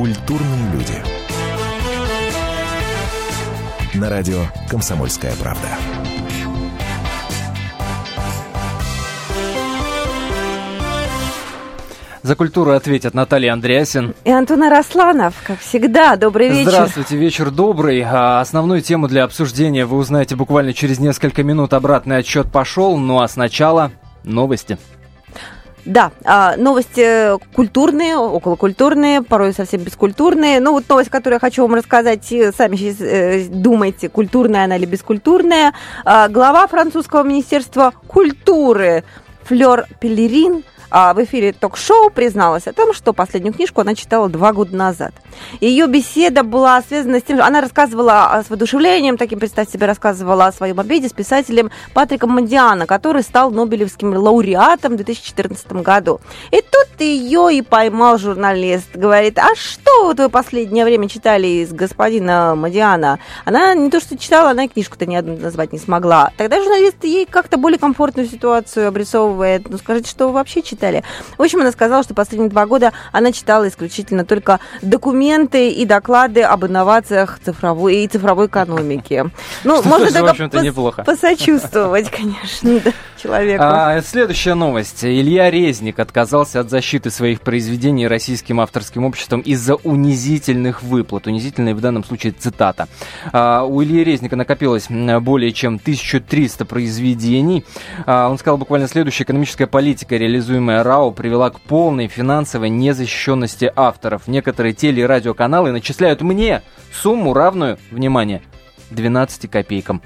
Культурные 0.00 0.72
люди. 0.72 0.94
На 3.92 4.08
радио 4.08 4.38
«Комсомольская 4.66 5.34
правда». 5.38 5.68
За 12.22 12.34
культуру 12.34 12.70
ответят 12.70 13.12
Наталья 13.12 13.52
Андреасин. 13.52 14.14
И 14.24 14.30
Антон 14.30 14.62
Арасланов, 14.62 15.34
как 15.46 15.58
всегда. 15.58 16.16
Добрый 16.16 16.48
вечер. 16.48 16.70
Здравствуйте, 16.70 17.18
вечер 17.18 17.50
добрый. 17.50 18.00
А 18.00 18.40
основную 18.40 18.80
тему 18.80 19.06
для 19.06 19.24
обсуждения 19.24 19.84
вы 19.84 19.98
узнаете 19.98 20.34
буквально 20.34 20.72
через 20.72 20.98
несколько 20.98 21.42
минут. 21.42 21.74
Обратный 21.74 22.16
отчет 22.16 22.50
пошел, 22.50 22.96
ну 22.96 23.20
а 23.20 23.28
сначала 23.28 23.92
новости. 24.24 24.78
Да, 25.84 26.12
а, 26.24 26.56
новости 26.56 27.38
культурные, 27.54 28.16
околокультурные, 28.16 29.22
порой 29.22 29.52
совсем 29.52 29.82
бескультурные. 29.82 30.60
Ну 30.60 30.72
вот 30.72 30.88
новость, 30.88 31.10
которую 31.10 31.36
я 31.36 31.40
хочу 31.40 31.62
вам 31.62 31.74
рассказать, 31.74 32.24
сами 32.24 32.76
сейчас 32.76 33.00
э, 33.00 33.46
думайте, 33.48 34.08
культурная 34.08 34.64
она 34.64 34.76
или 34.76 34.86
бескультурная. 34.86 35.72
А, 36.04 36.28
глава 36.28 36.66
французского 36.66 37.22
министерства 37.22 37.94
культуры 38.06 39.04
Флёр 39.44 39.86
Пелерин 40.00 40.64
в 40.90 41.24
эфире 41.24 41.52
ток-шоу 41.52 42.10
призналась 42.10 42.66
о 42.66 42.72
том, 42.72 42.92
что 42.92 43.12
последнюю 43.12 43.54
книжку 43.54 43.80
она 43.80 43.94
читала 43.94 44.28
два 44.28 44.52
года 44.52 44.76
назад. 44.76 45.12
Ее 45.60 45.86
беседа 45.86 46.42
была 46.42 46.82
связана 46.82 47.20
с 47.20 47.22
тем, 47.22 47.36
что 47.36 47.46
она 47.46 47.60
рассказывала 47.60 48.42
с 48.44 48.50
воодушевлением, 48.50 49.16
таким, 49.16 49.38
представьте 49.38 49.74
себе, 49.74 49.86
рассказывала 49.86 50.46
о 50.46 50.52
своем 50.52 50.80
обеде 50.80 51.08
с 51.08 51.12
писателем 51.12 51.70
Патриком 51.94 52.30
Мандиана, 52.30 52.86
который 52.86 53.22
стал 53.22 53.50
Нобелевским 53.50 54.14
лауреатом 54.14 54.94
в 54.94 54.96
2014 54.96 55.72
году. 55.72 56.20
И 56.50 56.56
тут 56.56 57.00
ее 57.00 57.56
и 57.56 57.62
поймал 57.62 58.18
журналист. 58.18 58.94
Говорит, 58.94 59.38
а 59.38 59.54
что 59.54 60.12
вы 60.12 60.28
последнее 60.28 60.84
время 60.84 61.08
читали 61.08 61.46
из 61.46 61.72
господина 61.72 62.54
Мандиана? 62.56 63.18
Она 63.44 63.74
не 63.74 63.90
то 63.90 64.00
что 64.00 64.18
читала, 64.18 64.50
она 64.50 64.68
книжку-то 64.68 65.06
ни 65.06 65.14
одну 65.14 65.36
назвать 65.36 65.72
не 65.72 65.78
смогла. 65.78 66.32
Тогда 66.36 66.60
журналист 66.60 67.04
ей 67.04 67.26
как-то 67.26 67.56
более 67.56 67.78
комфортную 67.78 68.28
ситуацию 68.28 68.88
обрисовывает. 68.88 69.68
Ну, 69.68 69.78
скажите, 69.78 70.10
что 70.10 70.26
вы 70.26 70.34
вообще 70.34 70.62
читали? 70.62 70.79
Читали. 70.80 71.04
В 71.36 71.42
общем, 71.42 71.60
она 71.60 71.72
сказала, 71.72 72.02
что 72.02 72.14
последние 72.14 72.48
два 72.50 72.64
года 72.66 72.92
она 73.12 73.32
читала 73.32 73.68
исключительно 73.68 74.24
только 74.24 74.60
документы 74.80 75.68
и 75.68 75.84
доклады 75.84 76.42
об 76.42 76.64
инновациях 76.64 77.38
цифровой 77.44 77.96
и 78.04 78.08
цифровой 78.08 78.46
экономики. 78.46 79.30
Ну, 79.64 79.80
что 79.80 79.88
можно 79.88 80.10
только 80.10 80.44
пос- 80.44 80.62
неплохо. 80.62 81.04
посочувствовать, 81.04 82.10
конечно, 82.10 82.80
человеку. 83.20 83.62
А, 83.64 84.00
следующая 84.02 84.54
новость. 84.54 85.04
Илья 85.04 85.50
Резник 85.50 85.98
отказался 85.98 86.60
от 86.60 86.70
защиты 86.70 87.10
своих 87.10 87.40
произведений 87.40 88.06
российским 88.06 88.60
авторским 88.60 89.04
обществом 89.04 89.40
из-за 89.40 89.74
унизительных 89.74 90.82
выплат. 90.82 91.26
Унизительные 91.26 91.74
в 91.74 91.80
данном 91.80 92.04
случае 92.04 92.32
цитата. 92.32 92.88
А, 93.32 93.64
у 93.64 93.82
Ильи 93.82 94.04
Резника 94.04 94.36
накопилось 94.36 94.88
более 94.88 95.52
чем 95.52 95.76
1300 95.76 96.64
произведений. 96.64 97.64
А, 98.06 98.28
он 98.28 98.38
сказал 98.38 98.58
буквально 98.58 98.88
следующее. 98.88 99.24
Экономическая 99.24 99.66
политика, 99.66 100.16
реализуемая 100.16 100.82
РАО 100.82 101.10
привела 101.12 101.50
к 101.50 101.60
полной 101.60 102.08
финансовой 102.08 102.70
незащищенности 102.70 103.70
авторов. 103.74 104.26
Некоторые 104.26 104.72
теле- 104.72 105.02
и 105.02 105.06
радиоканалы 105.06 105.72
начисляют 105.72 106.20
мне 106.20 106.62
сумму 106.92 107.32
равную, 107.32 107.78
внимание, 107.90 108.42
12 108.90 109.48
копейкам. 109.48 110.02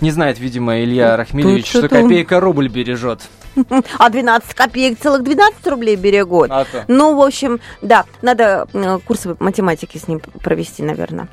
Не 0.00 0.10
знает, 0.10 0.38
видимо, 0.38 0.82
Илья 0.82 1.16
Рахмилевич, 1.16 1.68
что 1.68 1.88
копейка 1.88 2.40
рубль 2.40 2.68
бережет. 2.68 3.22
А 3.98 4.10
12 4.10 4.54
копеек 4.54 4.98
целых 5.00 5.22
12 5.22 5.66
рублей 5.66 5.96
берегут. 5.96 6.50
А 6.50 6.64
то. 6.64 6.84
Ну, 6.88 7.16
в 7.16 7.22
общем, 7.22 7.60
да, 7.82 8.04
надо 8.22 8.66
курсы 9.06 9.36
математики 9.38 9.98
с 9.98 10.08
ним 10.08 10.20
провести, 10.20 10.82
наверное. 10.82 11.28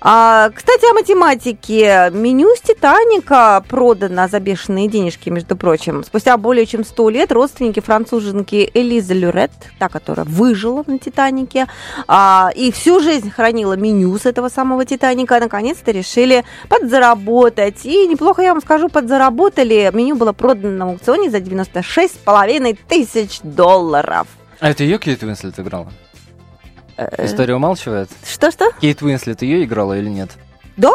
А, 0.00 0.50
кстати, 0.50 0.90
о 0.90 0.94
математике. 0.94 2.10
Меню 2.12 2.54
с 2.56 2.60
Титаника 2.60 3.62
продано 3.68 4.28
за 4.28 4.40
бешеные 4.40 4.88
денежки, 4.88 5.30
между 5.30 5.56
прочим. 5.56 6.04
Спустя 6.04 6.36
более 6.36 6.66
чем 6.66 6.84
100 6.84 7.10
лет 7.10 7.32
родственники 7.32 7.80
француженки 7.80 8.70
Элиза 8.74 9.14
Люрет, 9.14 9.52
та, 9.78 9.88
которая 9.88 10.26
выжила 10.26 10.84
на 10.86 10.98
Титанике, 10.98 11.66
а, 12.08 12.50
и 12.54 12.70
всю 12.72 13.00
жизнь 13.00 13.30
хранила 13.30 13.74
меню 13.74 14.16
с 14.18 14.26
этого 14.26 14.48
самого 14.48 14.84
Титаника, 14.84 15.38
наконец-то 15.40 15.90
решили 15.90 16.44
подзаработать. 16.68 17.84
И 17.84 18.06
неплохо, 18.06 18.42
я 18.42 18.52
вам 18.52 18.62
скажу, 18.62 18.88
подзаработали. 18.88 19.90
Меню 19.92 20.16
было 20.16 20.32
продано 20.32 20.76
на 20.76 20.90
аукционе 20.90 21.30
за 21.30 21.40
90 21.40 21.65
96,5 21.74 22.78
тысяч 22.88 23.40
долларов. 23.42 24.26
А 24.60 24.70
это 24.70 24.84
ее 24.84 24.98
Кейт 24.98 25.22
Уинслет 25.22 25.58
играла? 25.58 25.92
Э, 26.96 27.26
История 27.26 27.54
умалчивает? 27.54 28.08
Что-что? 28.24 28.70
Кейт 28.80 29.02
Уинслет 29.02 29.42
ее 29.42 29.64
играла 29.64 29.98
или 29.98 30.08
нет? 30.08 30.30
Да. 30.76 30.92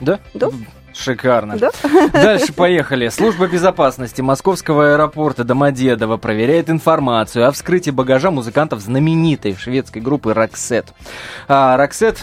Да? 0.00 0.20
Да. 0.34 0.50
Шикарно. 0.94 1.56
Да? 1.56 1.70
Дальше 2.12 2.52
поехали. 2.52 3.08
Служба 3.08 3.46
безопасности 3.46 4.20
Московского 4.20 4.92
аэропорта 4.92 5.42
Домодедово 5.42 6.18
проверяет 6.18 6.68
информацию 6.68 7.48
о 7.48 7.52
вскрытии 7.52 7.90
багажа 7.90 8.30
музыкантов 8.30 8.80
знаменитой 8.80 9.56
шведской 9.56 10.02
группы 10.02 10.34
Роксет. 10.34 10.92
А, 11.48 11.78
Роксет 11.78 12.22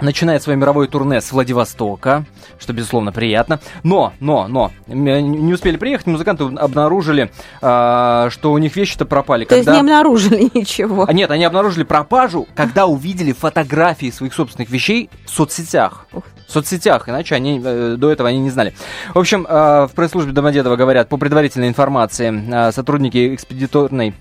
начинает 0.00 0.42
свое 0.42 0.58
мировое 0.58 0.88
турне 0.88 1.20
с 1.20 1.32
Владивостока, 1.32 2.24
что, 2.58 2.72
безусловно, 2.72 3.12
приятно. 3.12 3.60
Но, 3.82 4.12
но, 4.20 4.46
но, 4.48 4.72
не 4.88 5.52
успели 5.52 5.76
приехать, 5.76 6.06
музыканты 6.06 6.44
обнаружили, 6.44 7.30
э, 7.60 8.28
что 8.30 8.52
у 8.52 8.58
них 8.58 8.76
вещи-то 8.76 9.04
пропали. 9.06 9.44
То 9.44 9.56
когда... 9.56 9.72
есть 9.72 9.74
не 9.74 9.80
обнаружили 9.80 10.50
ничего? 10.54 11.04
А, 11.08 11.12
нет, 11.12 11.30
они 11.30 11.44
обнаружили 11.44 11.84
пропажу, 11.84 12.46
когда 12.54 12.86
увидели 12.86 13.32
фотографии 13.32 14.10
своих 14.10 14.34
собственных 14.34 14.70
вещей 14.70 15.10
в 15.26 15.30
соцсетях. 15.30 16.06
В 16.46 16.52
соцсетях, 16.52 17.08
иначе 17.08 17.34
они 17.34 17.60
э, 17.64 17.96
до 17.98 18.10
этого 18.10 18.28
они 18.28 18.38
не 18.38 18.50
знали. 18.50 18.74
В 19.14 19.18
общем, 19.18 19.46
э, 19.48 19.86
в 19.86 19.92
пресс-службе 19.94 20.32
Домодедова 20.32 20.76
говорят, 20.76 21.08
по 21.08 21.16
предварительной 21.16 21.68
информации, 21.68 22.68
э, 22.68 22.72
сотрудники 22.72 23.34
экспедиторной 23.34 24.14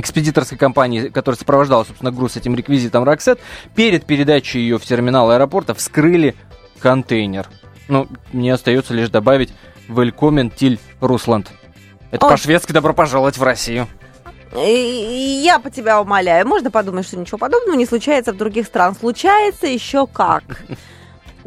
экспедиторской 0.00 0.58
компании, 0.58 1.08
которая 1.08 1.38
сопровождала, 1.38 1.84
собственно, 1.84 2.10
груз 2.10 2.32
с 2.32 2.36
этим 2.36 2.54
реквизитом 2.54 3.04
Роксет, 3.04 3.40
перед 3.74 4.04
передачей 4.04 4.60
ее 4.60 4.78
в 4.78 4.84
терминал 4.84 5.30
аэропорта 5.30 5.74
вскрыли 5.74 6.34
контейнер. 6.80 7.48
Ну, 7.88 8.06
мне 8.32 8.52
остается 8.52 8.94
лишь 8.94 9.08
добавить 9.08 9.52
«Велькомен 9.88 10.50
Тиль 10.50 10.78
Русланд». 11.00 11.50
Это 12.10 12.26
О. 12.26 12.30
по-шведски 12.30 12.72
«Добро 12.72 12.92
пожаловать 12.94 13.36
в 13.36 13.42
Россию». 13.42 13.88
Я 14.54 15.58
по 15.58 15.70
тебя 15.70 16.00
умоляю. 16.00 16.46
Можно 16.46 16.70
подумать, 16.70 17.06
что 17.06 17.18
ничего 17.18 17.36
подобного 17.36 17.76
не 17.76 17.84
случается 17.84 18.32
в 18.32 18.36
других 18.36 18.66
странах. 18.66 18.98
Случается 18.98 19.66
еще 19.66 20.06
как. 20.06 20.62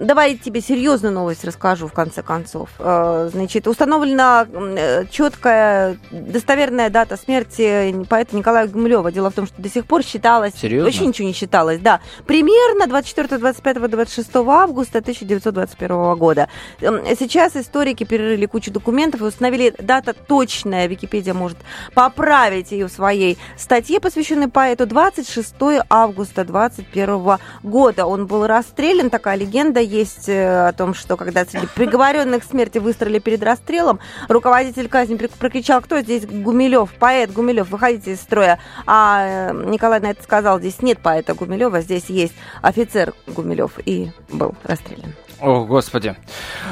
Давай 0.01 0.35
тебе 0.35 0.61
серьезную 0.61 1.13
новость 1.13 1.43
расскажу 1.43 1.87
в 1.87 1.93
конце 1.93 2.23
концов. 2.23 2.69
Э, 2.79 3.29
значит, 3.31 3.67
установлена 3.67 4.47
э, 4.51 5.05
четкая, 5.11 5.97
достоверная 6.09 6.89
дата 6.89 7.17
смерти 7.17 8.03
поэта 8.09 8.35
Николая 8.35 8.67
Гумилева. 8.67 9.11
Дело 9.11 9.29
в 9.29 9.33
том, 9.33 9.45
что 9.45 9.61
до 9.61 9.69
сих 9.69 9.85
пор 9.85 10.01
считалось... 10.01 10.55
Серьезно? 10.55 10.85
Вообще 10.85 11.05
ничего 11.05 11.27
не 11.27 11.33
считалось, 11.35 11.79
да. 11.79 12.01
Примерно 12.25 12.87
24, 12.87 13.37
25, 13.37 13.91
26 13.91 14.35
августа 14.35 14.99
1921 14.99 16.15
года. 16.15 16.47
Сейчас 16.79 17.55
историки 17.55 18.03
перерыли 18.03 18.47
кучу 18.47 18.71
документов 18.71 19.21
и 19.21 19.25
установили 19.25 19.71
дата 19.77 20.13
точная. 20.13 20.87
Википедия 20.87 21.35
может 21.35 21.59
поправить 21.93 22.71
ее 22.71 22.87
в 22.87 22.91
своей 22.91 23.37
статье, 23.55 23.99
посвященной 23.99 24.47
поэту. 24.47 24.87
26 24.87 25.53
августа 25.89 26.43
21 26.43 27.37
года. 27.61 28.07
Он 28.07 28.25
был 28.25 28.47
расстрелян, 28.47 29.11
такая 29.11 29.37
легенда 29.37 29.90
есть 29.91 30.29
э, 30.29 30.67
о 30.67 30.73
том, 30.73 30.93
что 30.93 31.17
когда 31.17 31.45
среди 31.45 31.67
приговоренных 31.67 32.43
к 32.43 32.49
смерти 32.49 32.77
выстрелили 32.77 33.19
перед 33.19 33.43
расстрелом, 33.43 33.99
руководитель 34.27 34.87
казни 34.87 35.15
прокричал, 35.15 35.81
кто 35.81 35.99
здесь 35.99 36.25
Гумилев, 36.25 36.91
поэт 36.93 37.31
Гумилев, 37.31 37.69
выходите 37.69 38.13
из 38.13 38.21
строя. 38.21 38.59
А 38.85 39.51
э, 39.51 39.65
Николай 39.65 39.99
на 39.99 40.11
это 40.11 40.23
сказал, 40.23 40.59
здесь 40.59 40.81
нет 40.81 40.99
поэта 40.99 41.33
Гумилева, 41.33 41.81
здесь 41.81 42.05
есть 42.05 42.33
офицер 42.61 43.13
Гумилев, 43.27 43.73
и 43.85 44.11
был 44.29 44.55
расстрелян. 44.63 45.13
О, 45.41 45.65
господи. 45.65 46.15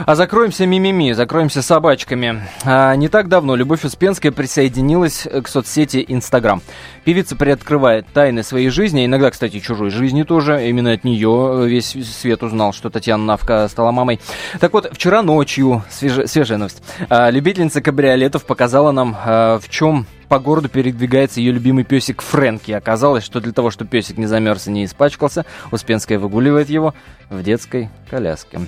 А 0.06 0.14
закроемся 0.14 0.68
мимими, 0.68 1.14
закроемся 1.14 1.64
собачками. 1.64 2.44
А, 2.64 2.96
не 2.96 3.08
так 3.08 3.28
давно 3.28 3.56
Любовь 3.56 3.84
Успенская 3.84 4.32
присоединилась 4.32 5.28
к 5.44 5.48
соцсети 5.48 6.06
Инстаграм. 6.08 6.62
Певица 7.04 7.36
приоткрывает 7.36 8.06
тайны 8.14 8.44
своей 8.44 8.70
жизни, 8.70 9.06
иногда, 9.06 9.32
кстати, 9.32 9.60
чужой 9.60 9.90
жизни 9.90 10.22
тоже. 10.22 10.68
Именно 10.68 10.92
от 10.92 11.04
нее 11.04 11.64
весь 11.66 11.96
свет 12.16 12.44
узнал, 12.44 12.72
что 12.72 12.92
Татьяна 12.92 13.24
Навка 13.24 13.68
стала 13.70 13.90
мамой. 13.90 14.20
Так 14.60 14.72
вот, 14.74 14.88
вчера 14.94 15.24
ночью, 15.24 15.84
свеж... 15.90 16.30
свежая 16.30 16.60
новость, 16.60 16.84
а, 17.10 17.32
любительница 17.32 17.82
кабриолетов 17.82 18.46
показала 18.46 18.92
нам, 18.92 19.18
а, 19.26 19.58
в 19.58 19.68
чем 19.70 20.06
по 20.30 20.40
городу 20.40 20.70
передвигается 20.70 21.40
ее 21.40 21.52
любимый 21.52 21.84
песик 21.84 22.22
Фрэнки. 22.22 22.72
Оказалось, 22.72 23.24
что 23.24 23.42
для 23.42 23.52
того, 23.52 23.72
чтобы 23.72 23.90
песик 23.90 24.18
не 24.18 24.28
замерз 24.28 24.68
и 24.68 24.72
не 24.72 24.86
испачкался, 24.86 25.46
Успенская 25.72 26.20
выгуливает 26.20 26.70
его 26.70 26.94
в 27.30 27.44
детской 27.44 27.90
коляске. 28.10 28.62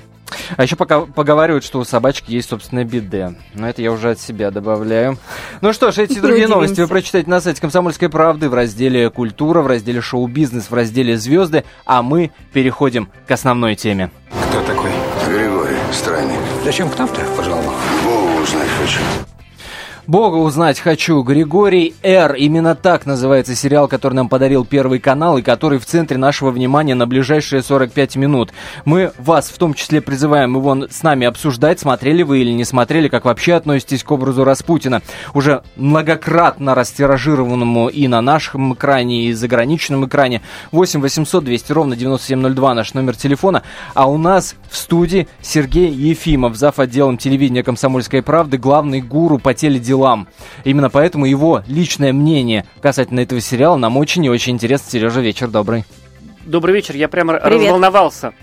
А 0.56 0.64
еще 0.64 0.76
пока 0.76 1.02
поговаривают, 1.02 1.64
что 1.64 1.80
у 1.80 1.84
собачки 1.84 2.32
есть 2.32 2.50
собственное 2.50 2.86
биде. 2.86 3.36
Но 3.54 3.70
это 3.70 3.82
я 3.82 3.92
уже 3.92 4.12
от 4.12 4.20
себя 4.20 4.50
добавляю. 4.52 5.18
Ну 5.62 5.74
что 5.74 5.92
ж, 5.92 6.00
эти 6.00 6.14
и 6.14 6.20
другие 6.20 6.48
новости 6.48 6.82
вы 6.82 6.88
прочитаете 6.88 7.30
на 7.30 7.42
сайте 7.42 7.62
«Комсомольской 7.62 8.10
правды» 8.10 8.50
в 8.50 8.54
разделе 8.54 9.10
«Культура», 9.10 9.62
в 9.62 9.68
разделе 9.68 10.02
«Шоу-бизнес», 10.02 10.70
в 10.70 10.74
разделе 10.74 11.18
«Звезды». 11.18 11.64
А 11.86 12.02
мы 12.02 12.32
переходим 12.54 13.10
к 13.28 13.32
основной 13.32 13.76
теме. 13.76 14.10
Кто 14.50 14.62
такой? 14.62 14.90
Григорий, 15.28 15.76
странник. 15.92 16.40
Зачем 16.64 16.90
к 16.90 16.98
нам-то 16.98 17.22
пожаловал? 17.36 17.74
Богу 18.04 18.42
узнать 18.42 18.70
хочу. 18.80 19.00
Бога 20.08 20.38
узнать 20.38 20.80
хочу. 20.80 21.22
Григорий 21.22 21.94
Р. 22.02 22.34
Именно 22.34 22.74
так 22.76 23.06
называется 23.06 23.56
сериал, 23.56 23.88
который 23.88 24.16
нам 24.16 24.30
подарил 24.30 24.66
Первый 24.66 25.00
канал 25.00 25.38
и 25.38 25.44
который 25.44 25.78
в 25.78 25.86
центре 25.86 26.18
нашего 26.18 26.50
внимания 26.50 26.96
на 26.96 27.06
ближайшие 27.06 27.62
45 27.62 28.16
минут. 28.16 28.52
Мы 28.84 29.12
вас 29.20 29.50
в 29.50 29.58
том 29.60 29.76
числе 29.76 30.02
призываем 30.02 30.56
его 30.56 30.88
с 30.90 31.04
нами 31.04 31.28
обсуждать, 31.28 31.80
смотрели 31.80 32.24
вы 32.24 32.40
или 32.40 32.52
не 32.52 32.66
смотрели, 32.66 33.10
как 33.10 33.26
вообще 33.26 33.54
относитесь 33.54 34.04
к 34.04 34.12
образу 34.12 34.44
Распутина. 34.44 35.04
Уже 35.36 35.62
многократно 35.76 36.74
растиражированному 36.74 37.88
и 37.88 38.08
на 38.08 38.22
нашем 38.22 38.74
экране, 38.74 39.26
и 39.26 39.34
заграничном 39.34 40.08
экране. 40.08 40.42
8 40.72 41.00
800 41.00 41.44
200 41.44 41.72
ровно 41.74 41.96
9702 41.96 42.74
наш 42.74 42.96
номер 42.96 43.16
телефона. 43.16 43.62
А 43.94 44.10
у 44.10 44.18
нас 44.18 44.56
в 44.68 44.78
студии 44.78 45.28
Сергей 45.42 45.92
Ефимов, 45.92 46.56
зав. 46.56 46.80
отделом 46.80 47.20
телевидения 47.20 47.64
«Комсомольской 47.64 48.24
правды», 48.24 48.58
главный 48.58 49.02
гуру 49.02 49.38
по 49.38 49.54
теледелам 49.54 49.92
делам. 50.02 50.28
Именно 50.64 50.90
поэтому 50.90 51.26
его 51.26 51.64
личное 51.68 52.14
мнение 52.14 52.66
касательно 52.82 53.22
этого 53.22 53.40
сериала 53.42 53.78
нам 53.78 53.98
очень 53.98 54.26
и 54.26 54.30
очень 54.30 54.54
интересно. 54.54 54.90
Сережа, 54.92 55.22
вечер 55.22 55.48
добрый. 55.48 55.86
Добрый 56.46 56.74
вечер, 56.74 56.96
я 56.96 57.08
прямо 57.08 57.36
Привет. 57.40 57.62
разволновался. 57.62 58.34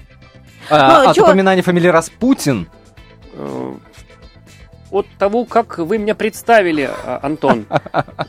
А, 0.71 1.03
ну, 1.03 1.11
от 1.11 1.17
чё? 1.17 1.25
упоминания 1.25 1.63
фамилии 1.63 1.89
Распутин? 1.89 2.69
От 4.91 5.07
того, 5.19 5.45
как 5.45 5.79
вы 5.79 5.99
меня 5.99 6.15
представили, 6.15 6.89
а, 7.05 7.21
Антон. 7.23 7.67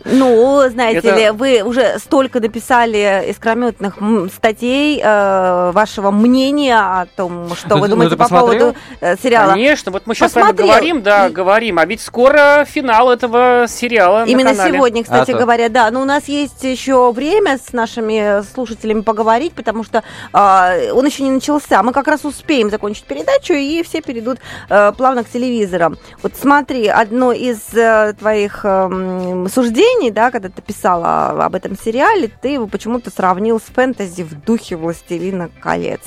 Ну, 0.05 0.67
знаете 0.69 1.07
Это... 1.07 1.15
ли, 1.15 1.29
вы 1.31 1.61
уже 1.61 1.99
столько 1.99 2.39
написали 2.39 3.29
искрометных 3.29 3.97
статей 4.33 5.01
э, 5.03 5.71
вашего 5.71 6.11
мнения 6.11 6.77
о 6.77 7.05
том, 7.05 7.53
что 7.55 7.75
вы 7.75 7.87
ну, 7.87 7.95
думаете 7.95 8.17
по 8.17 8.27
поводу 8.27 8.75
э, 8.99 9.15
сериала. 9.17 9.51
Конечно, 9.51 9.91
вот 9.91 10.05
мы 10.05 10.15
сейчас 10.15 10.33
Посмотрел. 10.33 10.55
с 10.55 10.59
вами 10.59 10.67
говорим, 10.67 11.01
да, 11.01 11.27
И... 11.27 11.31
говорим, 11.31 11.79
а 11.79 11.85
ведь 11.85 12.01
скоро 12.01 12.65
финал 12.65 13.11
этого 13.11 13.65
сериала 13.67 14.25
Именно 14.25 14.55
сегодня, 14.55 15.03
кстати 15.03 15.31
а 15.31 15.37
говоря, 15.37 15.69
да. 15.69 15.89
Но 15.91 16.01
у 16.01 16.05
нас 16.05 16.27
есть 16.27 16.63
еще 16.63 17.11
время 17.11 17.57
с 17.57 17.73
нашими 17.73 18.43
слушателями 18.53 19.01
поговорить, 19.01 19.53
потому 19.53 19.83
что 19.83 20.03
э, 20.33 20.91
он 20.91 21.05
еще 21.05 21.23
не 21.23 21.31
начался. 21.31 21.81
Мы 21.83 21.93
как 21.93 22.07
раз 22.07 22.25
успеем 22.25 22.69
закончить 22.69 23.05
передачу, 23.05 23.53
и 23.53 23.83
все 23.83 24.01
перейдут 24.01 24.39
э, 24.69 24.91
плавно 24.97 25.23
к 25.23 25.29
телевизорам. 25.29 25.97
Вот 26.21 26.35
смотри, 26.49 26.87
одно 26.87 27.31
из 27.31 27.59
э, 27.75 28.13
твоих 28.17 28.61
э, 28.63 29.45
суждений, 29.53 30.09
да, 30.09 30.31
когда 30.31 30.49
ты 30.49 30.63
писала 30.63 31.45
об 31.45 31.53
этом 31.53 31.77
сериале, 31.77 32.31
ты 32.41 32.47
его 32.47 32.65
почему-то 32.65 33.11
сравнил 33.11 33.59
с 33.59 33.65
фэнтези 33.71 34.23
в 34.23 34.33
духе 34.45 34.75
«Властелина 34.75 35.51
колец». 35.61 36.01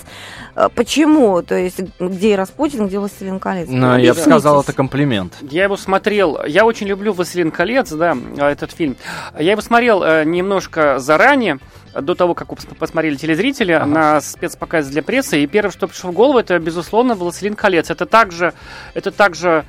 Э, 0.56 0.68
почему? 0.74 1.42
То 1.42 1.54
есть, 1.54 1.80
где 2.00 2.34
Распутин, 2.34 2.88
где 2.88 2.98
«Властелин 2.98 3.38
колец»? 3.38 3.68
Ну, 3.70 3.96
я 3.96 4.14
бы 4.14 4.20
сказал, 4.20 4.62
это 4.62 4.72
комплимент. 4.72 5.34
Я 5.42 5.62
его 5.62 5.76
смотрел, 5.76 6.40
я 6.44 6.66
очень 6.66 6.88
люблю 6.88 7.12
«Властелин 7.12 7.52
колец», 7.52 7.92
да, 7.92 8.16
этот 8.36 8.72
фильм. 8.72 8.96
Я 9.38 9.52
его 9.52 9.60
смотрел 9.60 10.02
э, 10.02 10.24
немножко 10.24 10.98
заранее, 10.98 11.60
до 11.94 12.14
того, 12.14 12.34
как 12.34 12.48
посмотрели 12.78 13.16
телезрители 13.16 13.72
ага. 13.72 13.86
на 13.86 14.20
спецпоказ 14.20 14.88
для 14.88 15.02
прессы, 15.02 15.44
и 15.44 15.46
первое, 15.46 15.70
что 15.70 15.86
пришло 15.86 16.10
в 16.10 16.14
голову, 16.14 16.38
это, 16.38 16.58
безусловно, 16.58 17.14
«Властелин 17.14 17.54
колец». 17.54 17.90
Это 17.90 18.06
также, 18.06 18.54
это 18.94 19.12
также 19.12 19.66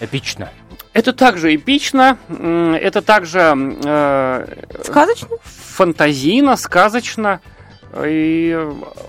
Эпично. 0.00 0.50
Это 0.92 1.12
также 1.12 1.54
эпично, 1.54 2.16
это 2.28 3.02
также... 3.02 3.54
Э, 3.84 4.46
сказочно? 4.82 5.28
Фантазийно, 5.42 6.56
сказочно 6.56 7.40
и 8.04 8.58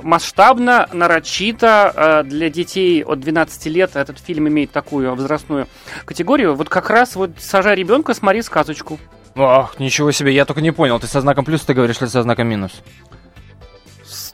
масштабно, 0.04 0.88
нарочито 0.94 1.94
э, 1.96 2.24
для 2.24 2.50
детей 2.50 3.04
от 3.04 3.20
12 3.20 3.66
лет 3.68 3.96
этот 3.96 4.20
фильм 4.20 4.48
имеет 4.48 4.72
такую 4.72 5.16
возрастную 5.16 5.68
категорию. 6.06 6.56
Вот 6.56 6.70
как 6.70 6.90
раз 6.90 7.16
вот 7.16 7.32
сажай 7.40 7.76
ребенка, 7.76 8.14
смотри 8.14 8.42
сказочку. 8.42 9.00
Ах, 9.36 9.80
ничего 9.80 10.12
себе, 10.12 10.34
я 10.34 10.46
только 10.46 10.62
не 10.62 10.72
понял, 10.72 11.00
ты 11.00 11.08
со 11.08 11.22
знаком 11.22 11.46
плюс 11.46 11.62
ты 11.62 11.74
говоришь 11.74 12.02
или 12.02 12.08
со 12.08 12.24
знаком 12.24 12.48
минус? 12.48 12.82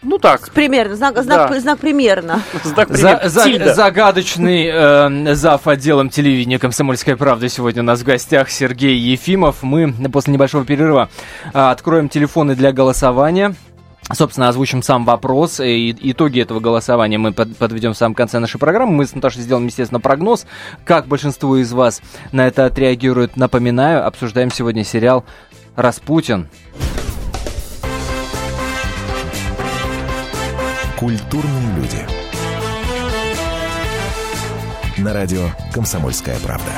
Ну 0.04 0.18
так. 0.18 0.50
Примерно, 0.52 0.96
знак, 0.96 1.22
знак, 1.24 1.50
да. 1.50 1.60
знак 1.60 1.80
примерно. 1.80 2.42
Знак 2.64 2.90
примерно. 2.90 3.30
За, 3.30 3.48
за, 3.48 3.74
загадочный 3.74 4.70
э, 4.72 5.36
зав. 5.36 5.68
отделом 5.68 6.10
телевидения 6.10 6.60
«Комсомольская 6.60 7.16
правда» 7.16 7.48
сегодня 7.50 7.82
у 7.82 7.86
нас 7.86 8.02
в 8.02 8.04
гостях 8.04 8.50
Сергей 8.50 8.98
Ефимов. 8.98 9.64
Мы 9.64 9.94
после 10.12 10.34
небольшого 10.34 10.66
перерыва 10.66 11.10
э, 11.54 11.60
откроем 11.60 12.10
телефоны 12.10 12.56
для 12.56 12.74
голосования. 12.74 13.56
Собственно, 14.12 14.50
озвучим 14.50 14.84
сам 14.84 15.06
вопрос. 15.06 15.60
И 15.62 15.96
итоги 16.12 16.42
этого 16.42 16.60
голосования 16.60 17.18
мы 17.18 17.32
под, 17.32 17.56
подведем 17.56 17.94
в 17.94 17.98
самом 17.98 18.16
конце 18.16 18.40
нашей 18.40 18.60
программы. 18.60 18.92
Мы 18.92 19.06
с 19.06 19.16
Наташей 19.16 19.42
сделаем, 19.42 19.66
естественно, 19.66 20.02
прогноз, 20.02 20.46
как 20.84 21.08
большинство 21.08 21.56
из 21.58 21.72
вас 21.72 22.02
на 22.32 22.46
это 22.48 22.66
отреагирует. 22.66 23.38
Напоминаю, 23.38 24.06
обсуждаем 24.06 24.52
сегодня 24.52 24.84
сериал 24.84 25.24
«Распутин». 25.76 26.50
Культурные 31.04 31.76
люди. 31.76 31.98
На 35.00 35.12
радио 35.12 35.50
«Комсомольская 35.74 36.38
правда». 36.40 36.72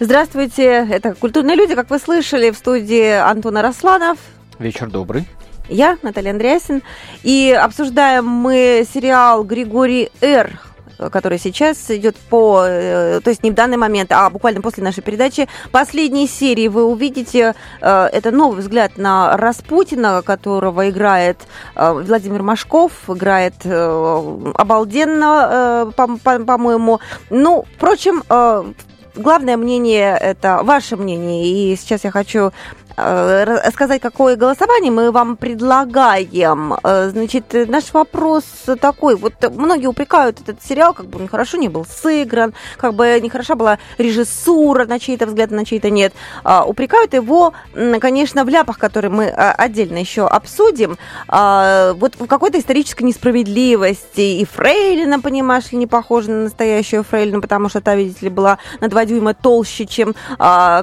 Здравствуйте, 0.00 0.88
это 0.90 1.14
«Культурные 1.14 1.56
люди», 1.56 1.74
как 1.74 1.90
вы 1.90 1.98
слышали, 1.98 2.48
в 2.48 2.56
студии 2.56 3.10
Антона 3.10 3.60
Росланов. 3.60 4.16
Вечер 4.58 4.88
добрый. 4.88 5.28
Я, 5.68 5.98
Наталья 6.00 6.30
Андреасин. 6.30 6.82
И 7.22 7.52
обсуждаем 7.52 8.26
мы 8.26 8.86
сериал 8.90 9.44
«Григорий 9.44 10.10
Р» 10.22 10.58
который 10.98 11.38
сейчас 11.38 11.90
идет 11.90 12.16
по, 12.16 12.62
э, 12.64 13.20
то 13.22 13.30
есть 13.30 13.42
не 13.42 13.50
в 13.50 13.54
данный 13.54 13.76
момент, 13.76 14.12
а 14.12 14.30
буквально 14.30 14.62
после 14.62 14.82
нашей 14.82 15.02
передачи, 15.02 15.48
последней 15.70 16.26
серии 16.26 16.68
вы 16.68 16.84
увидите, 16.84 17.54
э, 17.80 18.08
это 18.12 18.30
новый 18.30 18.60
взгляд 18.60 18.96
на 18.96 19.36
Распутина, 19.36 20.22
которого 20.22 20.88
играет 20.88 21.38
э, 21.74 21.92
Владимир 21.92 22.42
Машков, 22.42 22.92
играет 23.08 23.54
обалденно, 23.64 25.92
по-моему. 25.96 27.00
Ну, 27.30 27.64
впрочем, 27.76 28.22
главное 29.14 29.56
мнение 29.56 30.16
это 30.16 30.60
ваше 30.62 30.96
мнение, 30.96 31.46
и 31.46 31.76
сейчас 31.76 32.04
я 32.04 32.10
хочу 32.10 32.52
сказать, 32.96 34.00
какое 34.00 34.36
голосование 34.36 34.90
мы 34.90 35.10
вам 35.10 35.36
предлагаем. 35.36 36.74
Э, 36.82 37.10
значит, 37.10 37.44
наш 37.68 37.92
вопрос 37.92 38.44
такой. 38.80 39.16
Вот 39.16 39.34
многие 39.54 39.86
упрекают 39.86 40.40
этот 40.40 40.62
сериал, 40.62 40.94
как 40.94 41.06
бы 41.06 41.20
он 41.20 41.28
хорошо 41.28 41.56
не 41.58 41.68
был 41.68 41.84
сыгран, 41.84 42.54
как 42.76 42.94
бы 42.94 43.18
нехороша 43.20 43.54
была 43.54 43.78
режиссура 43.98 44.86
на 44.86 44.98
чей-то 44.98 45.26
взгляд, 45.26 45.50
на 45.50 45.64
чей-то 45.64 45.90
нет. 45.90 46.12
А, 46.44 46.64
упрекают 46.64 47.14
его, 47.14 47.52
конечно, 48.00 48.44
в 48.44 48.48
ляпах, 48.48 48.78
которые 48.78 49.10
мы 49.10 49.28
а, 49.28 49.52
отдельно 49.52 49.98
еще 49.98 50.26
обсудим. 50.26 50.96
А, 51.28 51.92
вот 51.94 52.14
в 52.18 52.26
какой-то 52.26 52.58
исторической 52.58 53.02
несправедливости. 53.02 54.20
И 54.40 54.44
Фрейлина, 54.44 55.20
понимаешь 55.20 55.72
ли, 55.72 55.78
не 55.78 55.86
похожа 55.86 56.30
на 56.30 56.42
настоящую 56.44 57.04
Фрейлину, 57.04 57.40
потому 57.40 57.68
что 57.68 57.80
та, 57.80 57.94
видите 57.94 58.26
ли, 58.26 58.30
была 58.30 58.58
на 58.80 58.88
два 58.88 59.04
дюйма 59.04 59.34
толще, 59.34 59.86
чем 59.86 60.14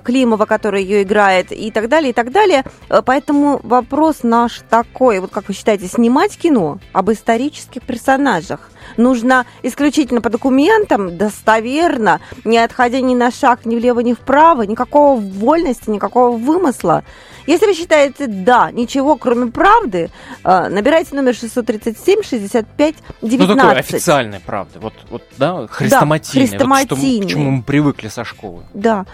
Климова, 0.03 0.45
которая 0.45 0.81
ее 0.81 1.03
играет, 1.03 1.51
и 1.51 1.71
так 1.71 1.89
далее 1.89 2.02
далее, 2.03 2.11
и 2.11 2.13
так 2.13 2.31
далее. 2.31 2.63
Э, 2.89 3.01
поэтому 3.03 3.59
вопрос 3.63 4.23
наш 4.23 4.61
такой, 4.69 5.19
вот 5.19 5.31
как 5.31 5.47
вы 5.47 5.53
считаете, 5.53 5.87
снимать 5.87 6.37
кино 6.37 6.79
об 6.91 7.11
исторических 7.11 7.81
персонажах 7.83 8.69
нужно 8.97 9.45
исключительно 9.63 10.21
по 10.21 10.29
документам, 10.29 11.17
достоверно, 11.17 12.19
не 12.43 12.57
отходя 12.57 12.99
ни 12.99 13.15
на 13.15 13.31
шаг 13.31 13.65
ни 13.65 13.75
влево, 13.75 14.01
ни 14.01 14.13
вправо, 14.13 14.63
никакого 14.63 15.19
вольности, 15.19 15.89
никакого 15.89 16.35
вымысла. 16.37 17.03
Если 17.47 17.65
вы 17.65 17.73
считаете 17.73 18.27
да, 18.27 18.71
ничего 18.71 19.15
кроме 19.15 19.51
правды, 19.51 20.09
э, 20.43 20.67
набирайте 20.69 21.15
номер 21.15 21.35
637 21.35 22.23
65 22.23 22.95
19. 23.21 23.39
Ну, 23.39 23.55
такой 23.55 23.79
официальной 23.79 24.39
правды. 24.39 24.79
Вот, 24.79 24.93
вот 25.09 25.23
да, 25.37 25.67
хрестоматийной. 25.67 26.47
Да, 26.47 26.51
хрестоматийной. 26.51 27.19
Вот, 27.19 27.23
что, 27.23 27.27
к 27.27 27.31
чему 27.31 27.51
мы 27.51 27.63
привыкли 27.63 28.07
со 28.07 28.23
школы. 28.23 28.63
Да. 28.73 29.05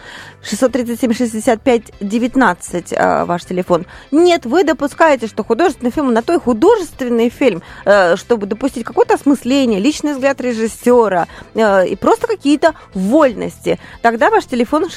637 0.41 1.13
65 1.13 1.83
19 2.00 2.93
ваш 3.25 3.45
телефон. 3.45 3.86
Нет, 4.12 4.45
вы 4.45 4.63
допускаете, 4.63 5.27
что 5.27 5.43
художественный 5.43 5.91
фильм 5.91 6.13
на 6.13 6.21
то 6.21 6.33
и 6.33 6.39
художественный 6.39 7.29
фильм, 7.29 7.62
э, 7.86 8.15
чтобы 8.15 8.45
допустить 8.45 8.83
какое-то 8.83 9.15
осмысление 9.15 9.79
личный 9.79 10.13
взгляд 10.13 10.39
режиссера 10.41 11.27
э, 11.53 11.88
и 11.88 11.95
просто 11.95 12.27
какие-то 12.27 12.74
вольности. 12.93 13.79
Тогда 14.01 14.29
ваш 14.29 14.45
телефон 14.45 14.89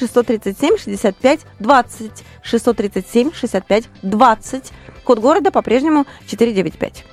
637 2.42 3.21
65 3.30 3.84
20 4.02 4.02
637 4.02 4.02
65 4.02 4.02
20. 4.02 4.72
Код 5.04 5.18
города 5.18 5.50
по-прежнему 5.50 6.06
495. 6.26 7.04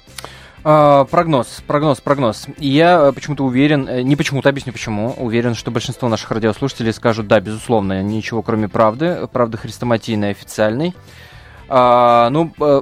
А, 0.61 1.05
прогноз, 1.05 1.63
прогноз, 1.65 2.01
прогноз. 2.01 2.47
Я 2.57 3.07
э, 3.07 3.11
почему-то 3.13 3.45
уверен, 3.45 3.87
э, 3.87 4.01
не 4.01 4.17
почему-то, 4.17 4.49
объясню 4.49 4.73
почему, 4.73 5.13
уверен, 5.17 5.55
что 5.55 5.71
большинство 5.71 6.09
наших 6.09 6.31
радиослушателей 6.31 6.91
скажут, 6.91 7.27
да, 7.27 7.39
безусловно, 7.39 8.03
ничего 8.03 8.41
кроме 8.41 8.67
правды, 8.67 9.27
правды 9.31 9.57
хрестоматийной, 9.57 10.31
официальной. 10.31 10.93
А, 11.69 12.29
ну, 12.31 12.51
а, 12.59 12.81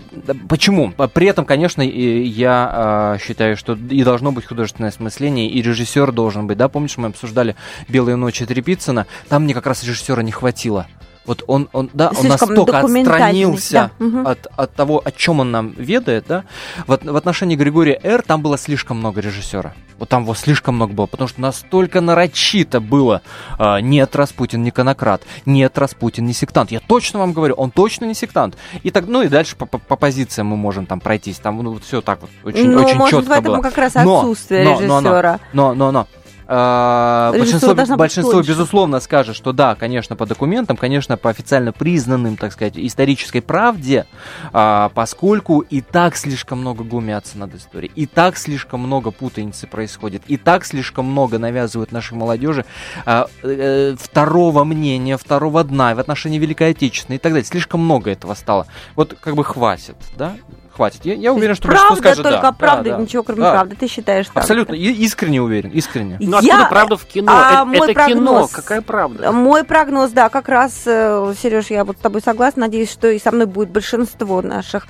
почему? 0.50 0.92
При 1.14 1.28
этом, 1.28 1.46
конечно, 1.46 1.84
я 1.84 2.72
а, 2.72 3.18
считаю, 3.20 3.56
что 3.58 3.74
и 3.74 4.04
должно 4.04 4.32
быть 4.32 4.46
художественное 4.46 4.90
осмысление, 4.90 5.48
и 5.48 5.62
режиссер 5.62 6.12
должен 6.12 6.48
быть, 6.48 6.58
да, 6.58 6.70
помнишь, 6.70 6.98
мы 6.98 7.10
обсуждали 7.10 7.56
«Белые 7.88 8.16
ночи» 8.16 8.46
Трепицына, 8.46 9.06
там 9.30 9.44
мне 9.44 9.54
как 9.54 9.68
раз 9.68 9.84
режиссера 9.84 10.24
не 10.24 10.32
хватило. 10.32 10.88
Вот 11.28 11.44
он, 11.48 11.70
он, 11.74 11.90
да, 11.94 12.12
он 12.18 12.28
настолько 12.28 12.80
отстранился 12.80 13.92
да. 14.00 14.32
от, 14.32 14.48
от 14.56 14.74
того, 14.74 15.02
о 15.04 15.12
чем 15.12 15.42
он 15.42 15.52
нам 15.52 15.74
ведает, 15.78 16.26
да. 16.28 16.46
Вот 16.88 17.04
в 17.04 17.16
отношении 17.16 17.58
Григория 17.58 18.00
Р. 18.02 18.22
там 18.22 18.42
было 18.42 18.58
слишком 18.58 18.98
много 18.98 19.20
режиссера. 19.20 19.74
Вот 20.00 20.10
там 20.10 20.24
его 20.24 20.36
слишком 20.36 20.76
много 20.76 20.94
было, 20.94 21.06
потому 21.06 21.28
что 21.28 21.42
настолько 21.42 22.02
нарочито 22.02 22.80
было 22.80 23.22
а, 23.58 23.82
нет, 23.82 24.16
Распутин 24.16 24.64
не 24.64 24.72
конократ, 24.72 25.24
нет, 25.46 25.78
Распутин 25.78 26.26
не 26.26 26.34
сектант. 26.34 26.72
Я 26.72 26.80
точно 26.80 27.20
вам 27.20 27.34
говорю, 27.34 27.56
он 27.56 27.72
точно 27.72 28.06
не 28.06 28.14
сектант. 28.14 28.58
И 28.84 28.92
так, 28.92 29.06
ну 29.08 29.22
и 29.22 29.28
дальше 29.28 29.56
по, 29.58 29.66
по, 29.66 29.80
по 29.80 29.96
позициям 29.98 30.48
мы 30.48 30.56
можем 30.56 30.86
там 30.86 31.02
пройтись, 31.02 31.40
там 31.40 31.58
ну, 31.62 31.74
вот 31.74 31.84
все 31.84 32.02
так 32.02 32.22
вот 32.22 32.30
очень, 32.44 32.70
ну, 32.70 32.84
очень 32.84 32.96
может, 32.96 33.20
четко 33.20 33.30
в 33.30 33.40
этом 33.40 33.54
было. 33.56 33.62
как 33.62 33.78
раз 33.78 33.96
отсутствие 33.96 34.64
но, 34.64 34.80
режиссера. 34.80 35.40
Но, 35.52 35.74
но, 35.74 35.74
но, 35.74 35.92
но, 35.92 35.92
но 35.92 36.08
а, 36.50 37.32
большинство, 37.38 37.76
большинство 37.76 38.42
безусловно, 38.42 39.00
скажет, 39.00 39.36
что 39.36 39.52
да, 39.52 39.76
конечно, 39.76 40.16
по 40.16 40.26
документам, 40.26 40.78
конечно, 40.78 41.18
по 41.18 41.30
официально 41.30 41.74
признанным, 41.74 42.38
так 42.38 42.54
сказать, 42.54 42.74
исторической 42.78 43.42
правде, 43.42 44.06
а, 44.54 44.90
поскольку 44.94 45.60
и 45.60 45.82
так 45.82 46.16
слишком 46.16 46.60
много 46.60 46.84
глумятся 46.84 47.38
над 47.38 47.54
историей, 47.56 47.92
и 47.96 48.06
так 48.06 48.38
слишком 48.38 48.80
много 48.80 49.12
путаницы 49.12 49.68
происходит, 49.68 50.24
и 50.28 50.38
так 50.38 50.66
слишком 50.66 51.06
много 51.06 51.38
навязывают 51.38 51.92
нашей 51.92 52.14
молодежи 52.14 52.66
а, 53.06 53.28
э, 53.44 53.96
второго 54.00 54.64
мнения, 54.64 55.18
второго 55.18 55.64
дна 55.64 55.94
в 55.96 56.00
отношении 56.00 56.40
Великой 56.40 56.72
Отечественной 56.72 57.18
и 57.18 57.20
так 57.20 57.34
далее. 57.34 57.46
Слишком 57.46 57.82
много 57.82 58.12
этого 58.12 58.34
стало. 58.34 58.68
Вот 58.96 59.16
как 59.20 59.36
бы 59.36 59.44
хватит, 59.44 59.98
да? 60.16 60.36
Хватит. 60.78 61.04
Я, 61.04 61.16
я 61.16 61.34
уверен, 61.34 61.56
что 61.56 61.68
правда 61.68 61.96
скажет 61.96 62.24
только 62.24 62.42
да. 62.42 62.52
правда, 62.52 62.92
да, 62.92 62.98
ничего 62.98 63.24
кроме 63.24 63.42
да. 63.42 63.52
правды. 63.52 63.76
Ты 63.76 63.88
считаешь 63.88 64.28
так? 64.28 64.38
Абсолютно, 64.38 64.76
я 64.76 64.92
искренне 64.92 65.42
уверен, 65.42 65.72
искренне. 65.72 66.18
Ну 66.20 66.38
откуда 66.38 66.60
я... 66.60 66.66
правда 66.66 66.98
в 66.98 67.06
кино? 67.06 67.32
А 67.32 67.52
это 67.52 67.66
мой 67.66 67.78
это 67.78 67.94
прогноз... 67.94 68.18
кино, 68.18 68.50
какая 68.52 68.82
правда? 68.82 69.32
Мой 69.32 69.64
прогноз, 69.64 70.12
да, 70.12 70.30
как 70.30 70.48
раз, 70.50 70.84
э, 70.86 71.34
Сереж, 71.42 71.68
я 71.72 71.84
вот 71.84 71.98
с 71.98 72.00
тобой 72.00 72.22
согласна. 72.22 72.62
Надеюсь, 72.62 72.92
что 72.92 73.10
и 73.10 73.20
со 73.20 73.32
мной 73.32 73.48
будет 73.48 73.70
большинство 73.70 74.42
наших 74.42 74.88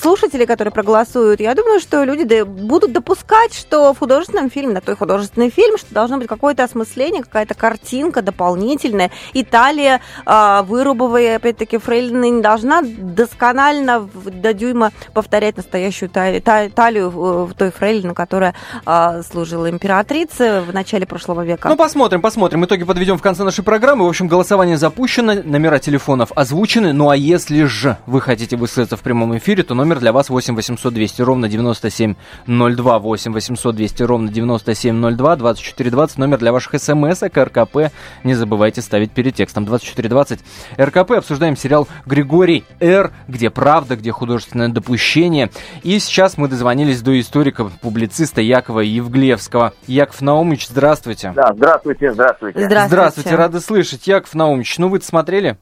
слушателей, 0.00 0.46
которые 0.46 0.72
проголосуют. 0.72 1.40
Я 1.40 1.54
думаю, 1.54 1.80
что 1.80 2.04
люди 2.04 2.42
будут 2.42 2.92
допускать, 2.92 3.54
что 3.54 3.92
в 3.92 3.98
художественном 3.98 4.50
фильме, 4.50 4.74
на 4.74 4.80
той 4.80 4.96
художественный 4.96 5.50
фильм, 5.50 5.76
что 5.78 5.92
должно 5.92 6.18
быть 6.18 6.28
какое-то 6.28 6.64
осмысление, 6.64 7.22
какая-то 7.22 7.54
картинка 7.54 8.22
дополнительная. 8.22 9.10
Италия, 9.32 10.00
э, 10.24 10.62
вырубовая, 10.62 11.36
опять-таки, 11.36 11.78
Фрейлина 11.78 12.30
не 12.30 12.42
должна 12.42 12.82
досконально 12.82 14.08
до 14.14 14.54
дюйма 14.54 14.92
повторять 15.24 15.56
настоящую 15.56 16.10
талию, 16.10 16.42
талию 16.70 17.08
в 17.08 17.54
той 17.54 17.70
фрейлину, 17.70 18.14
которая 18.14 18.54
а, 18.84 19.22
служила 19.22 19.70
императрице 19.70 20.60
в 20.60 20.74
начале 20.74 21.06
прошлого 21.06 21.44
века. 21.44 21.70
Ну, 21.70 21.76
посмотрим, 21.76 22.20
посмотрим. 22.20 22.62
Итоги 22.66 22.84
подведем 22.84 23.16
в 23.16 23.22
конце 23.22 23.42
нашей 23.42 23.64
программы. 23.64 24.04
В 24.04 24.08
общем, 24.08 24.28
голосование 24.28 24.76
запущено, 24.76 25.32
номера 25.42 25.78
телефонов 25.78 26.30
озвучены. 26.36 26.92
Ну, 26.92 27.08
а 27.08 27.16
если 27.16 27.64
же 27.64 27.96
вы 28.04 28.20
хотите 28.20 28.58
высказаться 28.58 28.98
в 28.98 29.00
прямом 29.00 29.34
эфире, 29.38 29.62
то 29.62 29.74
номер 29.74 29.98
для 29.98 30.12
вас 30.12 30.28
8 30.28 30.54
800 30.54 30.92
200 30.92 31.22
ровно 31.22 31.48
9702. 31.48 32.98
8 32.98 33.32
800 33.32 33.76
200 33.76 34.02
ровно 34.02 34.28
9702. 34.28 35.36
2420 35.36 36.18
номер 36.18 36.38
для 36.38 36.52
ваших 36.52 36.78
смс 36.78 37.22
РКП. 37.22 37.90
Не 38.24 38.34
забывайте 38.34 38.82
ставить 38.82 39.12
перед 39.12 39.34
текстом 39.34 39.64
2420. 39.64 40.40
РКП. 40.78 41.12
Обсуждаем 41.12 41.56
сериал 41.56 41.88
«Григорий 42.04 42.64
Р», 42.78 43.10
где 43.26 43.48
правда, 43.48 43.96
где 43.96 44.12
художественное 44.12 44.68
допущение. 44.68 45.13
И 45.16 45.98
сейчас 45.98 46.38
мы 46.38 46.48
дозвонились 46.48 47.02
до 47.02 47.18
историка-публициста 47.18 48.40
Якова 48.40 48.80
Евглевского. 48.80 49.72
Яков 49.86 50.20
Наумович, 50.22 50.68
здравствуйте. 50.68 51.32
Да, 51.34 51.52
здравствуйте, 51.54 52.12
здравствуйте. 52.12 52.58
Здравствуйте. 52.58 52.88
Здравствуйте, 52.88 53.36
рады 53.36 53.60
слышать. 53.60 54.06
Яков 54.06 54.34
Наумович, 54.34 54.78
ну 54.78 54.88
вы 54.88 55.00
смотрели? 55.00 55.56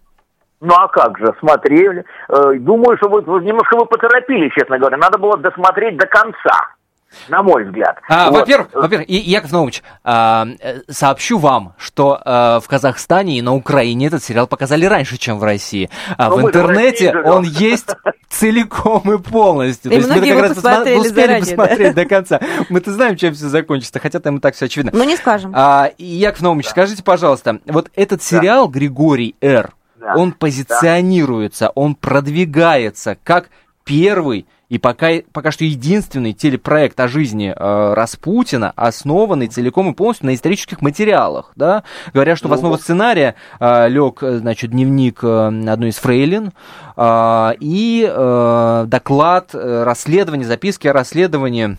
Ну 0.61 0.73
а 0.75 0.89
как 0.89 1.19
же, 1.19 1.35
смотрели. 1.41 2.05
Э, 2.29 2.55
думаю, 2.59 2.97
что 2.97 3.09
вы, 3.09 3.23
немножко 3.43 3.77
вы 3.77 3.87
поторопились, 3.87 4.53
честно 4.57 4.79
говоря. 4.79 4.97
Надо 4.97 5.19
было 5.19 5.37
досмотреть 5.37 5.97
до 5.97 6.07
конца 6.07 6.75
на 7.29 7.43
мой 7.43 7.65
взгляд. 7.65 7.99
А, 8.09 8.31
вот. 8.31 8.41
Во-первых, 8.41 8.69
во-первых, 8.73 9.09
Яков 9.09 9.53
Наумович, 9.53 9.83
а, 10.05 10.47
э, 10.61 10.81
сообщу 10.89 11.39
вам, 11.39 11.75
что 11.79 12.21
а, 12.25 12.61
в 12.61 12.69
Казахстане 12.69 13.39
и 13.39 13.43
на 13.43 13.55
Украине 13.55 14.07
этот 14.07 14.23
сериал 14.23 14.47
показали 14.47 14.85
раньше, 14.87 15.17
чем 15.19 15.39
в 15.39 15.45
России. 15.45 15.91
А 16.17 16.29
Но 16.29 16.37
в 16.37 16.43
интернете 16.43 17.15
он 17.25 17.45
есть 17.45 17.89
целиком 18.29 19.13
и 19.13 19.19
полностью. 19.19 19.93
И 19.93 19.95
То 19.95 20.01
есть 20.01 20.09
мы 20.09 20.29
как 20.29 20.41
раз 20.41 20.55
посмотрели 20.55 20.99
успели 20.99 21.15
заранее, 21.15 21.41
посмотреть 21.41 21.95
да? 21.95 22.03
до 22.03 22.09
конца. 22.09 22.41
Мы-то 22.69 22.93
знаем, 22.93 23.17
чем 23.17 23.35
все 23.35 23.49
закончится, 23.49 23.99
хотя 23.99 24.21
там 24.21 24.37
и 24.37 24.41
так 24.41 24.55
все 24.55 24.67
очевидно. 24.67 24.93
Ну, 24.95 25.05
не 25.05 25.17
скажем. 25.17 25.53
А, 25.55 25.91
Яков 25.99 26.43
Наумович, 26.43 26.67
да. 26.67 26.71
скажите, 26.71 27.03
пожалуйста, 27.03 27.61
вот 27.67 27.91
этот 27.95 28.23
сериал 28.23 28.69
да. 28.69 28.79
«Григорий 28.79 29.37
Р», 29.41 29.73
да. 29.97 30.15
он 30.17 30.33
позиционируется, 30.33 31.67
да. 31.67 31.73
он 31.75 31.95
продвигается 31.95 33.17
как 33.23 33.51
первый 33.85 34.47
и 34.73 34.79
пока, 34.79 35.11
пока 35.33 35.51
что 35.51 35.67
единственный 35.67 36.33
телепроект 36.33 36.99
о 36.99 37.07
жизни 37.07 37.55
э, 37.55 37.93
Распутина, 37.93 38.73
основанный 38.75 39.49
целиком 39.49 39.91
и 39.91 39.95
полностью 39.95 40.29
на 40.29 40.35
исторических 40.35 40.81
материалах. 40.81 41.53
Да? 41.57 41.83
Говорят, 42.15 42.39
что 42.39 42.49
ну, 42.49 42.55
в 42.55 42.57
основу 42.57 42.79
сценария 42.79 43.35
э, 43.61 43.89
лег 43.91 44.23
э, 44.23 44.39
значит, 44.39 44.71
дневник 44.71 45.23
э, 45.23 45.49
одной 45.69 45.91
из 45.91 45.97
фрейлин 45.97 46.53
э, 46.97 47.51
и 47.61 48.11
э, 48.11 48.85
доклад, 48.87 49.51
э, 49.53 49.83
расследование, 49.85 50.47
записки 50.47 50.89
о 50.89 50.95
расследовании 50.95 51.77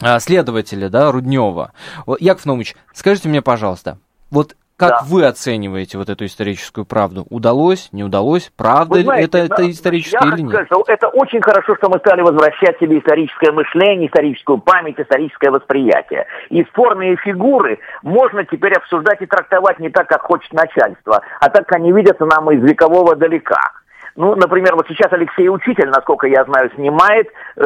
э, 0.00 0.20
следователя 0.20 0.88
да, 0.90 1.10
Руднева. 1.10 1.72
Яков 2.20 2.46
Наумович, 2.46 2.76
скажите 2.94 3.28
мне, 3.28 3.42
пожалуйста, 3.42 3.98
вот 4.30 4.54
как 4.78 4.90
да. 4.90 5.00
вы 5.08 5.26
оцениваете 5.26 5.98
вот 5.98 6.08
эту 6.08 6.24
историческую 6.24 6.84
правду? 6.84 7.26
Удалось, 7.30 7.88
не 7.90 8.04
удалось? 8.04 8.52
Правда 8.56 9.02
знаете, 9.02 9.26
это, 9.26 9.38
это 9.38 9.70
историческое 9.70 10.28
или 10.28 10.42
нет? 10.42 10.66
Сказать, 10.66 10.84
это 10.86 11.08
очень 11.08 11.42
хорошо, 11.42 11.74
что 11.76 11.90
мы 11.90 11.98
стали 11.98 12.22
возвращать 12.22 12.78
себе 12.78 13.00
историческое 13.00 13.50
мышление, 13.50 14.06
историческую 14.06 14.58
память, 14.58 14.94
историческое 14.98 15.50
восприятие. 15.50 16.26
И 16.50 16.62
спорные 16.64 17.16
фигуры 17.16 17.80
можно 18.02 18.44
теперь 18.44 18.74
обсуждать 18.74 19.20
и 19.20 19.26
трактовать 19.26 19.80
не 19.80 19.90
так, 19.90 20.08
как 20.08 20.22
хочет 20.22 20.52
начальство, 20.52 21.22
а 21.40 21.50
так, 21.50 21.66
как 21.66 21.80
они 21.80 21.92
видятся 21.92 22.24
нам 22.24 22.48
из 22.52 22.62
векового 22.62 23.16
далека. 23.16 23.60
Ну, 24.18 24.34
например, 24.34 24.74
вот 24.74 24.86
сейчас 24.88 25.12
Алексей 25.12 25.48
Учитель, 25.48 25.90
насколько 25.90 26.26
я 26.26 26.44
знаю, 26.44 26.72
снимает 26.74 27.28
э, 27.54 27.62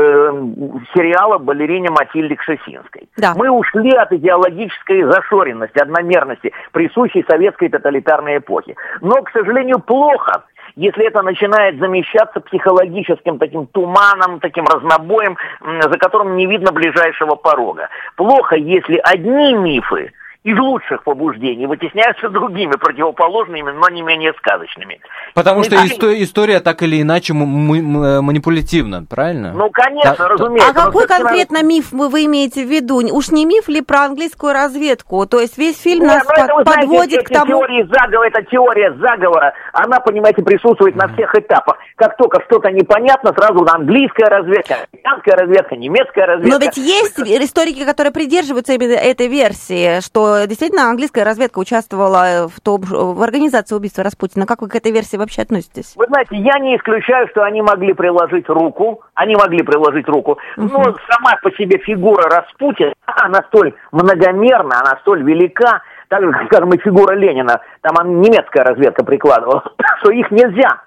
сериал 0.94 1.32
о 1.32 1.38
балерине 1.38 1.88
Матильде 1.88 2.36
Кшесинской. 2.36 3.08
Да. 3.16 3.32
Мы 3.34 3.48
ушли 3.48 3.90
от 3.92 4.12
идеологической 4.12 5.02
зашоренности, 5.04 5.78
одномерности, 5.78 6.52
присущей 6.72 7.24
советской 7.26 7.70
тоталитарной 7.70 8.36
эпохи. 8.36 8.76
Но, 9.00 9.22
к 9.22 9.30
сожалению, 9.30 9.78
плохо, 9.78 10.44
если 10.76 11.06
это 11.06 11.22
начинает 11.22 11.78
замещаться 11.78 12.40
психологическим 12.40 13.38
таким 13.38 13.66
туманом, 13.68 14.38
таким 14.40 14.66
разнобоем, 14.66 15.38
за 15.62 15.96
которым 15.96 16.36
не 16.36 16.46
видно 16.46 16.70
ближайшего 16.70 17.34
порога. 17.34 17.88
Плохо, 18.16 18.56
если 18.56 19.00
одни 19.02 19.54
мифы 19.54 20.12
из 20.44 20.58
лучших 20.58 21.04
побуждений 21.04 21.66
вытесняются 21.66 22.28
другими 22.28 22.72
противоположными, 22.72 23.70
но 23.70 23.88
не 23.88 24.02
менее 24.02 24.32
сказочными. 24.38 25.00
Потому 25.34 25.58
Мы 25.58 25.64
что 25.64 25.76
так... 25.76 25.86
история, 25.86 26.22
история 26.24 26.60
так 26.60 26.82
или 26.82 27.00
иначе 27.00 27.32
манипулятивна, 27.32 29.04
правильно? 29.08 29.52
Ну, 29.52 29.70
конечно, 29.70 30.16
да, 30.18 30.28
разумеется. 30.28 30.70
А 30.70 30.74
какой 30.74 31.06
конкретно 31.06 31.58
раз... 31.58 31.68
миф 31.68 31.92
вы, 31.92 32.08
вы 32.08 32.24
имеете 32.24 32.64
в 32.64 32.68
виду? 32.68 32.96
Уж 32.96 33.30
не 33.30 33.44
миф 33.46 33.68
ли 33.68 33.82
про 33.82 34.00
английскую 34.06 34.52
разведку? 34.52 35.26
То 35.26 35.38
есть 35.40 35.58
весь 35.58 35.80
фильм 35.80 36.06
Нет, 36.06 36.14
нас 36.14 36.24
это, 36.28 36.52
под, 36.52 36.64
подводит 36.64 37.12
знаете, 37.12 37.22
к 37.22 37.28
тому... 37.28 37.46
Теория 37.46 37.86
заговора, 37.86 38.28
это 38.28 38.42
теория 38.42 38.92
заговора, 38.94 39.54
она, 39.72 40.00
понимаете, 40.00 40.42
присутствует 40.42 40.96
mm-hmm. 40.96 41.06
на 41.06 41.14
всех 41.14 41.34
этапах. 41.36 41.78
Как 41.94 42.16
только 42.16 42.42
что-то 42.46 42.70
непонятно, 42.70 43.32
сразу 43.32 43.64
английская 43.72 44.26
разведка, 44.26 44.88
американская 44.92 45.36
разведка, 45.36 45.76
немецкая 45.76 46.26
разведка. 46.26 46.58
Но 46.58 46.64
ведь 46.64 46.76
есть 46.76 47.20
историки, 47.20 47.84
которые 47.84 48.12
придерживаются 48.12 48.72
именно 48.72 48.94
этой 48.94 49.28
версии, 49.28 50.00
что 50.00 50.31
действительно 50.46 50.90
английская 50.90 51.24
разведка 51.24 51.58
участвовала 51.58 52.48
в, 52.48 52.60
том, 52.60 52.82
в 52.82 53.22
организации 53.22 53.74
убийства 53.74 54.04
Распутина. 54.04 54.46
Как 54.46 54.62
вы 54.62 54.68
к 54.68 54.74
этой 54.74 54.92
версии 54.92 55.16
вообще 55.16 55.42
относитесь? 55.42 55.94
Вы 55.96 56.06
знаете, 56.06 56.36
я 56.36 56.58
не 56.58 56.76
исключаю, 56.76 57.28
что 57.28 57.42
они 57.42 57.62
могли 57.62 57.92
приложить 57.92 58.48
руку, 58.48 59.02
они 59.14 59.36
могли 59.36 59.62
приложить 59.62 60.08
руку, 60.08 60.38
но 60.56 60.82
сама 60.82 61.36
по 61.42 61.50
себе 61.52 61.78
фигура 61.78 62.28
Распутина, 62.28 62.92
она 63.06 63.42
столь 63.48 63.74
многомерна, 63.92 64.80
она 64.80 64.98
столь 65.00 65.22
велика, 65.22 65.82
так 66.08 66.22
же, 66.22 66.46
скажем, 66.46 66.72
и 66.74 66.78
фигура 66.78 67.14
Ленина, 67.14 67.60
там 67.80 68.20
немецкая 68.20 68.64
разведка 68.64 69.04
прикладывала, 69.04 69.64
что 70.00 70.10
их 70.10 70.30
нельзя 70.30 70.82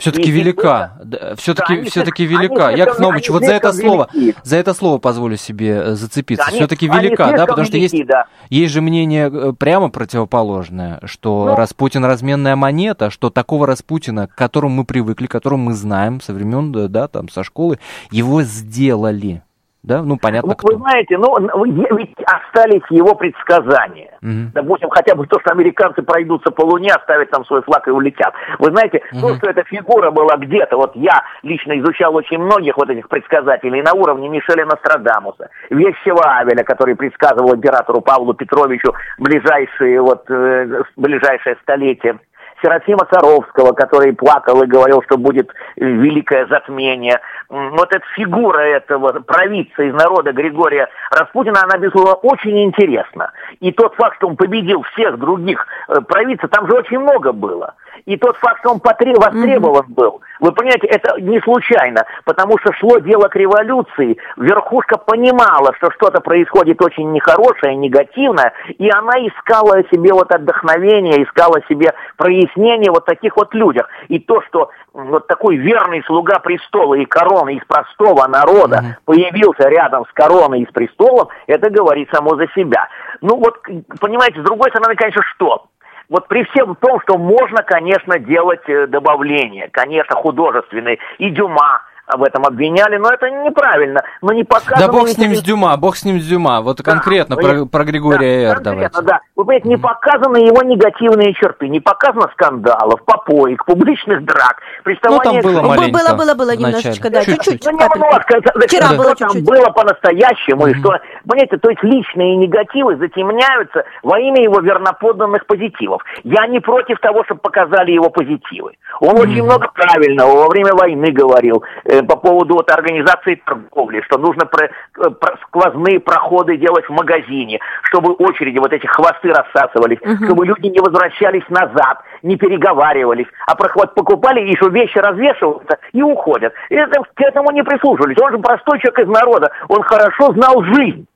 Все-таки 0.00 0.30
велика. 0.30 0.92
Все-таки 1.36 1.82
все-таки 1.84 2.24
велика. 2.26 2.70
Яков 2.70 3.00
они 3.00 3.22
вот 3.28 3.44
за 3.44 3.52
это 3.52 3.72
слово, 3.72 4.08
велики. 4.12 4.38
за 4.42 4.56
это 4.56 4.74
слово 4.74 4.98
позволю 4.98 5.36
себе 5.36 5.82
э, 5.84 5.94
зацепиться. 5.94 6.44
Они- 6.46 6.58
Все-таки 6.58 6.88
велика, 6.88 7.30
да, 7.32 7.46
потому 7.46 7.66
что 7.66 7.76
есть, 7.76 7.92
велики, 7.94 8.08
да. 8.08 8.26
есть 8.48 8.72
же 8.72 8.80
мнение 8.80 9.30
э, 9.32 9.52
прямо 9.52 9.90
противоположное, 9.90 11.00
что 11.04 11.44
Ну. 11.46 11.54
Распутин 11.54 12.04
разменная 12.04 12.56
монета, 12.56 13.10
что 13.10 13.30
такого 13.30 13.66
Распутина, 13.66 14.26
к 14.26 14.34
которому 14.34 14.76
мы 14.76 14.84
привыкли, 14.84 15.26
которого 15.26 15.58
мы 15.58 15.74
знаем 15.74 16.20
со 16.20 16.32
времен, 16.32 16.72
да, 16.72 16.88
да, 16.88 17.08
там, 17.08 17.28
со 17.28 17.44
школы, 17.44 17.78
его 18.10 18.42
сделали. 18.42 19.42
Да, 19.82 20.02
ну 20.02 20.18
понятно, 20.18 20.50
Ну, 20.50 20.56
кто. 20.56 20.68
Вы 20.68 20.78
знаете, 20.78 21.16
ну, 21.16 21.64
ведь 21.96 22.14
остались 22.26 22.82
его 22.90 23.14
предсказания. 23.14 24.18
Мгм. 24.20 24.50
Допустим, 24.52 24.90
хотя 24.90 25.14
бы 25.14 25.26
то, 25.26 25.40
что 25.40 25.52
американцы 25.52 26.02
пройдутся 26.02 26.50
по 26.50 26.62
Луне, 26.62 26.90
оставят 26.92 27.30
там 27.30 27.46
свой 27.46 27.62
флаг 27.62 27.88
и 27.88 27.90
улетят. 27.90 28.34
Вы 28.58 28.72
знаете, 28.72 29.02
то, 29.20 29.34
что 29.36 29.48
эта 29.48 29.64
фигура 29.64 30.10
была 30.10 30.36
где-то, 30.36 30.76
вот 30.76 30.94
я 30.96 31.22
лично 31.42 31.78
изучал 31.80 32.14
очень 32.14 32.38
многих 32.38 32.76
вот 32.76 32.90
этих 32.90 33.08
предсказателей 33.08 33.82
на 33.82 33.94
уровне 33.94 34.28
Мишеля 34.28 34.66
Нострадамуса, 34.66 35.48
Вещего 35.70 36.38
Авеля, 36.38 36.62
который 36.62 36.94
предсказывал 36.94 37.54
императору 37.54 38.02
Павлу 38.02 38.34
Петровичу 38.34 38.92
ближайшие, 39.18 40.02
вот, 40.02 40.30
э, 40.30 40.82
ближайшее 40.96 41.56
столетие. 41.62 42.18
Серафима 42.62 43.06
Саровского, 43.10 43.72
который 43.72 44.12
плакал 44.12 44.62
и 44.62 44.66
говорил, 44.66 45.02
что 45.02 45.16
будет 45.16 45.50
великое 45.76 46.46
затмение. 46.46 47.20
Вот 47.48 47.92
эта 47.92 48.04
фигура 48.14 48.60
этого 48.60 49.20
провидца 49.20 49.82
из 49.82 49.94
народа 49.94 50.32
Григория 50.32 50.88
Распутина, 51.10 51.62
она, 51.62 51.78
безусловно, 51.78 52.14
очень 52.14 52.62
интересна. 52.64 53.32
И 53.60 53.72
тот 53.72 53.94
факт, 53.94 54.16
что 54.16 54.28
он 54.28 54.36
победил 54.36 54.82
всех 54.94 55.18
других 55.18 55.66
э, 55.88 56.00
провидцев, 56.00 56.50
там 56.50 56.68
же 56.68 56.74
очень 56.74 56.98
много 56.98 57.32
было. 57.32 57.74
И 58.06 58.16
тот 58.16 58.36
факт, 58.36 58.60
что 58.60 58.72
он 58.72 58.78
потре- 58.78 59.18
востребован 59.18 59.86
был, 59.88 60.20
вы 60.40 60.52
понимаете, 60.52 60.86
это 60.86 61.20
не 61.20 61.40
случайно, 61.40 62.04
потому 62.24 62.58
что 62.58 62.72
шло 62.74 62.98
дело 62.98 63.28
к 63.28 63.36
революции, 63.36 64.16
верхушка 64.36 64.96
понимала, 64.98 65.74
что 65.76 65.90
что-то 65.92 66.20
происходит 66.20 66.80
очень 66.82 67.12
нехорошее, 67.12 67.76
негативное, 67.76 68.52
и 68.78 68.90
она 68.90 69.12
искала 69.26 69.82
себе 69.90 70.12
вот 70.12 70.32
отдохновение, 70.32 71.22
искала 71.22 71.60
себе 71.68 71.94
прояснение 72.16 72.90
вот 72.90 73.04
таких 73.04 73.36
вот 73.36 73.54
людях. 73.54 73.88
И 74.08 74.18
то, 74.18 74.42
что 74.42 74.70
вот 74.92 75.26
такой 75.26 75.56
верный 75.56 76.02
слуга 76.04 76.38
престола 76.38 76.94
и 76.94 77.04
короны 77.04 77.56
из 77.56 77.64
простого 77.64 78.26
народа 78.26 78.98
появился 79.04 79.68
рядом 79.68 80.06
с 80.06 80.12
короной 80.12 80.60
и 80.60 80.66
с 80.66 80.72
престолом, 80.72 81.28
это 81.46 81.70
говорит 81.70 82.08
само 82.12 82.36
за 82.36 82.46
себя. 82.54 82.88
Ну 83.20 83.36
вот, 83.36 83.58
понимаете, 84.00 84.40
с 84.40 84.44
другой 84.44 84.70
стороны, 84.70 84.96
конечно, 84.96 85.22
что? 85.34 85.66
Вот 86.10 86.26
при 86.26 86.42
всем 86.44 86.74
том, 86.74 87.00
что 87.02 87.16
можно, 87.16 87.62
конечно, 87.62 88.18
делать 88.18 88.68
э, 88.68 88.88
добавления, 88.88 89.68
конечно, 89.72 90.16
художественные, 90.16 90.98
и 91.18 91.30
Дюма 91.30 91.82
в 92.16 92.22
этом 92.22 92.44
обвиняли, 92.44 92.96
но 92.96 93.10
это 93.10 93.30
неправильно, 93.30 94.02
но 94.22 94.32
не 94.32 94.44
показано... 94.44 94.86
Да 94.86 94.92
бог 94.92 95.08
с 95.08 95.18
ним 95.18 95.34
с 95.34 95.42
Дюма, 95.42 95.76
бог 95.76 95.96
с 95.96 96.04
ним 96.04 96.20
с 96.20 96.26
Дюма. 96.26 96.60
Вот 96.60 96.82
конкретно 96.82 97.36
Да, 97.36 97.42
про, 97.42 97.66
про 97.66 97.84
Григория 97.84 98.46
да, 98.46 98.50
Р. 98.50 98.54
конкретно, 98.60 99.02
давайте. 99.02 99.02
да. 99.02 99.20
Вы 99.36 99.44
понимаете, 99.44 99.68
не 99.68 99.76
показаны 99.76 100.36
его 100.38 100.62
негативные 100.62 101.34
черты, 101.34 101.68
не 101.68 101.80
показано 101.80 102.28
скандалов, 102.32 103.04
попоек, 103.04 103.64
публичных 103.64 104.24
драк, 104.24 104.56
приставания 104.84 105.40
Ну, 105.42 105.42
там 105.42 105.52
было 105.52 105.62
маленько 105.62 105.98
Было, 105.98 106.16
было, 106.16 106.34
было 106.34 106.56
немножечко, 106.56 107.10
да, 107.10 107.24
Чуть-чуть. 107.24 107.64
Ну, 107.64 107.72
немножко. 107.72 108.40
Вчера 108.66 108.86
что 108.86 108.96
было 108.96 109.14
там 109.14 109.30
чуть-чуть. 109.30 109.44
было 109.44 109.70
по-настоящему, 109.70 110.66
и 110.66 110.74
что, 110.74 110.96
понимаете, 111.26 111.56
то 111.58 111.70
есть 111.70 111.82
личные 111.82 112.36
негативы 112.36 112.96
затемняются 112.96 113.84
во 114.02 114.18
имя 114.18 114.42
его 114.42 114.60
верноподданных 114.60 115.46
позитивов. 115.46 116.02
Я 116.24 116.46
не 116.46 116.60
против 116.60 116.98
того, 117.00 117.24
чтобы 117.24 117.40
показали 117.40 117.92
его 117.92 118.10
позитивы. 118.10 118.74
Он 119.00 119.18
очень 119.18 119.42
много 119.42 119.68
правильного 119.72 120.36
во 120.36 120.48
время 120.48 120.74
войны 120.74 121.10
говорил 121.10 121.62
э, 121.84 121.99
по 122.02 122.16
поводу 122.16 122.54
вот 122.54 122.70
организации 122.70 123.36
торговли, 123.44 124.00
что 124.02 124.18
нужно 124.18 124.46
про- 124.46 124.66
э, 124.66 125.10
про- 125.10 125.36
сквозные 125.46 126.00
проходы 126.00 126.56
делать 126.56 126.86
в 126.86 126.92
магазине, 126.92 127.60
чтобы 127.82 128.12
очереди, 128.14 128.58
вот 128.58 128.72
эти 128.72 128.86
хвосты 128.86 129.32
рассасывались, 129.32 129.98
чтобы 130.24 130.46
люди 130.46 130.66
не 130.66 130.80
возвращались 130.80 131.48
назад, 131.48 132.02
не 132.22 132.36
переговаривались, 132.36 133.26
а 133.46 133.54
проход 133.54 133.94
покупали, 133.94 134.40
и 134.40 134.56
что 134.56 134.68
вещи 134.68 134.98
развешиваются 134.98 135.78
и 135.92 136.02
уходят. 136.02 136.52
И 136.68 136.74
это, 136.74 137.02
к 137.02 137.20
этому 137.20 137.50
не 137.50 137.62
прислушивались. 137.62 138.18
Он 138.20 138.32
же 138.32 138.38
простой 138.38 138.78
человек 138.80 139.00
из 139.00 139.08
народа, 139.08 139.50
он 139.68 139.82
хорошо 139.82 140.32
знал 140.32 140.62
жизнь. 140.64 141.06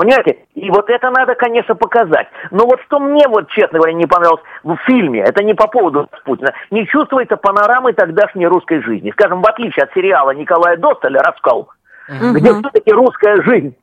Понимаете? 0.00 0.38
И 0.54 0.70
вот 0.70 0.88
это 0.88 1.10
надо, 1.10 1.34
конечно, 1.34 1.74
показать. 1.74 2.26
Но 2.50 2.64
вот 2.64 2.80
что 2.86 2.98
мне, 2.98 3.28
вот, 3.28 3.50
честно 3.50 3.80
говоря, 3.80 3.92
не 3.92 4.06
понравилось 4.06 4.40
в 4.64 4.74
фильме, 4.86 5.20
это 5.20 5.44
не 5.44 5.52
по 5.52 5.66
поводу 5.66 6.08
Путина, 6.24 6.54
не 6.70 6.86
чувствуется 6.86 7.36
панорамы 7.36 7.92
тогдашней 7.92 8.46
русской 8.46 8.80
жизни. 8.80 9.10
Скажем, 9.10 9.42
в 9.42 9.46
отличие 9.46 9.84
от 9.84 9.92
сериала 9.92 10.30
Николая 10.30 10.78
Достоля 10.78 11.20
«Раскол», 11.20 11.68
где 12.08 12.50
все-таки 12.50 12.90
русская 12.90 13.42
жизнь 13.42 13.76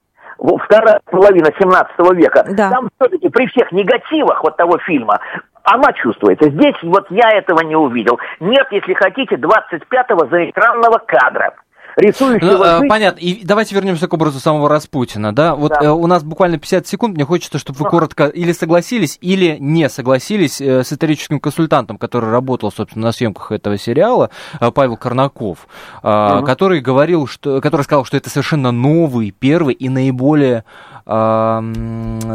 вторая 0.63 1.01
половина 1.05 1.51
17 1.55 1.99
века, 2.13 2.45
Да. 2.49 2.71
там 2.71 2.89
все-таки 2.99 3.29
при 3.29 3.45
всех 3.45 3.71
негативах 3.71 4.43
вот 4.43 4.57
того 4.57 4.79
фильма, 4.79 5.19
она 5.61 5.93
чувствуется. 5.93 6.49
Здесь 6.49 6.75
вот 6.81 7.05
я 7.11 7.29
этого 7.29 7.59
не 7.61 7.75
увидел. 7.75 8.19
Нет, 8.39 8.65
если 8.71 8.95
хотите, 8.95 9.35
25-го 9.35 10.25
заэкранного 10.25 10.97
кадра, 11.05 11.53
рисующего 11.97 12.51
Ну, 12.51 12.63
э, 12.63 12.87
понятно. 12.87 13.19
И 13.19 13.45
давайте 13.45 13.75
вернемся 13.75 14.07
к 14.07 14.13
образу 14.13 14.39
самого 14.39 14.69
Распутина, 14.69 15.33
да? 15.33 15.55
Вот 15.55 15.71
Да. 15.71 15.79
э, 15.83 15.89
у 15.89 16.07
нас 16.07 16.23
буквально 16.23 16.57
50 16.59 16.87
секунд. 16.87 17.15
Мне 17.15 17.25
хочется, 17.25 17.57
чтобы 17.57 17.79
вы 17.79 17.89
коротко 17.89 18.27
или 18.27 18.51
согласились, 18.51 19.17
или 19.19 19.57
не 19.59 19.89
согласились 19.89 20.61
э, 20.61 20.83
с 20.83 20.93
историческим 20.93 21.39
консультантом, 21.39 21.97
который 21.97 22.29
работал, 22.29 22.71
собственно, 22.71 23.07
на 23.07 23.11
съемках 23.11 23.51
этого 23.51 23.77
сериала, 23.77 24.29
Павел 24.73 24.95
Корнаков, 24.97 25.67
э, 26.03 26.41
который 26.45 26.79
говорил, 26.79 27.27
что, 27.27 27.59
который 27.61 27.81
сказал, 27.81 28.05
что 28.05 28.15
это 28.15 28.29
совершенно 28.29 28.71
новый, 28.71 29.31
первый 29.31 29.73
и 29.73 29.89
наиболее 29.89 30.63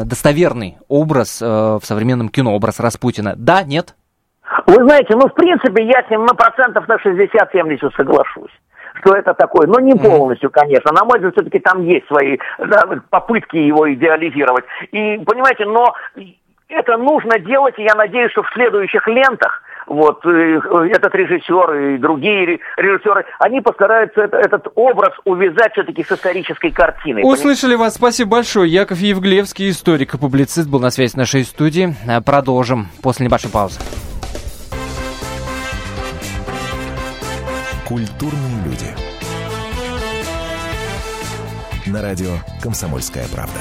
достоверный 0.04 0.78
образ 0.88 1.42
в 1.42 1.82
современном 1.82 2.30
кино, 2.30 2.54
образ 2.54 2.80
Распутина. 2.80 3.34
Да, 3.36 3.62
нет? 3.62 3.94
Вы 4.66 4.82
знаете, 4.84 5.14
ну, 5.14 5.28
в 5.28 5.34
принципе, 5.34 5.84
я 5.84 6.02
с 6.06 6.10
ним 6.10 6.24
на 6.24 6.32
процентов 6.32 6.88
на 6.88 6.96
60-70 6.96 7.90
соглашусь 7.94 8.50
что 9.04 9.14
это 9.16 9.34
такое. 9.34 9.66
Но 9.66 9.80
не 9.80 9.94
полностью, 9.94 10.50
конечно. 10.50 10.92
На 10.92 11.04
мой 11.04 11.18
взгляд, 11.18 11.34
все-таки 11.34 11.58
там 11.58 11.84
есть 11.84 12.06
свои 12.06 12.38
да, 12.58 12.84
попытки 13.10 13.56
его 13.56 13.92
идеализировать. 13.92 14.64
И, 14.92 15.18
понимаете, 15.24 15.64
но 15.66 15.94
это 16.68 16.96
нужно 16.96 17.38
делать, 17.38 17.74
и 17.78 17.82
я 17.82 17.94
надеюсь, 17.94 18.32
что 18.32 18.42
в 18.42 18.50
следующих 18.54 19.06
лентах 19.06 19.62
вот 19.88 20.24
э, 20.24 20.60
этот 20.92 21.14
режиссер 21.14 21.74
и 21.74 21.98
другие 21.98 22.46
ре- 22.46 22.60
режиссеры, 22.76 23.24
они 23.40 23.60
постараются 23.60 24.22
это- 24.22 24.38
этот 24.38 24.68
образ 24.76 25.12
увязать 25.24 25.72
все-таки 25.72 26.04
с 26.04 26.12
исторической 26.12 26.70
картиной. 26.70 27.22
Услышали 27.24 27.74
вас. 27.74 27.94
Спасибо 27.96 28.30
большое. 28.30 28.70
Яков 28.70 28.98
Евглевский, 28.98 29.70
историк 29.70 30.14
и 30.14 30.18
публицист, 30.18 30.70
был 30.70 30.78
на 30.80 30.90
связи 30.90 31.10
с 31.10 31.16
нашей 31.16 31.44
студией. 31.44 31.94
Продолжим 32.24 32.86
после 33.02 33.26
небольшой 33.26 33.50
паузы. 33.50 33.80
Культурные 37.92 38.64
люди. 38.64 38.86
На 41.84 42.00
радио 42.00 42.38
«Комсомольская 42.62 43.28
правда». 43.28 43.60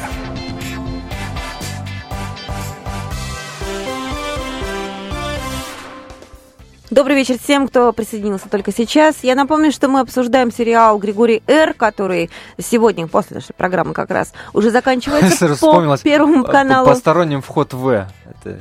Добрый 6.89 7.17
вечер 7.17 7.37
всем, 7.43 7.67
кто 7.67 7.91
присоединился 7.91 8.47
только 8.47 8.71
сейчас. 8.71 9.17
Я 9.21 9.35
напомню, 9.35 9.69
что 9.73 9.89
мы 9.89 9.99
обсуждаем 9.99 10.49
сериал 10.49 10.97
«Григорий 10.97 11.43
Р», 11.47 11.73
который 11.73 12.29
сегодня, 12.57 13.07
после 13.07 13.35
нашей 13.35 13.51
программы 13.51 13.93
как 13.93 14.11
раз, 14.11 14.31
уже 14.53 14.71
заканчивается 14.71 15.57
по 15.59 15.97
Первому 15.97 16.45
э, 16.45 16.49
каналу. 16.49 16.87
Посторонним 16.87 17.41
вход 17.41 17.73
В. 17.73 18.07
Это 18.23 18.59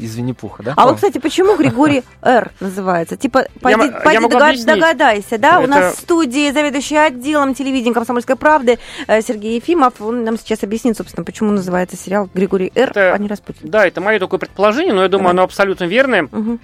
из 0.00 0.16
Винни-Пуха, 0.16 0.62
да? 0.62 0.74
А 0.76 0.86
вот, 0.86 0.96
кстати, 0.96 1.18
почему 1.18 1.56
Григорий 1.56 2.02
Р 2.22 2.50
называется? 2.60 3.16
Типа, 3.16 3.44
пойди, 3.60 3.80
я 3.80 3.90
пойди 3.92 4.18
могу 4.20 4.32
дога- 4.34 4.46
объяснить. 4.48 4.66
догадайся, 4.66 5.38
да? 5.38 5.60
У 5.60 5.62
Это- 5.64 5.70
нас 5.70 5.94
в 5.96 5.98
студии 6.00 6.50
заведующий 6.50 6.96
отделом 6.96 7.54
телевидения 7.54 7.94
«Комсомольской 7.94 8.36
правды» 8.36 8.78
э, 9.06 9.22
Сергей 9.22 9.56
Ефимов. 9.56 9.94
Он 10.00 10.24
нам 10.24 10.38
сейчас 10.38 10.62
объяснит, 10.62 10.96
собственно, 10.96 11.24
почему 11.24 11.50
называется 11.52 11.96
сериал 11.96 12.28
«Григорий 12.34 12.72
Р», 12.74 12.90
Это- 12.90 13.12
а 13.14 13.18
не 13.18 13.28
Распутин. 13.28 13.70
Да, 13.70 13.86
это 13.86 14.00
мое 14.00 14.18
такое 14.18 14.38
предположение, 14.40 14.94
но 14.94 15.02
я 15.02 15.08
думаю, 15.08 15.24
Давай. 15.28 15.32
оно 15.32 15.42
абсолютно 15.44 15.84
верное. 15.84 16.22
Мгм. 16.30 16.60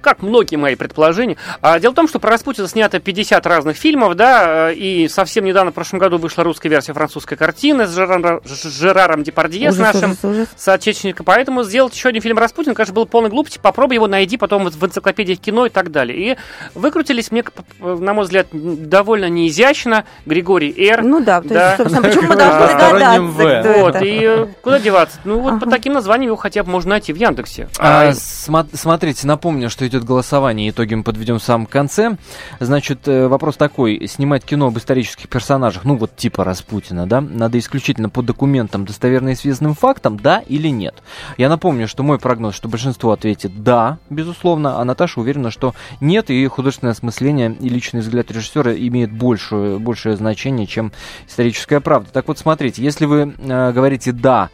Как 0.00 0.22
многие 0.22 0.56
мои 0.56 0.74
предположения. 0.74 1.36
А, 1.60 1.78
дело 1.78 1.92
в 1.92 1.94
том, 1.94 2.08
что 2.08 2.18
про 2.18 2.30
Распутина 2.30 2.68
снято 2.68 3.00
50 3.00 3.46
разных 3.46 3.76
фильмов, 3.76 4.14
да, 4.14 4.70
и 4.72 5.08
совсем 5.08 5.44
недавно, 5.44 5.70
в 5.70 5.74
прошлом 5.74 5.98
году, 5.98 6.18
вышла 6.18 6.44
русская 6.44 6.68
версия 6.68 6.92
французской 6.92 7.36
картины 7.36 7.86
с 7.86 7.94
Жераром, 7.94 8.40
Жераром 8.44 9.22
Депардье, 9.22 9.68
ужас, 9.68 9.76
с 9.76 9.78
нашим 9.78 10.10
ужас, 10.12 10.24
ужас. 10.24 10.48
соотечественником. 10.56 11.26
Поэтому 11.26 11.62
сделать 11.64 11.94
еще 11.94 12.08
один 12.08 12.22
фильм 12.22 12.38
Распутин, 12.38 12.74
конечно, 12.74 12.94
было 12.94 13.04
полной 13.04 13.30
глупостью. 13.30 13.60
Попробуй 13.62 13.96
его 13.96 14.06
найди 14.06 14.36
потом 14.36 14.68
в 14.68 14.84
энциклопедиях 14.84 15.38
кино 15.40 15.66
и 15.66 15.70
так 15.70 15.90
далее. 15.90 16.32
И 16.32 16.36
выкрутились, 16.74 17.30
мне, 17.30 17.44
на 17.80 18.14
мой 18.14 18.24
взгляд, 18.24 18.48
довольно 18.52 19.28
неизящно. 19.28 20.04
Григорий 20.26 20.74
Р. 20.76 21.02
Ну 21.02 21.20
да, 21.24 21.40
да. 21.40 21.76
То 21.76 21.82
есть, 21.82 21.94
собственно, 21.94 22.02
почему 22.02 22.28
мы 22.28 22.36
должны 22.36 22.60
догадаться, 22.68 23.80
Вот, 23.80 24.02
и 24.02 24.20
э, 24.22 24.46
куда 24.62 24.78
деваться? 24.78 25.18
Ну, 25.24 25.40
вот 25.40 25.60
по 25.60 25.68
таким 25.68 25.92
названиям 25.92 26.28
его 26.28 26.36
хотя 26.36 26.62
бы 26.62 26.70
можно 26.70 26.90
найти 26.90 27.12
в 27.12 27.16
Яндексе. 27.16 27.68
А, 27.78 28.12
смотрите, 28.12 29.26
напомню, 29.26 29.70
что 29.70 29.84
идет 29.90 30.04
голосование, 30.04 30.70
итоги 30.70 30.94
мы 30.94 31.02
подведем 31.02 31.38
в 31.38 31.42
самом 31.42 31.66
конце. 31.66 32.16
Значит, 32.58 33.06
э, 33.06 33.28
вопрос 33.28 33.56
такой. 33.56 34.06
Снимать 34.06 34.44
кино 34.44 34.68
об 34.68 34.78
исторических 34.78 35.28
персонажах, 35.28 35.84
ну 35.84 35.96
вот 35.96 36.16
типа 36.16 36.44
Распутина, 36.44 37.06
да, 37.06 37.20
надо 37.20 37.58
исключительно 37.58 38.08
по 38.08 38.22
документам, 38.22 38.86
достоверно 38.86 39.32
известным 39.34 39.74
фактам, 39.74 40.18
да 40.18 40.42
или 40.46 40.68
нет? 40.68 41.02
Я 41.36 41.48
напомню, 41.48 41.86
что 41.88 42.02
мой 42.02 42.18
прогноз, 42.18 42.54
что 42.54 42.68
большинство 42.68 43.12
ответит 43.12 43.62
да, 43.62 43.98
безусловно, 44.08 44.80
а 44.80 44.84
Наташа 44.84 45.20
уверена, 45.20 45.50
что 45.50 45.74
нет, 46.00 46.30
и 46.30 46.46
художественное 46.46 46.92
осмысление 46.92 47.54
и 47.60 47.68
личный 47.68 48.00
взгляд 48.00 48.30
режиссера 48.30 48.72
имеет 48.74 49.12
большее, 49.12 49.78
большее 49.78 50.16
значение, 50.16 50.66
чем 50.66 50.92
историческая 51.28 51.80
правда. 51.80 52.10
Так 52.12 52.28
вот, 52.28 52.38
смотрите, 52.38 52.82
если 52.82 53.04
вы 53.04 53.34
э, 53.36 53.72
говорите 53.72 54.12
да, 54.12 54.50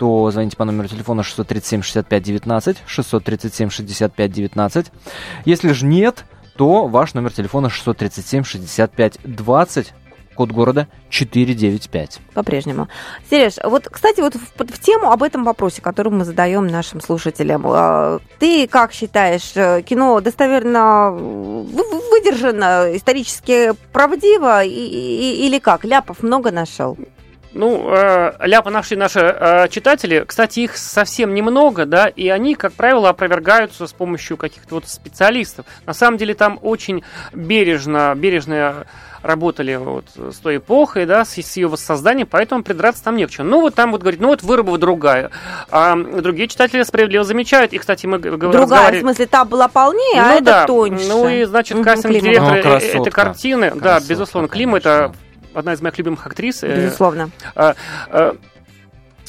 то 0.00 0.30
звоните 0.30 0.56
по 0.56 0.64
номеру 0.64 0.88
телефона 0.88 1.22
637 1.22 1.82
65 1.82 2.22
19, 2.22 2.76
637 2.86 3.68
65 3.68 4.32
19. 4.32 4.86
Если 5.44 5.72
же 5.72 5.84
нет, 5.84 6.24
то 6.56 6.86
ваш 6.86 7.12
номер 7.12 7.34
телефона 7.34 7.68
637 7.68 8.44
65 8.44 9.18
20 9.22 9.92
код 10.34 10.52
города 10.52 10.88
495. 11.10 12.20
По-прежнему. 12.32 12.88
Сереж, 13.28 13.56
вот, 13.62 13.88
кстати, 13.90 14.20
вот 14.22 14.36
в, 14.36 14.56
в 14.56 14.78
тему 14.78 15.10
об 15.12 15.22
этом 15.22 15.44
вопросе, 15.44 15.82
который 15.82 16.10
мы 16.10 16.24
задаем 16.24 16.66
нашим 16.66 17.02
слушателям. 17.02 17.64
А, 17.66 18.20
ты 18.38 18.66
как 18.68 18.94
считаешь, 18.94 19.52
э, 19.54 19.82
кино 19.82 20.18
достоверно 20.22 21.10
выдержано, 21.10 22.96
исторически 22.96 23.72
правдиво 23.92 24.64
и, 24.64 24.70
и, 24.70 25.46
или 25.46 25.58
как? 25.58 25.84
Ляпов 25.84 26.22
много 26.22 26.50
нашел? 26.50 26.96
Ну, 27.52 27.90
э, 27.92 28.32
ляпы 28.46 28.70
нашли 28.70 28.96
наши 28.96 29.20
э, 29.20 29.68
читатели. 29.68 30.24
Кстати, 30.26 30.60
их 30.60 30.76
совсем 30.76 31.34
немного, 31.34 31.84
да, 31.84 32.06
и 32.06 32.28
они, 32.28 32.54
как 32.54 32.72
правило, 32.72 33.08
опровергаются 33.08 33.86
с 33.86 33.92
помощью 33.92 34.36
каких-то 34.36 34.76
вот 34.76 34.88
специалистов. 34.88 35.66
На 35.84 35.92
самом 35.92 36.16
деле 36.16 36.34
там 36.34 36.58
очень 36.62 37.02
бережно, 37.32 38.14
бережно 38.16 38.86
работали 39.22 39.76
вот 39.76 40.04
с 40.16 40.36
той 40.38 40.58
эпохой, 40.58 41.06
да, 41.06 41.24
с, 41.24 41.36
с 41.36 41.56
ее 41.56 41.68
воссозданием, 41.68 42.26
поэтому 42.30 42.62
придраться 42.62 43.04
там 43.04 43.16
не 43.16 43.26
к 43.26 43.30
чему. 43.30 43.48
Ну, 43.48 43.60
вот 43.62 43.74
там 43.74 43.90
вот 43.90 44.00
говорит, 44.00 44.20
ну, 44.20 44.28
вот 44.28 44.42
вырубова 44.42 44.78
другая. 44.78 45.30
А 45.70 45.96
другие 45.96 46.48
читатели 46.48 46.82
справедливо 46.82 47.24
замечают, 47.24 47.72
и, 47.72 47.78
кстати, 47.78 48.06
мы 48.06 48.18
говорим... 48.18 48.52
Другая, 48.52 48.96
в 48.96 49.00
смысле, 49.00 49.26
та 49.26 49.44
была 49.44 49.68
полнее, 49.68 50.20
а 50.20 50.32
ну, 50.32 50.36
а 50.38 50.40
да. 50.40 50.58
это 50.58 50.66
тоньше. 50.66 51.08
Ну, 51.08 51.28
и, 51.28 51.44
значит, 51.44 51.82
кастинг-директор 51.82 52.64
ну, 52.64 53.00
этой 53.00 53.10
картины, 53.10 53.70
красотка, 53.70 53.84
да, 53.84 54.00
безусловно, 54.00 54.48
Клим, 54.48 54.74
это 54.74 55.12
одна 55.54 55.72
из 55.72 55.80
моих 55.80 55.98
любимых 55.98 56.26
актрис. 56.26 56.62
Э, 56.62 56.84
Безусловно. 56.84 57.30
Э, 57.54 57.74
э, 58.08 58.10
Э, 58.10 58.32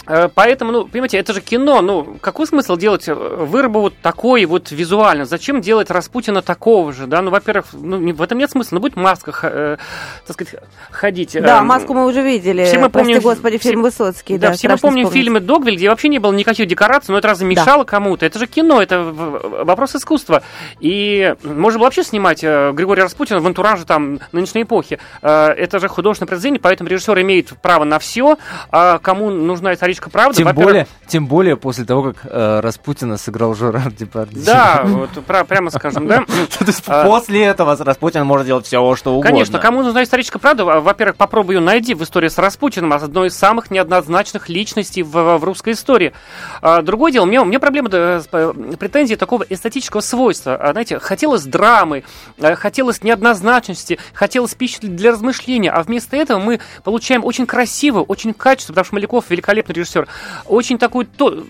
поэтому, 0.06 0.72
ну, 0.72 0.86
понимаете, 0.86 1.18
это 1.18 1.34
же 1.34 1.42
кино. 1.42 1.82
Ну, 1.82 2.18
какой 2.22 2.48
смысл 2.48 2.76
делать 2.76 3.08
э, 3.08 3.14
вырубу 3.14 3.82
вот 3.82 3.94
такой 4.02 4.46
вот 4.46 4.72
визуально? 4.72 5.26
Зачем 5.26 5.62
делать 5.62 5.92
Распутина 5.92 6.42
такого 6.42 6.92
же, 6.92 7.08
да? 7.08 7.22
Ну, 7.22 7.32
во-первых, 7.32 7.68
ну, 7.74 8.14
в 8.14 8.22
этом 8.22 8.38
нет 8.38 8.52
смысла. 8.52 8.76
Ну, 8.76 8.82
будет 8.82 8.96
маска, 8.96 9.32
э, 9.44 9.78
так 10.26 10.34
сказать, 10.34 10.56
ходить. 10.90 11.38
Да, 11.40 11.60
э, 11.60 11.62
маску 11.62 11.94
мы 11.94 12.06
уже 12.06 12.22
видели. 12.22 12.66
Все 12.66 12.80
мы 12.80 12.90
помним, 12.90 13.22
Прости, 13.22 13.24
господи, 13.24 13.58
фильм 13.58 13.82
все, 13.82 14.04
Высоцкий. 14.04 14.38
Да, 14.38 14.50
да 14.50 14.54
все 14.54 14.70
мы 14.70 14.78
помним 14.78 15.06
вспомнить. 15.06 15.24
фильмы 15.24 15.40
Догвиль, 15.40 15.76
где 15.76 15.90
вообще 15.90 16.08
не 16.08 16.20
было 16.20 16.34
никаких 16.34 16.68
декораций, 16.68 17.12
но 17.12 17.20
это 17.20 17.28
разве 17.28 17.48
мешало 17.48 17.84
да. 17.84 17.90
кому-то? 17.90 18.26
Это 18.26 18.40
же 18.40 18.48
кино, 18.48 18.82
это 18.82 19.04
вопрос 19.04 19.96
искусства. 19.96 20.44
И 20.80 21.36
можно 21.44 21.80
было 21.80 21.88
вообще 21.88 22.04
снимать 22.04 22.44
э, 22.44 22.72
Григория 22.74 23.04
Распутина 23.04 23.40
в 23.40 23.48
антураже 23.48 23.86
там 23.86 24.20
нынешней 24.32 24.64
эпохи. 24.64 25.00
Э, 25.22 25.50
это 25.50 25.80
же 25.80 25.88
художественное 25.88 26.28
произведение, 26.28 26.60
поэтому 26.60 26.90
режиссер 26.90 27.20
имеет 27.22 27.50
право 27.62 27.84
на 27.84 28.00
все. 28.00 28.38
А 28.72 29.00
кому 29.00 29.30
нужна 29.30 29.74
историческая 29.74 29.91
историческая 29.92 30.10
правда. 30.10 30.38
Тем 30.38 30.54
более, 30.54 30.88
тем 31.08 31.28
более 31.28 31.58
после 31.58 31.86
того, 31.86 32.14
как 32.14 32.26
э, 32.26 32.60
Распутина 32.62 33.18
сыграл 33.18 33.56
Жерар 33.56 33.92
Депардье. 33.92 34.44
Да, 34.44 34.82
вот 34.86 35.12
про, 35.26 35.44
прямо 35.44 35.70
скажем, 35.70 36.08
да. 36.08 36.26
То 36.60 36.66
есть 36.66 36.84
а, 36.88 37.06
после 37.06 37.44
этого 37.44 37.76
Распутин 37.78 38.26
может 38.26 38.48
делать 38.48 38.66
все, 38.66 38.96
что 38.96 39.12
угодно. 39.12 39.32
Конечно, 39.32 39.60
кому 39.60 39.84
нужна 39.84 40.04
историческая 40.04 40.40
правда, 40.40 40.66
во-первых, 40.66 41.18
попробуй 41.18 41.56
ее 41.56 41.62
найди 41.62 41.94
в 41.94 42.04
истории 42.04 42.28
с 42.28 42.38
Распутиным, 42.38 42.94
одной 42.94 43.28
из 43.28 43.38
самых 43.38 43.72
неоднозначных 43.72 44.50
личностей 44.50 45.04
в, 45.04 45.38
в 45.38 45.44
русской 45.44 45.74
истории. 45.74 46.14
А, 46.62 46.82
другое 46.82 47.12
дело, 47.12 47.26
у 47.26 47.28
меня, 47.28 47.60
проблема 47.60 47.90
с 47.90 48.28
претензией 48.28 49.18
такого 49.18 49.46
эстетического 49.48 50.02
свойства. 50.02 50.56
А, 50.56 50.72
знаете, 50.72 51.00
хотелось 51.00 51.44
драмы, 51.44 52.04
э, 52.38 52.56
хотелось 52.56 53.04
неоднозначности, 53.04 54.00
хотелось 54.14 54.56
пищи 54.56 54.80
для 54.82 55.12
размышления, 55.12 55.72
а 55.72 55.84
вместо 55.84 56.16
этого 56.16 56.40
мы 56.40 56.60
получаем 56.84 57.26
очень 57.26 57.46
красивую, 57.46 58.06
очень 58.06 58.34
качественную, 58.34 58.76
потому 58.76 58.86
что 58.86 58.96
Маляков 58.96 59.30
великолепный 59.30 59.74
режиссер, 59.82 60.08
очень 60.46 60.78
такую, 60.78 61.06
то, 61.06 61.44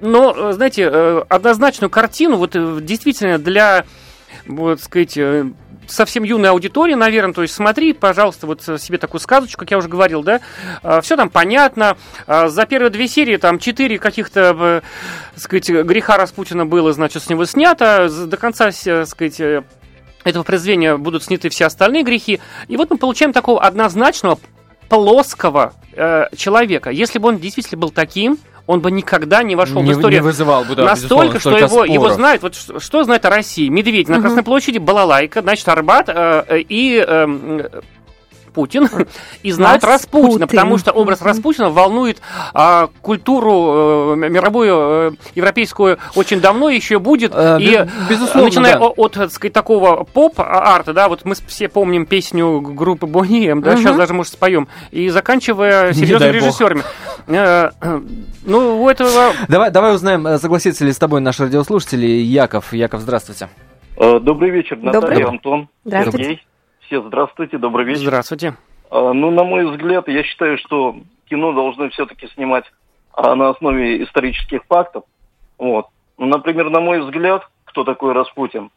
но, 0.00 0.34
э, 0.36 0.52
знаете, 0.52 0.88
э, 0.90 1.22
однозначную 1.28 1.90
картину, 1.90 2.36
вот 2.36 2.54
э, 2.54 2.78
действительно 2.80 3.38
для, 3.38 3.84
вот 4.46 4.80
сказать, 4.80 5.18
совсем 5.86 6.24
юной 6.24 6.50
аудитории, 6.50 6.94
наверное, 6.94 7.34
то 7.34 7.42
есть 7.42 7.54
смотри, 7.54 7.92
пожалуйста, 7.92 8.46
вот 8.46 8.62
себе 8.62 8.98
такую 8.98 9.20
сказочку, 9.20 9.60
как 9.60 9.70
я 9.70 9.78
уже 9.78 9.88
говорил, 9.88 10.22
да, 10.22 10.40
все 11.02 11.14
там 11.14 11.28
понятно, 11.28 11.98
за 12.26 12.64
первые 12.64 12.90
две 12.90 13.06
серии 13.06 13.36
там 13.36 13.58
четыре 13.58 13.98
каких-то, 13.98 14.82
сказать, 15.36 15.68
греха 15.68 16.16
Распутина 16.16 16.64
было, 16.64 16.94
значит, 16.94 17.22
с 17.22 17.28
него 17.28 17.44
снято, 17.44 18.08
до 18.08 18.36
конца, 18.38 18.72
сказать, 18.72 19.38
этого 20.24 20.42
произведения 20.42 20.96
будут 20.96 21.22
сняты 21.22 21.50
все 21.50 21.66
остальные 21.66 22.02
грехи, 22.02 22.40
и 22.66 22.78
вот 22.78 22.90
мы 22.90 22.96
получаем 22.96 23.34
такого 23.34 23.60
однозначного, 23.60 24.38
плоского 24.88 25.72
э, 25.92 26.26
человека. 26.36 26.90
Если 26.90 27.18
бы 27.18 27.28
он 27.28 27.38
действительно 27.38 27.80
был 27.80 27.90
таким, 27.90 28.38
он 28.66 28.80
бы 28.80 28.90
никогда 28.90 29.42
не 29.42 29.56
вошел 29.56 29.82
не, 29.82 29.92
в 29.92 29.96
историю. 29.96 30.20
Не 30.20 30.24
вызывал 30.24 30.64
бы, 30.64 30.74
да, 30.74 30.84
Настолько, 30.84 31.38
что 31.38 31.56
его, 31.56 31.84
его 31.84 32.10
знают. 32.10 32.42
Вот 32.42 32.54
что, 32.54 32.80
что 32.80 33.04
знает 33.04 33.24
о 33.26 33.30
России? 33.30 33.68
Медведь 33.68 34.08
на 34.08 34.20
Красной 34.20 34.42
площади, 34.42 34.78
балалайка, 34.78 35.42
значит, 35.42 35.68
Арбат 35.68 36.08
э, 36.08 36.44
э 36.48 36.60
и 36.60 37.04
э, 37.06 37.82
Путин 38.54 38.88
и 39.42 39.50
знают 39.50 39.84
Распутина, 39.84 40.28
Распутин. 40.28 40.46
потому 40.46 40.78
что 40.78 40.92
образ 40.92 41.20
Распутина 41.20 41.70
волнует 41.70 42.22
а, 42.54 42.88
культуру 43.02 44.12
э, 44.12 44.28
мировую, 44.30 44.74
э, 44.74 45.12
европейскую 45.34 45.98
очень 46.14 46.40
давно 46.40 46.70
еще 46.70 46.98
будет. 46.98 47.32
Э, 47.34 47.58
и 47.60 47.86
безусловно, 48.08 48.44
начиная 48.44 48.78
да. 48.78 48.86
от, 48.86 49.12
так 49.12 49.30
сказать, 49.32 49.52
такого 49.52 50.04
поп-арта, 50.04 50.94
да, 50.94 51.08
вот 51.08 51.24
мы 51.24 51.34
все 51.46 51.68
помним 51.68 52.06
песню 52.06 52.60
группы 52.60 53.06
Бонни 53.06 53.52
да, 53.60 53.72
угу. 53.72 53.80
сейчас 53.80 53.96
даже, 53.96 54.14
может, 54.14 54.32
споем, 54.32 54.68
и 54.92 55.08
заканчивая 55.08 55.92
серьезными 55.92 56.32
режиссерами. 56.32 56.82
Э, 57.26 57.70
ну, 58.44 58.82
у 58.82 58.88
этого... 58.88 59.32
Давай, 59.48 59.70
давай 59.70 59.94
узнаем, 59.94 60.38
согласится 60.38 60.84
ли 60.84 60.92
с 60.92 60.98
тобой 60.98 61.20
наш 61.20 61.40
радиослушатель 61.40 62.04
Яков. 62.04 62.72
Яков, 62.72 63.00
здравствуйте. 63.00 63.48
Добрый 63.96 64.50
вечер, 64.50 64.76
Наталья, 64.78 65.00
Добрый. 65.00 65.24
Антон, 65.24 65.68
Здравствуйте. 65.84 66.24
Сергей. 66.24 66.53
Все, 66.86 67.00
здравствуйте, 67.02 67.56
добрый 67.56 67.86
вечер. 67.86 68.00
Здравствуйте. 68.00 68.54
А, 68.90 69.12
ну, 69.12 69.30
на 69.30 69.44
мой 69.44 69.66
взгляд, 69.66 70.06
я 70.08 70.22
считаю, 70.22 70.58
что 70.58 70.96
кино 71.30 71.52
должны 71.52 71.88
все-таки 71.90 72.28
снимать 72.28 72.64
а, 73.12 73.34
на 73.34 73.50
основе 73.50 74.02
исторических 74.02 74.64
фактов. 74.64 75.04
Вот. 75.56 75.86
Ну, 76.18 76.26
например, 76.26 76.68
на 76.68 76.80
мой 76.80 77.00
взгляд, 77.00 77.48
кто 77.64 77.84
такой 77.84 78.12
Распутин? 78.12 78.70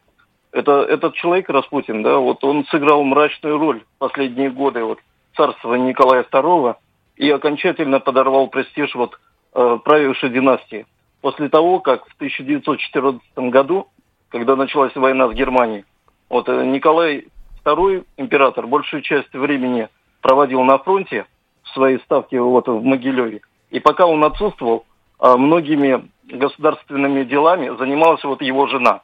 Это 0.52 0.82
этот 0.82 1.14
человек 1.14 1.50
Распутин, 1.50 2.02
да, 2.02 2.16
вот 2.16 2.42
он 2.42 2.64
сыграл 2.66 3.04
мрачную 3.04 3.58
роль 3.58 3.82
последние 3.98 4.50
годы 4.50 4.82
вот 4.82 4.98
царства 5.36 5.74
Николая 5.74 6.24
II 6.24 6.76
и 7.16 7.30
окончательно 7.30 8.00
подорвал 8.00 8.48
престиж 8.48 8.94
вот 8.94 9.20
э, 9.54 9.78
правившей 9.84 10.30
династии. 10.30 10.86
После 11.20 11.50
того, 11.50 11.80
как 11.80 12.06
в 12.08 12.14
1914 12.14 13.20
году, 13.36 13.88
когда 14.30 14.56
началась 14.56 14.94
война 14.96 15.28
с 15.28 15.34
Германией, 15.34 15.84
вот 16.30 16.48
э, 16.48 16.64
Николай 16.64 17.26
Второй 17.68 18.04
император 18.16 18.66
большую 18.66 19.02
часть 19.02 19.34
времени 19.34 19.90
проводил 20.22 20.62
на 20.62 20.78
фронте 20.78 21.26
в 21.64 21.68
своей 21.74 21.98
ставке 21.98 22.40
вот 22.40 22.66
в 22.66 22.82
Могилеве. 22.82 23.42
И 23.68 23.78
пока 23.78 24.06
он 24.06 24.24
отсутствовал, 24.24 24.86
а, 25.18 25.36
многими 25.36 26.08
государственными 26.24 27.24
делами 27.24 27.76
занималась 27.76 28.24
вот 28.24 28.40
его 28.40 28.68
жена, 28.68 29.02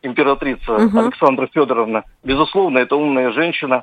императрица 0.00 0.74
угу. 0.74 0.96
Александра 0.96 1.48
Федоровна. 1.52 2.04
Безусловно, 2.22 2.78
это 2.78 2.94
умная 2.94 3.32
женщина, 3.32 3.82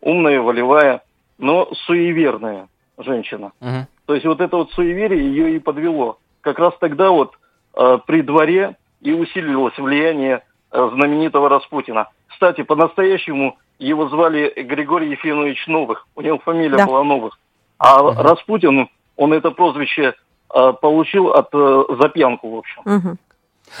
умная, 0.00 0.40
волевая, 0.40 1.02
но 1.36 1.68
суеверная 1.86 2.68
женщина. 2.98 3.50
Угу. 3.60 3.86
То 4.06 4.14
есть 4.14 4.26
вот 4.26 4.40
это 4.40 4.58
вот 4.58 4.70
суеверие 4.74 5.24
ее 5.24 5.56
и 5.56 5.58
подвело. 5.58 6.18
Как 6.40 6.60
раз 6.60 6.72
тогда 6.78 7.10
вот 7.10 7.34
э, 7.74 7.98
при 8.06 8.22
дворе 8.22 8.76
и 9.00 9.12
усилилось 9.12 9.76
влияние 9.76 10.44
э, 10.70 10.90
знаменитого 10.94 11.48
Распутина. 11.48 12.10
Кстати, 12.36 12.62
по-настоящему 12.64 13.56
его 13.78 14.08
звали 14.08 14.52
Григорий 14.56 15.10
Ефимович 15.12 15.66
Новых. 15.68 16.06
У 16.14 16.20
него 16.20 16.38
фамилия 16.38 16.76
Да. 16.76 16.86
была 16.86 17.02
Новых. 17.02 17.38
А 17.78 18.02
Распутин, 18.22 18.90
он 19.16 19.32
это 19.32 19.50
прозвище 19.52 20.12
э, 20.54 20.72
получил 20.82 21.28
от 21.28 21.48
э, 21.54 21.84
за 21.98 22.10
пьянку, 22.10 22.50
в 22.50 22.58
общем. 22.58 22.82
Мгм. 22.84 23.18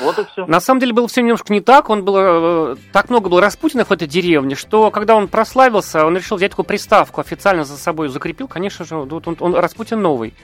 Вот 0.00 0.18
и 0.18 0.24
все. 0.32 0.46
На 0.46 0.60
самом 0.60 0.80
деле 0.80 0.92
было 0.92 1.08
все 1.08 1.22
немножко 1.22 1.52
не 1.52 1.60
так. 1.60 1.88
Он 1.90 2.04
было 2.04 2.72
э, 2.72 2.76
так 2.92 3.08
много 3.10 3.28
было 3.28 3.40
Распутинов 3.40 3.88
в 3.88 3.92
этой 3.92 4.06
деревне, 4.06 4.54
что 4.54 4.90
когда 4.90 5.14
он 5.16 5.28
прославился, 5.28 6.04
он 6.04 6.16
решил 6.16 6.36
взять 6.36 6.50
такую 6.50 6.66
приставку, 6.66 7.20
официально 7.20 7.64
за 7.64 7.76
собой 7.76 8.08
закрепил. 8.08 8.48
Конечно 8.48 8.84
же, 8.84 8.96
вот 8.96 9.26
он, 9.26 9.36
он 9.40 9.54
Распутин 9.54 10.00
новый. 10.02 10.34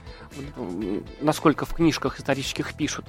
Насколько 1.20 1.66
в 1.66 1.74
книжках 1.74 2.18
исторических 2.18 2.72
пишут. 2.74 3.05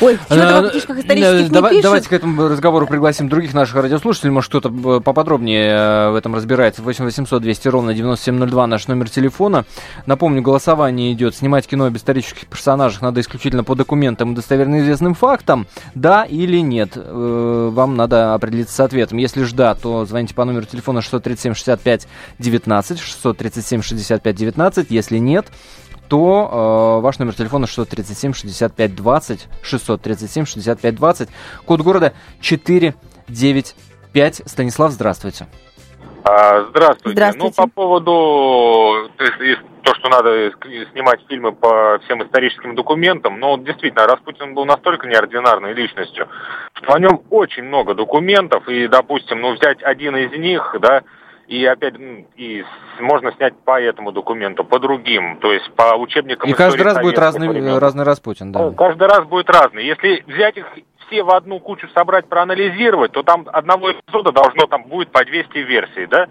Ой, 0.00 0.18
чего 0.28 0.38
Э, 0.38 0.68
в 0.68 0.70
книжках 0.70 0.98
исторических 0.98 1.42
не 1.42 1.48
давай- 1.48 1.70
пишут. 1.70 1.82
Давайте 1.82 2.08
к 2.08 2.12
этому 2.12 2.48
разговору 2.48 2.86
пригласим 2.86 3.28
других 3.28 3.52
наших 3.52 3.76
радиослушателей. 3.76 4.30
Может, 4.30 4.50
кто-то 4.50 4.68
э, 4.68 5.00
поподробнее 5.00 5.70
э, 5.70 6.10
в 6.10 6.14
этом 6.14 6.34
разбирается. 6.36 6.82
8 6.82 7.04
800 7.04 7.42
200 7.42 7.68
ровно 7.68 7.94
9702 7.94 8.66
наш 8.68 8.86
номер 8.86 9.10
телефона. 9.10 9.64
Напомню, 10.06 10.40
голосование 10.42 11.12
идет. 11.12 11.34
Снимать 11.34 11.66
кино 11.66 11.86
об 11.86 11.96
исторических 11.96 12.46
персонажах 12.46 13.02
надо 13.02 13.20
исключительно 13.20 13.64
по 13.64 13.74
документам 13.74 14.32
и 14.32 14.34
достоверно 14.36 14.80
известным 14.80 15.14
фактам. 15.14 15.66
Да 15.94 16.24
или 16.24 16.58
нет? 16.58 16.92
Э, 16.96 17.70
Вам 17.72 17.96
надо 17.96 18.34
определиться 18.34 18.74
с 18.74 18.80
ответом. 18.80 19.18
Если 19.18 19.44
ж 19.44 19.52
да, 19.52 19.74
то 19.74 20.04
звоните 20.04 20.34
по 20.34 20.44
номеру 20.44 20.66
телефона 20.66 21.00
637 21.02 21.54
65 21.54 22.08
19, 22.38 23.00
637 23.00 23.82
65 23.82 24.36
19. 24.36 24.90
Если 24.90 25.18
нет, 25.18 25.46
то 26.08 26.98
э, 26.98 27.02
ваш 27.02 27.18
номер 27.18 27.34
телефона 27.34 27.66
637 27.66 28.32
65 28.32 28.94
20, 28.94 29.48
637 29.62 30.46
65 30.46 30.94
20, 30.94 31.28
код 31.66 31.80
города 31.82 32.12
495. 32.40 34.42
Станислав, 34.46 34.92
здравствуйте. 34.92 35.46
А, 36.24 36.66
Здравствуйте. 36.70 37.16
Здравствуйте. 37.16 37.54
Ну, 37.56 37.64
по 37.64 37.70
поводу 37.72 39.10
то, 39.82 39.94
что 39.94 40.08
надо 40.08 40.52
снимать 40.92 41.20
фильмы 41.28 41.52
по 41.52 41.98
всем 42.04 42.22
историческим 42.22 42.74
документам, 42.74 43.40
но 43.40 43.56
действительно, 43.56 44.06
Распутин 44.06 44.54
был 44.54 44.64
настолько 44.64 45.06
неординарной 45.06 45.72
личностью, 45.74 46.28
что 46.74 46.94
о 46.94 46.98
нем 46.98 47.22
очень 47.30 47.64
много 47.64 47.94
документов, 47.94 48.68
и, 48.68 48.86
допустим, 48.88 49.40
ну, 49.40 49.52
взять 49.54 49.82
один 49.82 50.16
из 50.16 50.32
них, 50.38 50.74
да, 50.80 51.02
и 51.46 51.64
опять, 51.64 51.94
м, 51.94 52.26
и 52.36 52.62
можно 53.00 53.32
снять 53.32 53.54
по 53.64 53.80
этому 53.80 54.12
документу, 54.12 54.64
по 54.64 54.78
другим, 54.78 55.38
то 55.38 55.52
есть 55.52 55.70
по 55.72 55.96
учебникам 55.96 56.50
И 56.50 56.52
каждый 56.52 56.82
раз 56.82 57.00
будет 57.00 57.18
разный, 57.18 57.48
времен. 57.48 57.78
разный 57.78 58.04
Распутин, 58.04 58.52
да. 58.52 58.60
Ну, 58.60 58.72
Каждый 58.74 59.08
раз 59.08 59.24
будет 59.24 59.48
разный. 59.48 59.84
Если 59.86 60.22
взять 60.26 60.58
их 60.58 60.66
все 61.06 61.22
в 61.22 61.30
одну 61.30 61.58
кучу 61.58 61.88
собрать, 61.94 62.28
проанализировать, 62.28 63.12
то 63.12 63.22
там 63.22 63.46
одного 63.50 63.92
эпизода 63.92 64.30
должно 64.30 64.66
там 64.66 64.84
будет 64.84 65.10
по 65.10 65.24
200 65.24 65.58
версий, 65.58 66.06
да? 66.06 66.26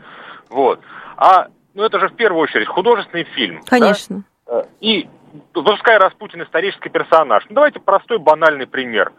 Вот. 0.49 0.79
А, 1.17 1.47
ну 1.77 1.83
это 1.83 1.99
же 1.99 2.09
в 2.09 2.15
первую 2.15 2.41
очередь 2.41 2.67
художественный 2.67 3.23
фильм. 3.23 3.61
да? 3.61 3.67
Конечно. 3.67 4.23
Э, 4.47 4.63
И 4.81 5.07
пускай 5.53 5.97
Распутин 5.99 6.41
исторический 6.41 6.89
персонаж. 6.89 7.45
Ну, 7.49 7.55
давайте 7.55 7.79
простой 7.79 8.17
банальный 8.17 8.65
пример. 8.65 9.13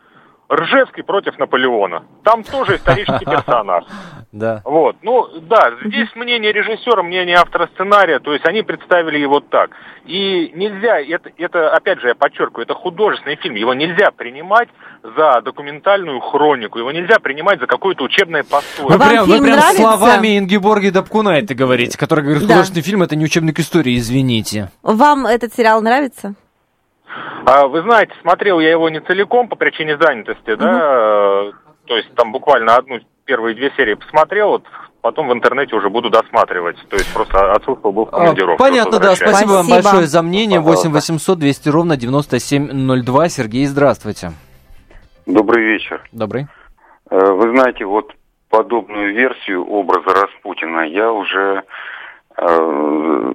Ржевский 0.50 1.02
против 1.02 1.38
Наполеона. 1.38 2.04
Там 2.24 2.42
тоже 2.42 2.76
исторический 2.76 3.24
персонаж. 3.26 3.84
Да. 4.32 4.60
Вот, 4.64 4.96
ну 5.02 5.26
да, 5.42 5.72
здесь 5.84 6.08
мнение 6.14 6.52
режиссера, 6.52 7.02
мнение 7.02 7.36
автора 7.36 7.68
сценария, 7.74 8.18
то 8.18 8.32
есть 8.32 8.46
они 8.46 8.62
представили 8.62 9.18
его 9.18 9.40
так. 9.40 9.70
И 10.04 10.52
нельзя, 10.54 11.00
это, 11.00 11.30
это 11.38 11.70
опять 11.70 12.00
же 12.00 12.08
я 12.08 12.14
подчеркиваю, 12.14 12.64
это 12.64 12.74
художественный 12.74 13.36
фильм, 13.36 13.54
его 13.54 13.72
нельзя 13.72 14.10
принимать 14.10 14.68
за 15.02 15.40
документальную 15.42 16.20
хронику, 16.20 16.78
его 16.78 16.92
нельзя 16.92 17.18
принимать 17.18 17.60
за 17.60 17.66
какое-то 17.66 18.04
учебное 18.04 18.42
пособие. 18.44 18.98
Вы 18.98 19.08
прям, 19.08 19.26
вы 19.26 19.40
прям 19.42 19.60
словами 19.74 20.38
Ингеборги 20.38 20.90
Дапкуна 20.90 21.30
это 21.38 21.54
говорите, 21.54 21.96
который 21.96 22.24
говорит, 22.24 22.42
Да. 22.42 22.48
художественный 22.48 22.82
фильм 22.82 23.02
это 23.02 23.16
не 23.16 23.24
учебник 23.24 23.58
истории, 23.58 23.96
извините. 23.96 24.70
Вам 24.82 25.26
этот 25.26 25.54
сериал 25.54 25.80
нравится? 25.82 26.34
А, 27.46 27.66
вы 27.66 27.82
знаете, 27.82 28.12
смотрел 28.22 28.60
я 28.60 28.70
его 28.70 28.88
не 28.90 29.00
целиком 29.00 29.48
по 29.48 29.56
причине 29.56 29.96
занятости, 29.98 30.54
да, 30.54 31.48
э, 31.48 31.52
то 31.86 31.96
есть 31.96 32.14
там 32.14 32.32
буквально 32.32 32.76
одну, 32.76 33.00
первые 33.24 33.54
две 33.54 33.70
серии 33.76 33.94
посмотрел, 33.94 34.50
вот 34.50 34.64
потом 35.00 35.28
в 35.28 35.32
интернете 35.32 35.74
уже 35.76 35.88
буду 35.88 36.10
досматривать, 36.10 36.76
то 36.88 36.96
есть 36.96 37.12
просто 37.14 37.52
отсутствовал, 37.52 37.92
был 37.92 38.04
в 38.06 38.08
А, 38.08 38.18
командировке. 38.18 38.58
Понятно, 38.58 38.92
да. 38.98 39.10
возвращаюсь. 39.10 39.30
Спасибо 39.36 39.50
вам 39.52 39.64
Спасибо. 39.66 39.84
большое 39.90 40.06
за 40.06 40.22
мнение. 40.22 40.60
8 40.60 40.90
Пожалуйста. 40.90 41.12
800 41.12 41.38
200 41.38 41.68
ровно 41.70 41.96
9702. 41.96 43.28
Сергей, 43.28 43.66
здравствуйте. 43.66 44.32
Добрый 45.26 45.64
вечер. 45.64 46.02
Добрый. 46.12 46.46
Э, 47.10 47.32
Вы 47.32 47.50
знаете, 47.54 47.84
вот 47.84 48.12
подобную 48.50 49.14
версию 49.14 49.64
образа 49.66 50.08
Распутина 50.22 50.80
я 50.80 51.12
уже 51.12 51.62
э, 52.36 53.32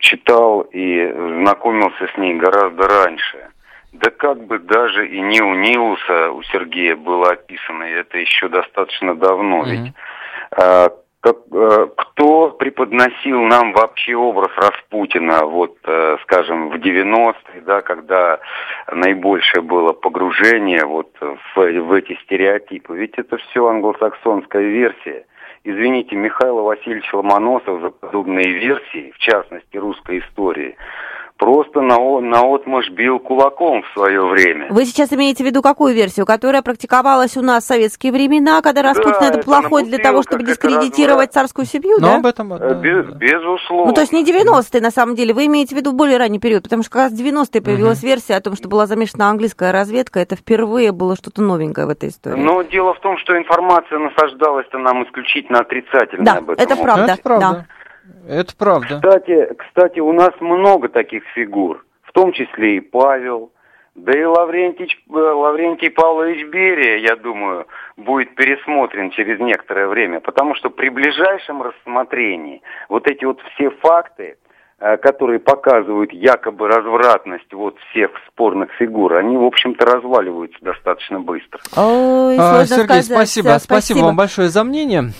читал 0.00 0.62
и 0.72 1.12
знакомился 1.12 2.08
с 2.14 2.16
ней 2.16 2.34
гораздо 2.34 2.88
раньше. 2.88 3.48
Да 3.92 4.10
как 4.10 4.44
бы 4.46 4.58
даже 4.58 5.08
и 5.08 5.20
не 5.20 5.40
у 5.40 5.54
Нилуса, 5.54 6.30
у 6.30 6.42
Сергея 6.44 6.94
было 6.94 7.32
описано, 7.32 7.84
и 7.84 7.92
это 7.92 8.18
еще 8.18 8.48
достаточно 8.48 9.14
давно. 9.14 9.62
Мгм. 9.62 9.70
Ведь 9.70 9.92
э, 10.56 10.88
как, 11.20 11.36
э, 11.52 11.88
кто 11.96 12.50
преподносил 12.50 13.42
нам 13.42 13.72
вообще 13.72 14.14
образ 14.14 14.50
Распутина, 14.56 15.44
вот, 15.44 15.76
э, 15.84 16.16
скажем, 16.22 16.70
в 16.70 16.76
90-е, 16.76 17.62
да, 17.62 17.80
когда 17.80 18.38
наибольшее 18.92 19.62
было 19.62 19.92
погружение 19.92 20.84
вот 20.84 21.10
в, 21.20 21.56
в 21.56 21.92
эти 21.92 22.18
стереотипы. 22.24 22.96
Ведь 22.96 23.18
это 23.18 23.36
все 23.38 23.66
англосаксонская 23.66 24.62
версия. 24.62 25.24
Извините, 25.70 26.16
Михаил 26.16 26.62
Васильевич 26.62 27.12
Ломоносов 27.12 27.82
за 27.82 27.90
подобные 27.90 28.54
версии, 28.58 29.10
в 29.10 29.18
частности 29.18 29.76
русской 29.76 30.20
истории, 30.20 30.78
просто 31.38 31.80
на, 31.80 32.20
наотмашь 32.20 32.90
бил 32.90 33.20
кулаком 33.20 33.82
в 33.82 33.92
свое 33.92 34.26
время. 34.26 34.66
Вы 34.70 34.84
сейчас 34.84 35.12
имеете 35.12 35.44
в 35.44 35.46
виду 35.46 35.62
какую 35.62 35.94
версию, 35.94 36.26
которая 36.26 36.62
практиковалась 36.62 37.36
у 37.36 37.42
нас 37.42 37.64
в 37.64 37.66
советские 37.66 38.12
времена, 38.12 38.60
когда 38.60 38.82
Распутин 38.82 39.12
это 39.12 39.38
это 39.38 39.44
плохой 39.44 39.84
на 39.84 39.88
для 39.88 39.98
того, 39.98 40.22
чтобы 40.22 40.42
дискредитировать 40.42 41.28
разврат. 41.28 41.32
царскую 41.32 41.64
семью, 41.64 41.98
Но 42.00 42.08
да? 42.08 42.16
об 42.16 42.26
этом... 42.26 42.52
Э, 42.52 42.58
да, 42.58 42.74
без- 42.74 43.06
да. 43.06 43.12
безусловно. 43.12 43.86
Ну, 43.86 43.92
то 43.92 44.00
есть 44.00 44.12
не 44.12 44.24
90-е, 44.24 44.80
на 44.80 44.90
самом 44.90 45.14
деле. 45.14 45.32
Вы 45.32 45.46
имеете 45.46 45.74
в 45.74 45.78
виду 45.78 45.92
более 45.92 46.18
ранний 46.18 46.40
период, 46.40 46.64
потому 46.64 46.82
что 46.82 46.90
как 46.90 47.02
раз 47.02 47.12
в 47.12 47.16
90-е 47.16 47.62
появилась 47.62 48.02
версия 48.02 48.34
о 48.34 48.40
том, 48.40 48.56
что 48.56 48.68
была 48.68 48.86
замешана 48.86 49.28
английская 49.28 49.72
разведка. 49.72 50.20
Это 50.20 50.34
впервые 50.34 50.92
было 50.92 51.16
что-то 51.16 51.40
новенькое 51.40 51.86
в 51.86 51.90
этой 51.90 52.08
истории. 52.08 52.40
Но 52.40 52.62
дело 52.62 52.94
в 52.94 53.00
том, 53.00 53.16
что 53.18 53.38
информация 53.38 53.98
насаждалась-то 53.98 54.78
нам 54.78 55.04
исключительно 55.04 55.60
отрицательно 55.60 56.24
да, 56.24 56.32
об 56.38 56.50
этом. 56.50 56.64
это 56.64 56.76
правда. 56.76 57.12
Это 57.12 57.22
правда. 57.22 57.46
да. 57.52 57.66
Это 58.28 58.54
правда. 58.56 59.00
Кстати, 59.02 59.54
кстати, 59.56 60.00
у 60.00 60.12
нас 60.12 60.32
много 60.40 60.88
таких 60.88 61.24
фигур, 61.34 61.84
в 62.02 62.12
том 62.12 62.32
числе 62.32 62.76
и 62.76 62.80
Павел, 62.80 63.52
да 63.94 64.12
и 64.12 64.24
Лаврентич, 64.24 64.96
э, 65.08 65.12
Лаврентий 65.12 65.90
Павлович 65.90 66.46
Берия, 66.48 66.98
я 66.98 67.16
думаю, 67.16 67.66
будет 67.96 68.34
пересмотрен 68.36 69.10
через 69.10 69.40
некоторое 69.40 69.88
время, 69.88 70.20
потому 70.20 70.54
что 70.54 70.70
при 70.70 70.88
ближайшем 70.88 71.62
рассмотрении 71.62 72.62
вот 72.88 73.08
эти 73.08 73.24
вот 73.24 73.40
все 73.54 73.70
факты, 73.70 74.36
э, 74.78 74.96
которые 74.98 75.40
показывают 75.40 76.12
якобы 76.12 76.68
развратность 76.68 77.52
вот 77.52 77.76
всех 77.90 78.10
спорных 78.28 78.70
фигур, 78.78 79.14
они, 79.14 79.36
в 79.36 79.44
общем-то, 79.44 79.84
разваливаются 79.84 80.58
достаточно 80.60 81.18
быстро. 81.18 81.60
Ой, 81.76 82.36
А, 82.38 82.64
Сергей, 82.66 82.84
сказать. 82.84 83.04
спасибо. 83.06 83.48
Да, 83.48 83.58
спасибо. 83.58 83.98
вам 83.98 84.16
большое 84.16 84.48
за 84.48 84.62
мнение. 84.62 85.10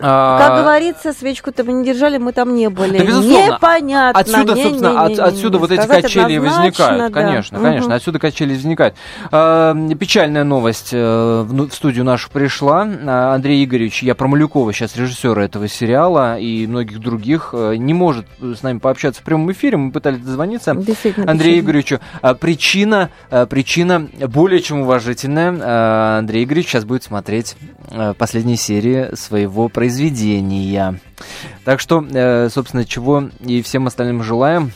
А, 0.00 0.38
Как 0.38 0.62
говорится, 0.64 1.12
свечку-то 1.12 1.64
мы 1.64 1.72
не 1.72 1.84
держали, 1.84 2.18
мы 2.18 2.32
там 2.32 2.54
не 2.54 2.68
были. 2.68 2.98
Да, 2.98 3.04
безусловно. 3.04 3.54
Непонятно. 3.54 4.20
Отсюда, 4.20 4.54
Не, 4.54 4.62
собственно, 4.64 4.90
не, 4.92 4.96
от- 4.98 5.08
не, 5.10 5.14
не, 5.14 5.20
отсюда 5.20 5.58
вот 5.58 5.70
эти 5.70 5.86
качели 5.86 6.38
возникают. 6.38 6.98
да. 6.98 7.10
Конечно, 7.10 7.58
конечно, 7.60 7.94
отсюда 7.94 8.18
качели 8.18 8.52
возникают. 8.54 8.94
А, 9.30 9.74
печальная 9.98 10.44
новость 10.44 10.90
э, 10.92 11.42
в, 11.46 11.52
ну- 11.52 11.68
в 11.68 11.74
студию 11.74 12.04
нашу 12.04 12.30
пришла. 12.30 12.86
А, 13.06 13.34
Андрей 13.34 13.64
Игоревич, 13.64 14.02
я 14.02 14.14
про 14.14 14.28
Малюкова, 14.28 14.72
сейчас 14.72 14.96
режиссера 14.96 15.44
этого 15.44 15.68
сериала 15.68 16.38
и 16.38 16.66
многих 16.66 16.98
других, 17.00 17.50
э, 17.52 17.76
не 17.76 17.94
может 17.94 18.26
с 18.40 18.62
нами 18.62 18.78
пообщаться 18.78 19.20
в 19.22 19.24
прямом 19.24 19.50
эфире. 19.52 19.76
Мы 19.76 19.92
пытались 19.92 20.20
дозвониться. 20.20 20.74
Действительно. 20.74 21.30
Андрею 21.30 21.54
печально. 21.56 21.64
Игоревичу. 21.66 22.00
А, 22.22 22.34
Причина, 22.34 23.10
причина 23.50 24.08
более 24.28 24.60
чем 24.60 24.80
уважительная. 24.80 26.18
Андрей 26.18 26.44
Игоревич 26.44 26.68
сейчас 26.68 26.84
будет 26.84 27.02
смотреть 27.02 27.56
последние 28.18 28.56
серии 28.56 29.14
своего 29.14 29.68
произведения. 29.76 30.98
Так 31.64 31.80
что, 31.80 32.02
э, 32.10 32.48
собственно, 32.48 32.86
чего 32.86 33.24
и 33.40 33.60
всем 33.60 33.86
остальным 33.86 34.22
желаем. 34.22 34.72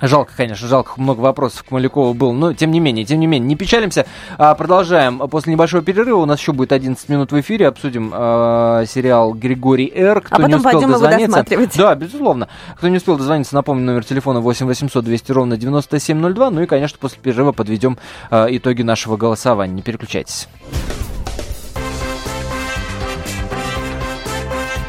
Жалко, 0.00 0.32
конечно, 0.34 0.66
жалко, 0.66 0.92
много 0.96 1.20
вопросов 1.20 1.62
к 1.64 1.70
Малякову 1.70 2.14
было, 2.14 2.32
но 2.32 2.54
тем 2.54 2.70
не 2.70 2.80
менее, 2.80 3.04
тем 3.04 3.20
не 3.20 3.26
менее, 3.26 3.46
не 3.46 3.54
печалимся. 3.54 4.06
А, 4.38 4.54
продолжаем. 4.54 5.18
После 5.28 5.52
небольшого 5.52 5.82
перерыва 5.82 6.20
у 6.20 6.24
нас 6.24 6.40
еще 6.40 6.52
будет 6.52 6.72
11 6.72 7.06
минут 7.10 7.32
в 7.32 7.40
эфире, 7.40 7.68
обсудим 7.68 8.12
э, 8.14 8.84
сериал 8.88 9.34
«Григорий 9.34 9.92
Р». 9.94 10.22
Кто 10.22 10.36
А 10.36 10.38
потом 10.38 10.48
не 10.48 10.56
успел 10.56 10.72
пойдем 10.72 10.88
его 10.88 10.98
дозвониться, 10.98 11.26
досматривать. 11.26 11.76
Да, 11.76 11.94
безусловно. 11.94 12.48
Кто 12.78 12.88
не 12.88 12.96
успел 12.96 13.18
дозвониться, 13.18 13.54
напомню, 13.54 13.84
номер 13.84 14.04
телефона 14.06 14.40
8 14.40 14.66
800 14.66 15.04
200 15.04 15.32
ровно 15.32 15.56
9702. 15.58 16.50
Ну 16.50 16.62
и, 16.62 16.66
конечно, 16.66 16.96
после 16.98 17.18
перерыва 17.20 17.52
подведем 17.52 17.98
э, 18.30 18.46
итоги 18.50 18.80
нашего 18.80 19.18
голосования. 19.18 19.74
Не 19.74 19.82
переключайтесь. 19.82 20.48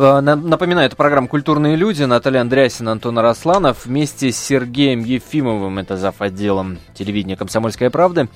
Напоминаю, 0.00 0.86
это 0.86 0.96
программа 0.96 1.28
«Культурные 1.28 1.76
люди». 1.76 2.04
Наталья 2.04 2.40
Андреасина, 2.40 2.92
Антон 2.92 3.18
Арасланов. 3.18 3.84
Вместе 3.84 4.32
с 4.32 4.38
Сергеем 4.38 5.04
Ефимовым, 5.04 5.78
это 5.78 5.98
зав. 5.98 6.22
отделом 6.22 6.78
телевидения 6.94 7.36
«Комсомольская 7.36 7.90
правда». 7.90 8.28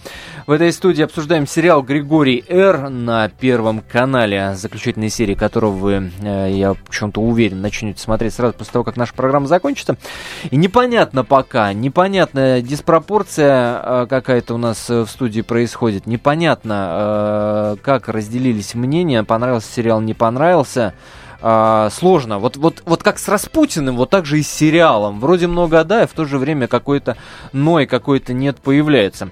В 0.47 0.51
этой 0.51 0.71
студии 0.75 1.03
обсуждаем 1.03 1.47
сериал 1.47 1.83
«Григорий 1.83 2.45
Р» 2.49 2.91
на 2.91 3.31
Первом 3.31 3.81
канале, 3.81 4.55
заключительной 4.57 5.09
серии 5.09 5.33
которого 5.33 5.71
вы, 5.71 6.11
э, 6.21 6.51
я 6.53 6.75
почему-то 6.75 7.23
уверен, 7.23 7.63
начнете 7.63 7.99
смотреть 7.99 8.35
сразу 8.35 8.53
после 8.53 8.73
того, 8.75 8.85
как 8.85 8.99
наша 8.99 9.15
программа 9.15 9.47
закончится. 9.47 9.97
И 10.51 10.57
непонятно 10.57 11.25
пока, 11.25 11.73
непонятная 11.73 12.61
диспропорция 12.61 13.81
э, 13.83 14.07
какая-то 14.07 14.57
у 14.57 14.59
нас 14.59 14.91
э, 14.91 15.01
в 15.01 15.09
студии 15.09 15.41
происходит. 15.41 16.07
Непонятно, 16.07 16.89
э, 16.91 17.77
как 17.83 18.11
разделились 18.11 18.75
мнения, 18.75 19.25
понравился 19.25 19.73
сериал, 19.73 20.03
не 20.03 20.13
понравился 20.13 20.93
а, 21.47 21.91
сложно. 21.91 22.39
Вот, 22.39 22.57
вот, 22.57 22.83
вот 22.87 23.03
как 23.03 23.19
с 23.19 23.29
Распутиным, 23.29 23.97
вот 23.97 24.09
так 24.09 24.25
же 24.25 24.39
и 24.39 24.43
с 24.43 24.49
сериалом. 24.49 25.21
Вроде 25.21 25.47
много 25.47 25.85
да, 25.85 26.05
и 26.05 26.07
в 26.07 26.13
то 26.13 26.25
же 26.25 26.39
время 26.39 26.69
какой-то 26.69 27.19
ной, 27.53 27.85
какой-то 27.85 28.33
нет 28.33 28.57
появляется. 28.57 29.29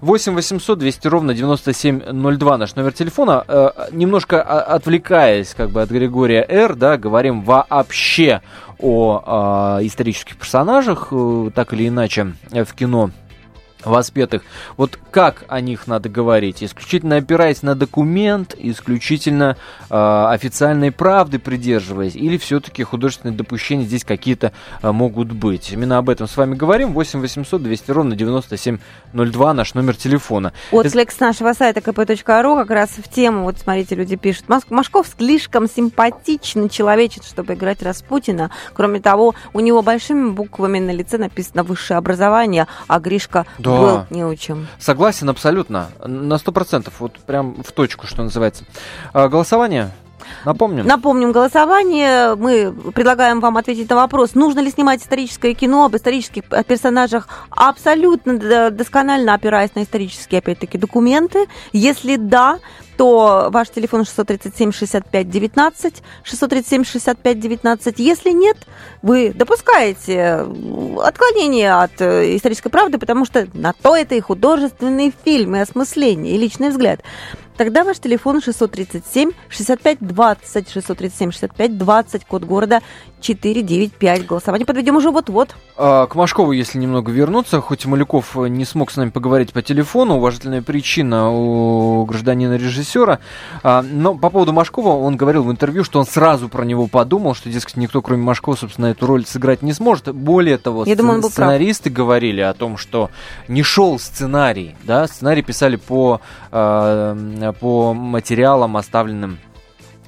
8 0.00 0.34
800 0.34 0.78
200 0.78 1.08
ровно 1.08 1.34
9702 1.34 2.56
наш 2.56 2.74
номер 2.76 2.92
телефона. 2.92 3.44
Э, 3.46 3.70
немножко 3.92 4.40
отвлекаясь 4.42 5.52
как 5.52 5.68
бы 5.68 5.82
от 5.82 5.90
Григория 5.90 6.46
Р, 6.48 6.76
да, 6.76 6.96
говорим 6.96 7.42
вообще 7.42 8.40
о 8.78 9.22
а, 9.26 9.78
исторических 9.82 10.36
персонажах, 10.36 11.08
э, 11.10 11.50
так 11.54 11.74
или 11.74 11.88
иначе, 11.88 12.32
э, 12.52 12.64
в 12.64 12.72
кино 12.72 13.10
воспетых. 13.84 14.42
Вот 14.76 14.98
как 15.10 15.44
о 15.48 15.60
них 15.60 15.86
надо 15.86 16.08
говорить? 16.08 16.62
Исключительно 16.62 17.16
опираясь 17.16 17.62
на 17.62 17.74
документ, 17.74 18.54
исключительно 18.58 19.56
э, 19.88 20.26
официальной 20.30 20.92
правды 20.92 21.38
придерживаясь, 21.38 22.16
или 22.16 22.36
все-таки 22.38 22.82
художественные 22.82 23.36
допущения 23.36 23.84
здесь 23.84 24.04
какие-то 24.04 24.52
э, 24.82 24.90
могут 24.92 25.32
быть? 25.32 25.72
Именно 25.72 25.98
об 25.98 26.10
этом 26.10 26.28
с 26.28 26.36
вами 26.36 26.54
говорим. 26.54 26.92
8 26.92 27.20
800 27.20 27.62
200 27.62 27.90
ровно 27.90 28.16
9702 28.16 29.54
наш 29.54 29.74
номер 29.74 29.96
телефона. 29.96 30.52
Отклик 30.70 31.10
с 31.10 31.20
нашего 31.20 31.52
сайта 31.52 31.80
kp.ru 31.80 32.56
как 32.60 32.70
раз 32.70 32.90
в 32.90 33.08
тему, 33.08 33.44
вот 33.44 33.58
смотрите, 33.58 33.94
люди 33.94 34.16
пишут, 34.16 34.48
«Мас- 34.48 34.64
Машков 34.70 35.06
слишком 35.16 35.68
симпатичный 35.68 36.68
человечек, 36.68 37.24
чтобы 37.24 37.54
играть 37.54 37.82
Распутина. 37.82 38.50
Кроме 38.74 39.00
того, 39.00 39.34
у 39.52 39.60
него 39.60 39.82
большими 39.82 40.30
буквами 40.30 40.78
на 40.78 40.90
лице 40.90 41.18
написано 41.18 41.62
высшее 41.62 41.98
образование, 41.98 42.66
а 42.88 42.98
Гришка 43.00 43.46
Да. 43.58 43.69
Был 43.78 44.16
неучим. 44.16 44.66
Согласен 44.78 45.28
абсолютно, 45.28 45.88
на 46.04 46.38
сто 46.38 46.52
процентов, 46.52 46.94
вот 47.00 47.18
прям 47.20 47.62
в 47.62 47.72
точку, 47.72 48.06
что 48.06 48.22
называется. 48.22 48.64
А, 49.12 49.28
голосование, 49.28 49.90
напомним. 50.44 50.86
Напомним 50.86 51.32
голосование. 51.32 52.34
Мы 52.34 52.72
предлагаем 52.94 53.40
вам 53.40 53.56
ответить 53.56 53.88
на 53.90 53.96
вопрос, 53.96 54.34
нужно 54.34 54.60
ли 54.60 54.70
снимать 54.70 55.02
историческое 55.02 55.54
кино 55.54 55.86
об 55.86 55.96
исторических 55.96 56.44
персонажах 56.66 57.28
абсолютно 57.50 58.70
досконально 58.70 59.34
опираясь 59.34 59.74
на 59.74 59.82
исторические, 59.82 60.38
опять-таки, 60.38 60.78
документы. 60.78 61.46
Если 61.72 62.16
да, 62.16 62.58
то 63.00 63.48
ваш 63.50 63.70
телефон 63.70 64.02
637-65-19, 64.02 66.02
637-65-19. 66.24 67.94
Если 67.96 68.30
нет, 68.30 68.58
вы 69.00 69.32
допускаете 69.34 70.46
отклонение 71.02 71.72
от 71.72 71.98
э, 72.00 72.36
исторической 72.36 72.68
правды, 72.68 72.98
потому 72.98 73.24
что 73.24 73.48
на 73.54 73.72
то 73.72 73.96
это 73.96 74.16
и 74.16 74.20
художественный 74.20 75.14
фильм, 75.24 75.56
и 75.56 75.60
осмысление, 75.60 76.34
и 76.34 76.38
личный 76.38 76.68
взгляд. 76.68 77.00
Тогда 77.60 77.84
ваш 77.84 77.98
телефон 77.98 78.40
637 78.40 79.32
65 79.50 79.98
20 80.00 80.70
637 80.70 81.30
65 81.30 81.76
20 81.76 82.24
код 82.24 82.44
города 82.44 82.80
495. 83.20 84.26
Голосование 84.26 84.64
подведем 84.64 84.96
уже 84.96 85.10
вот-вот. 85.10 85.54
А, 85.76 86.06
К 86.06 86.14
Машкову, 86.14 86.52
если 86.52 86.78
немного 86.78 87.12
вернуться, 87.12 87.60
хоть 87.60 87.84
Малюков 87.84 88.34
э, 88.38 88.48
не 88.48 88.64
смог 88.64 88.90
с 88.90 88.96
нами 88.96 89.10
поговорить 89.10 89.52
по 89.52 89.60
телефону, 89.60 90.16
уважительная 90.16 90.62
причина 90.62 91.30
у 91.30 92.06
гражданина 92.06 92.54
режиссера, 92.54 93.18
А, 93.62 93.82
но 93.82 94.14
по 94.14 94.30
поводу 94.30 94.54
Машкова 94.54 94.96
он 94.96 95.18
говорил 95.18 95.42
в 95.42 95.50
интервью, 95.50 95.84
что 95.84 95.98
он 95.98 96.06
сразу 96.06 96.48
про 96.48 96.64
него 96.64 96.86
подумал, 96.86 97.34
что, 97.34 97.50
дескать, 97.50 97.76
никто, 97.76 98.00
кроме 98.00 98.22
Машкова, 98.22 98.56
собственно, 98.56 98.86
эту 98.86 99.04
роль 99.04 99.26
сыграть 99.26 99.60
не 99.60 99.74
сможет. 99.74 100.14
Более 100.14 100.56
того, 100.56 100.84
Я 100.86 100.96
думаю, 100.96 101.16
он 101.16 101.20
был 101.20 101.28
прав. 101.28 101.48
сценаристы 101.50 101.90
говорили 101.90 102.40
о 102.40 102.54
том, 102.54 102.78
что 102.78 103.10
не 103.48 103.62
шел 103.62 103.98
сценарий, 103.98 104.74
да, 104.84 105.06
сценарий 105.06 105.42
писали 105.42 105.76
по, 105.76 106.22
э, 106.52 107.49
по 107.52 107.94
материалам, 107.94 108.76
оставленным 108.76 109.38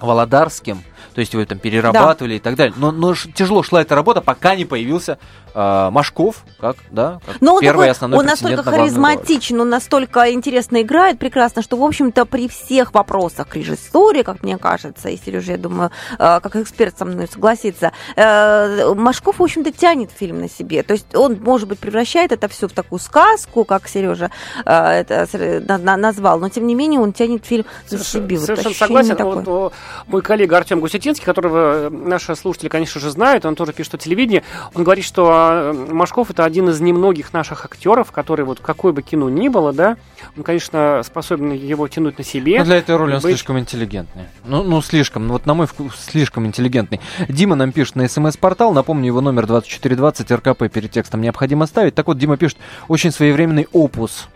Володарским, 0.00 0.82
то 1.14 1.20
есть 1.20 1.32
его 1.32 1.44
там 1.44 1.58
перерабатывали 1.58 2.34
и 2.34 2.38
так 2.38 2.56
далее. 2.56 2.74
Но, 2.76 2.90
но 2.92 3.14
тяжело 3.14 3.62
шла 3.62 3.82
эта 3.82 3.94
работа, 3.94 4.20
пока 4.20 4.54
не 4.56 4.64
появился 4.64 5.18
э, 5.54 5.90
Машков, 5.90 6.44
как, 6.60 6.76
да, 6.90 7.20
как 7.26 7.40
Но 7.40 7.54
он, 7.54 7.60
первый 7.60 7.82
такой, 7.86 7.90
основной 7.90 8.18
он 8.20 8.26
настолько 8.26 8.62
на 8.62 8.70
харизматичен, 8.70 9.60
он 9.60 9.68
настолько 9.68 10.32
интересно 10.32 10.82
играет, 10.82 11.18
прекрасно, 11.18 11.62
что, 11.62 11.76
в 11.76 11.82
общем-то, 11.84 12.24
при 12.24 12.48
всех 12.48 12.94
вопросах 12.94 13.48
к 13.48 13.56
режиссуре, 13.56 14.24
как 14.24 14.42
мне 14.42 14.58
кажется, 14.58 15.08
и 15.08 15.16
Сережа, 15.16 15.52
я 15.52 15.58
думаю, 15.58 15.90
э, 16.18 16.40
как 16.40 16.56
эксперт 16.56 16.98
со 16.98 17.04
мной 17.04 17.28
согласится, 17.28 17.92
э, 18.16 18.94
Машков, 18.94 19.38
в 19.38 19.42
общем-то, 19.42 19.72
тянет 19.72 20.10
фильм 20.10 20.40
на 20.40 20.48
себе. 20.48 20.82
То 20.82 20.94
есть 20.94 21.14
он, 21.14 21.38
может 21.40 21.68
быть, 21.68 21.78
превращает 21.78 22.32
это 22.32 22.48
все 22.48 22.68
в 22.68 22.72
такую 22.72 22.98
сказку, 22.98 23.64
как 23.64 23.88
Сережа 23.88 24.30
э, 24.64 24.72
это 24.72 25.28
на- 25.68 25.78
на- 25.78 25.96
назвал, 25.96 26.38
но, 26.38 26.48
тем 26.48 26.66
не 26.66 26.74
менее, 26.74 27.00
он 27.00 27.12
тянет 27.12 27.44
фильм 27.44 27.66
за 27.86 27.98
себе. 27.98 28.36
Вот 28.38 28.46
Совершенно 28.46 28.70
ощущение 28.70 29.04
согласен. 29.04 29.16
такое. 29.16 29.34
Вот, 29.42 29.48
о, 29.48 29.72
мой 30.06 30.22
коллега 30.22 30.56
Артем 30.56 30.80
Гусетинский, 31.02 31.24
которого 31.24 31.86
э, 31.86 31.90
наши 31.90 32.36
слушатели, 32.36 32.68
конечно 32.68 33.00
же, 33.00 33.10
знают, 33.10 33.44
он 33.44 33.56
тоже 33.56 33.72
пишет 33.72 33.94
о 33.94 33.98
телевидении, 33.98 34.44
он 34.72 34.84
говорит, 34.84 35.04
что 35.04 35.72
э, 35.74 35.92
Машков 35.92 36.30
это 36.30 36.44
один 36.44 36.68
из 36.68 36.80
немногих 36.80 37.32
наших 37.32 37.64
актеров, 37.64 38.12
который 38.12 38.44
вот 38.44 38.60
какое 38.60 38.92
бы 38.92 39.02
кино 39.02 39.28
ни 39.28 39.48
было, 39.48 39.72
да, 39.72 39.96
он, 40.36 40.44
конечно, 40.44 41.02
способен 41.04 41.50
его 41.50 41.88
тянуть 41.88 42.18
на 42.18 42.24
себе. 42.24 42.60
Ну, 42.60 42.64
для 42.66 42.76
этой 42.76 42.94
роли 42.94 43.14
он 43.14 43.20
быть- 43.20 43.32
слишком 43.32 43.58
интеллигентный. 43.58 44.26
Ну, 44.44 44.62
ну, 44.62 44.80
слишком. 44.80 45.26
Ну, 45.26 45.32
вот 45.32 45.44
на 45.44 45.54
мой 45.54 45.66
вкус, 45.66 45.92
слишком 45.96 46.46
интеллигентный. 46.46 47.00
Дима 47.28 47.56
нам 47.56 47.72
пишет 47.72 47.96
на 47.96 48.06
смс-портал. 48.08 48.72
Напомню, 48.72 49.06
его 49.06 49.20
номер 49.20 49.46
2420 49.48 50.30
РКП 50.30 50.70
перед 50.72 50.92
текстом 50.92 51.20
необходимо 51.20 51.66
ставить. 51.66 51.96
Так 51.96 52.06
вот, 52.06 52.16
Дима 52.16 52.36
пишет, 52.36 52.58
очень 52.86 53.10
своевременный 53.10 53.66
опус. 53.72 54.28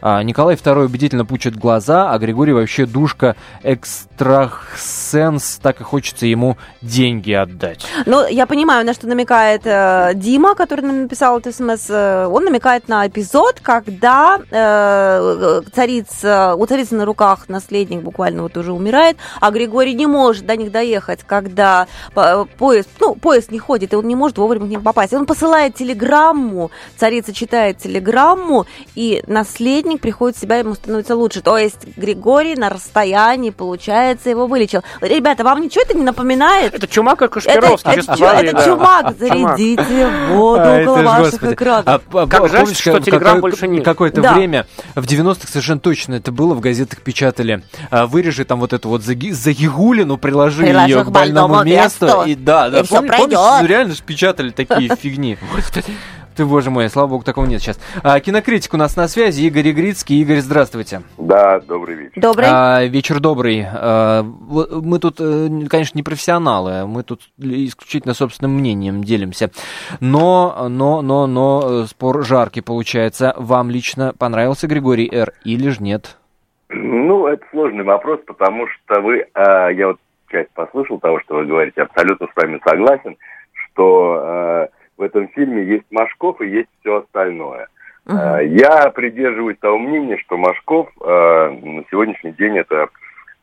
А, 0.00 0.22
Николай 0.22 0.54
II 0.56 0.84
убедительно 0.84 1.24
пучит 1.24 1.56
глаза, 1.56 2.12
а 2.12 2.18
Григорий 2.18 2.52
вообще 2.52 2.86
душка 2.86 3.34
экстрасенс, 4.16 5.58
так 5.62 5.80
и 5.80 5.84
хочется 5.84 6.26
ему 6.26 6.56
деньги 6.82 7.32
отдать. 7.32 7.86
Ну, 8.06 8.26
я 8.26 8.46
понимаю, 8.46 8.84
на 8.86 8.94
что 8.94 9.06
намекает 9.06 9.62
э, 9.64 10.12
Дима, 10.14 10.54
который 10.54 10.80
написал 10.82 11.38
этот 11.38 11.54
смс. 11.54 11.86
Э, 11.88 12.26
он 12.26 12.44
намекает 12.44 12.88
на 12.88 13.06
эпизод, 13.06 13.60
когда 13.60 14.38
э, 14.50 15.62
царица, 15.74 16.54
у 16.56 16.66
царицы 16.66 16.94
на 16.94 17.04
руках 17.04 17.48
наследник 17.48 18.00
буквально 18.00 18.42
вот 18.42 18.56
уже 18.56 18.72
умирает, 18.72 19.16
а 19.40 19.50
Григорий 19.50 19.94
не 19.94 20.06
может 20.06 20.46
до 20.46 20.56
них 20.56 20.70
доехать, 20.72 21.20
когда 21.24 21.86
по- 22.14 22.46
поезд, 22.58 22.88
ну, 23.00 23.14
поезд 23.14 23.50
не 23.50 23.58
ходит, 23.58 23.92
и 23.92 23.96
он 23.96 24.06
не 24.06 24.14
может 24.14 24.38
вовремя 24.38 24.66
к 24.66 24.70
ним 24.70 24.82
попасть. 24.82 25.12
Он 25.12 25.26
посылает 25.26 25.74
телеграмму, 25.74 26.70
царица 26.96 27.32
читает 27.32 27.78
телеграмму, 27.78 28.66
и 28.94 29.22
наследник 29.26 30.00
приходит 30.00 30.36
в 30.36 30.40
себя, 30.40 30.56
ему 30.56 30.74
становится 30.74 31.16
лучше. 31.16 31.40
То 31.42 31.58
есть 31.58 31.96
Григорий 31.96 32.54
на 32.56 32.70
расстоянии, 32.70 33.50
получается, 34.06 34.30
его 34.30 34.46
вылечил. 34.46 34.82
Ребята, 35.00 35.42
вам 35.44 35.60
ничего 35.60 35.82
это 35.82 35.96
не 35.96 36.04
напоминает? 36.04 36.74
Это 36.74 36.86
чумак 36.86 37.22
и 37.22 37.24
Это, 37.24 37.34
Кашпировский. 37.34 37.90
это, 37.92 38.00
чу- 38.02 38.06
фестивале, 38.12 38.48
это 38.48 38.56
да. 38.56 38.64
чумак, 38.64 39.14
зарядите 39.18 40.08
воду 40.30 40.62
А, 40.64 40.80
около 40.82 40.96
это 40.98 41.06
ваших 41.06 41.30
господи. 41.32 41.54
экранов. 41.54 41.84
А, 41.86 42.00
а, 42.12 42.26
Как 42.26 42.48
жаль, 42.48 42.60
помните, 42.60 42.80
что 42.80 42.92
как- 42.92 43.04
какое- 43.22 43.40
больше 43.40 43.68
нет. 43.68 43.84
Какое-то 43.84 44.20
Да. 44.20 44.34
время, 44.34 44.66
в 44.94 45.06
90-х 45.06 45.48
совершенно 45.50 45.80
точно 45.80 46.14
это 46.14 46.30
было, 46.32 46.54
в 46.54 46.60
газетах 46.60 47.00
печатали. 47.00 47.62
а, 47.90 48.06
Вырежи 48.06 48.44
там 48.44 48.60
вот 48.60 48.72
эту 48.72 48.88
вот 48.88 49.02
заги- 49.02 49.32
загигулину, 49.32 50.16
приложи 50.18 50.62
Приложи 50.62 50.88
ее 50.88 51.04
к 51.04 51.10
больному 51.10 51.54
больному 51.54 51.64
месту. 51.64 52.06
месту, 52.06 52.22
И 52.26 52.34
да, 52.34 52.70
да, 52.70 52.80
и 52.80 52.86
помни- 52.86 53.08
пройдет. 53.08 53.32
ну, 53.32 53.66
реально 53.66 53.94
же 53.94 54.02
печатали 54.02 54.50
такие 54.50 54.94
фигни. 54.96 55.36
Ты, 56.36 56.44
боже 56.44 56.70
мой, 56.70 56.90
слава 56.90 57.08
богу, 57.08 57.24
такого 57.24 57.46
нет 57.46 57.62
сейчас. 57.62 57.80
А, 58.02 58.20
кинокритик 58.20 58.74
у 58.74 58.76
нас 58.76 58.94
на 58.94 59.08
связи, 59.08 59.46
Игорь 59.46 59.70
Игрицкий. 59.70 60.20
Игорь, 60.20 60.40
здравствуйте. 60.40 61.00
Да, 61.16 61.60
добрый 61.60 61.94
вечер. 61.94 62.20
Добрый. 62.20 62.46
А, 62.46 62.84
вечер 62.84 63.20
добрый. 63.20 63.64
А, 63.66 64.22
мы 64.22 64.98
тут, 64.98 65.16
э, 65.18 65.48
конечно, 65.70 65.96
не 65.96 66.02
профессионалы, 66.02 66.86
мы 66.86 67.04
тут 67.04 67.22
исключительно 67.38 68.12
собственным 68.12 68.54
мнением 68.54 69.02
делимся. 69.02 69.50
Но, 70.00 70.66
но, 70.68 71.00
но, 71.00 71.26
но 71.26 71.62
э, 71.64 71.84
спор 71.86 72.22
жаркий 72.22 72.60
получается. 72.60 73.32
Вам 73.38 73.70
лично 73.70 74.12
понравился 74.18 74.66
Григорий 74.66 75.08
Р. 75.10 75.32
или 75.42 75.70
ж 75.70 75.80
нет? 75.80 76.18
Ну, 76.68 77.28
это 77.28 77.46
сложный 77.50 77.84
вопрос, 77.84 78.20
потому 78.26 78.66
что 78.68 79.00
вы, 79.00 79.24
а, 79.32 79.70
я 79.70 79.86
вот 79.86 79.96
часть 80.28 80.50
послушал 80.50 80.98
того, 80.98 81.18
что 81.20 81.36
вы 81.36 81.46
говорите, 81.46 81.80
абсолютно 81.80 82.26
с 82.26 82.36
вами 82.36 82.60
согласен, 82.62 83.16
что 83.54 84.20
э, 84.22 84.75
в 84.96 85.02
этом 85.02 85.28
фильме 85.28 85.64
есть 85.64 85.84
Машков 85.90 86.40
и 86.40 86.48
есть 86.48 86.68
все 86.80 86.98
остальное. 86.98 87.68
Э, 88.06 88.38
Я 88.46 88.90
придерживаюсь 88.90 89.58
того 89.58 89.78
мнения, 89.78 90.16
что 90.18 90.36
Машков 90.36 90.88
э, 91.00 91.04
на 91.62 91.84
сегодняшний 91.90 92.32
день 92.32 92.56
это, 92.58 92.88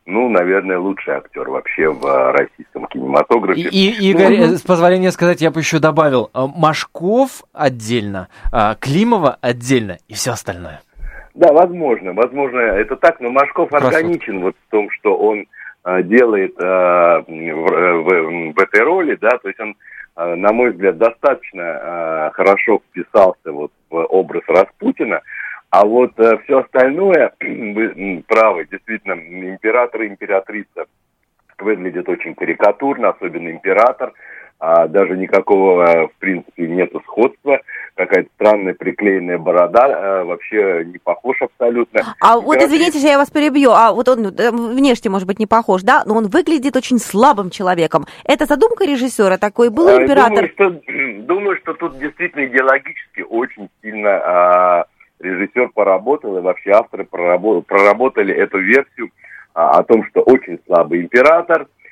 ну, 0.06 0.28
наверное, 0.28 0.78
лучший 0.78 1.14
актер 1.14 1.48
вообще 1.48 1.88
в 1.90 2.04
э, 2.06 2.30
российском 2.32 2.84
И, 2.86 2.88
кинематографе. 2.88 3.60
и- 3.60 4.10
Игорь, 4.10 4.36
Ну, 4.38 4.44
э, 4.54 4.56
с 4.56 4.62
позволения 4.62 5.10
сказать, 5.12 5.40
я 5.42 5.50
бы 5.50 5.60
еще 5.60 5.78
добавил, 5.80 6.30
Машков 6.34 7.42
отдельно, 7.52 8.28
а, 8.52 8.74
Климова 8.76 9.36
отдельно 9.40 9.98
и 10.08 10.14
все 10.14 10.32
остальное. 10.32 10.80
Да, 11.34 11.52
возможно, 11.52 12.12
возможно, 12.12 12.58
это 12.60 12.96
так, 12.96 13.20
но 13.20 13.30
Машков 13.30 13.72
органичен 13.72 14.40
вот 14.40 14.54
в 14.66 14.70
том, 14.70 14.88
что 14.90 15.16
он 15.16 15.46
делает 16.04 16.54
э, 16.58 16.64
в, 16.64 17.24
в- 17.28 18.52
в 18.54 18.58
этой 18.58 18.80
роли, 18.80 19.16
да, 19.20 19.36
то 19.42 19.48
есть 19.48 19.60
он, 19.60 19.74
на 20.16 20.52
мой 20.52 20.70
взгляд, 20.70 20.98
достаточно 20.98 21.60
э, 21.60 22.30
хорошо 22.34 22.80
вписался 22.88 23.52
вот 23.52 23.72
в 23.90 23.96
образ 23.96 24.42
Распутина, 24.46 25.22
а 25.70 25.84
вот 25.84 26.12
все 26.44 26.60
остальное, 26.60 27.32
вы 27.40 28.24
правы, 28.28 28.66
действительно, 28.70 29.14
император 29.14 30.02
и 30.02 30.08
императрица 30.08 30.86
выглядят 31.58 32.08
очень 32.08 32.34
карикатурно, 32.34 33.10
особенно 33.10 33.50
император, 33.50 34.12
а 34.66 34.88
даже 34.88 35.16
никакого, 35.16 35.84
э, 35.84 36.06
в 36.06 36.18
принципе, 36.18 36.66
нету 36.66 37.02
сходства, 37.04 37.60
какая-то 37.96 38.30
странная 38.34 38.72
приклеенная 38.72 39.36
борода, 39.36 39.88
э, 39.88 40.24
вообще 40.24 40.84
не 40.86 40.96
похож 40.96 41.36
абсолютно. 41.42 42.00
А 42.18 42.40
вот 42.40 42.56
Императрица- 42.56 42.66
извините, 42.66 42.98
я 43.00 43.18
вас 43.18 43.30
перебью, 43.30 43.72
а 43.72 43.92
вот 43.92 44.08
он 44.08 44.26
э, 44.26 44.50
внешне, 44.50 45.10
может 45.10 45.26
быть, 45.28 45.38
не 45.38 45.46
похож, 45.46 45.82
да, 45.82 46.02
но 46.06 46.16
он 46.16 46.28
выглядит 46.28 46.76
очень 46.76 46.98
слабым 46.98 47.50
человеком. 47.50 48.06
Это 48.24 48.46
задумка 48.46 48.86
режиссера 48.86 49.36
такой, 49.36 49.68
был 49.68 49.86
император. 49.90 50.50
Думаю 50.56 50.80
что, 50.82 51.24
думаю, 51.24 51.56
что 51.58 51.74
тут 51.74 51.98
действительно 51.98 52.46
идеологически 52.46 53.20
очень 53.28 53.68
сильно 53.82 54.10
а, 54.10 54.84
режиссер 55.20 55.72
поработал, 55.74 56.38
и 56.38 56.40
вообще 56.40 56.70
авторы 56.70 57.04
прорабо- 57.04 57.62
проработали 57.62 58.34
эту 58.34 58.58
версию 58.60 59.10
а, 59.52 59.78
о 59.78 59.82
том, 59.82 60.06
что 60.06 60.22
очень 60.22 60.58
слабый 60.66 61.02
император, 61.02 61.62
а, 61.62 61.83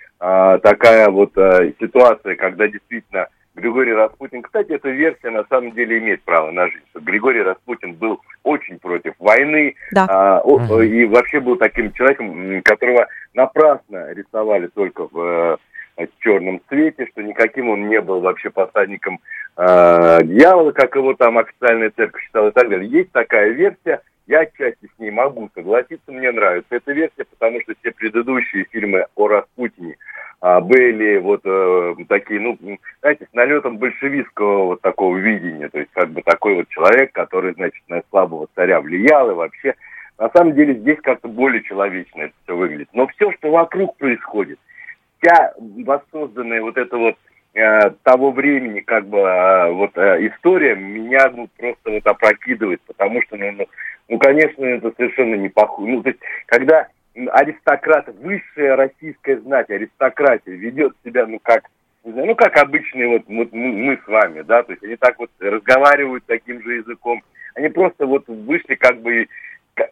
такая 0.59 1.09
вот 1.09 1.37
а, 1.37 1.67
ситуация, 1.81 2.37
когда 2.37 2.69
действительно 2.69 3.27
Григорий 3.55 3.93
Распутин, 3.93 4.43
кстати, 4.43 4.73
эта 4.73 4.89
версия 4.89 5.31
на 5.31 5.45
самом 5.51 5.73
деле 5.73 5.99
имеет 5.99 6.23
право 6.23 6.51
на 6.51 6.69
жизнь, 6.69 6.85
что 6.91 7.01
Григорий 7.01 7.43
Распутин 7.43 7.95
был 7.95 8.21
очень 8.45 8.79
против 8.79 9.15
войны, 9.19 9.75
Да. 9.93 10.07
а, 10.09 10.41
о- 10.41 10.81
и 10.83 11.05
вообще 11.07 11.41
был 11.41 11.57
таким 11.57 11.93
человеком, 11.93 12.63
которого 12.63 13.09
напрасно 13.35 14.13
рисовали 14.13 14.69
только 14.69 15.07
в 15.11 15.59
э, 15.99 16.07
черном 16.21 16.61
цвете, 16.69 17.07
что 17.13 17.23
никаким 17.23 17.69
он 17.69 17.89
не 17.89 18.01
был 18.01 18.21
вообще 18.21 18.49
посадником 18.51 19.21
э, 19.57 20.19
дьявола, 20.25 20.73
как 20.73 20.95
его 20.97 21.15
там 21.15 21.37
официальная 21.39 21.91
церковь 21.91 22.23
считала 22.23 22.49
и 22.49 22.53
так 22.53 22.69
далее. 22.71 22.89
Есть 22.89 23.13
такая 23.13 23.51
версия, 23.51 24.01
я 24.27 24.41
отчасти 24.41 24.87
с 24.87 24.99
ней 24.99 25.11
могу 25.11 25.51
согласиться, 25.55 26.11
мне 26.11 26.31
нравится 26.33 26.77
эта 26.77 26.93
версия, 26.93 27.25
потому 27.25 27.61
что 27.63 27.75
все 27.81 27.91
предыдущие 27.91 28.65
фильмы 28.71 29.05
о 29.15 29.29
Распутине 29.29 29.97
а, 29.97 29.97
были 30.43 31.19
вот 31.19 31.41
э, 31.45 31.95
такие, 32.09 32.41
ну, 32.41 32.59
знаете, 33.01 33.29
с 33.31 33.33
налетом 33.33 33.79
большевистского 33.79 34.65
вот 34.65 34.81
такого 34.81 35.17
видения, 35.17 35.69
то 35.69 35.79
есть 35.79 35.93
как 35.93 36.11
бы 36.11 36.21
такой 36.23 36.57
вот 36.57 36.69
человек, 36.69 37.13
который, 37.13 37.55
значит, 37.55 37.83
на 37.89 38.03
слабого 38.11 38.49
царя 38.57 38.81
влиял 38.81 39.31
и 39.31 39.35
вообще, 39.35 39.75
на 40.19 40.31
самом 40.31 40.55
деле 40.55 40.75
здесь 40.75 40.99
как-то 41.03 41.29
более 41.29 41.63
человечно 41.63 42.23
это 42.23 42.35
все 42.45 42.57
выглядит. 42.57 42.89
Но 42.93 43.07
все, 43.09 43.31
что 43.33 43.51
вокруг 43.51 43.97
происходит, 43.97 44.59
вся 45.21 45.53
воссозданная 45.59 46.63
вот 46.63 46.77
эта 46.77 46.97
вот 46.97 47.17
э, 47.55 47.91
того 48.03 48.31
времени 48.31 48.81
как 48.81 49.07
бы 49.07 49.19
э, 49.19 49.73
вот 49.73 49.97
э, 49.97 50.29
история 50.29 50.75
меня 50.75 51.31
ну, 51.35 51.49
просто 51.57 51.91
вот 51.91 52.07
опрокидывает, 52.07 52.81
потому 52.87 53.23
что, 53.23 53.37
ну, 53.37 53.53
ну, 53.53 53.67
ну, 54.09 54.19
конечно, 54.19 54.65
это 54.65 54.93
совершенно 54.97 55.37
не 55.37 55.49
похоже. 55.49 55.91
Ну, 55.91 56.03
то 56.03 56.11
есть, 56.11 56.21
когда 56.47 56.89
аристократ, 57.15 58.09
высшая 58.21 58.77
российская 58.77 59.39
знать, 59.41 59.71
аристократия 59.71 60.53
ведет 60.53 60.95
себя, 61.05 61.27
ну, 61.27 61.39
как, 61.43 61.65
не 62.05 62.13
знаю, 62.13 62.29
ну, 62.29 62.35
как 62.35 62.57
обычные 62.57 63.09
вот, 63.09 63.23
вот 63.29 63.53
мы, 63.53 63.73
мы 63.73 63.99
с 64.05 64.07
вами, 64.09 64.43
да, 64.43 64.63
то 64.63 64.73
есть 64.73 64.83
они 64.85 64.97
так 64.97 65.19
вот 65.19 65.31
разговаривают 65.41 66.25
таким 66.27 66.63
же 66.63 66.77
языком, 66.77 67.23
они 67.55 67.69
просто 67.69 68.07
вот 68.07 68.27
вышли 68.29 68.75
как 68.75 69.01
бы 69.03 69.27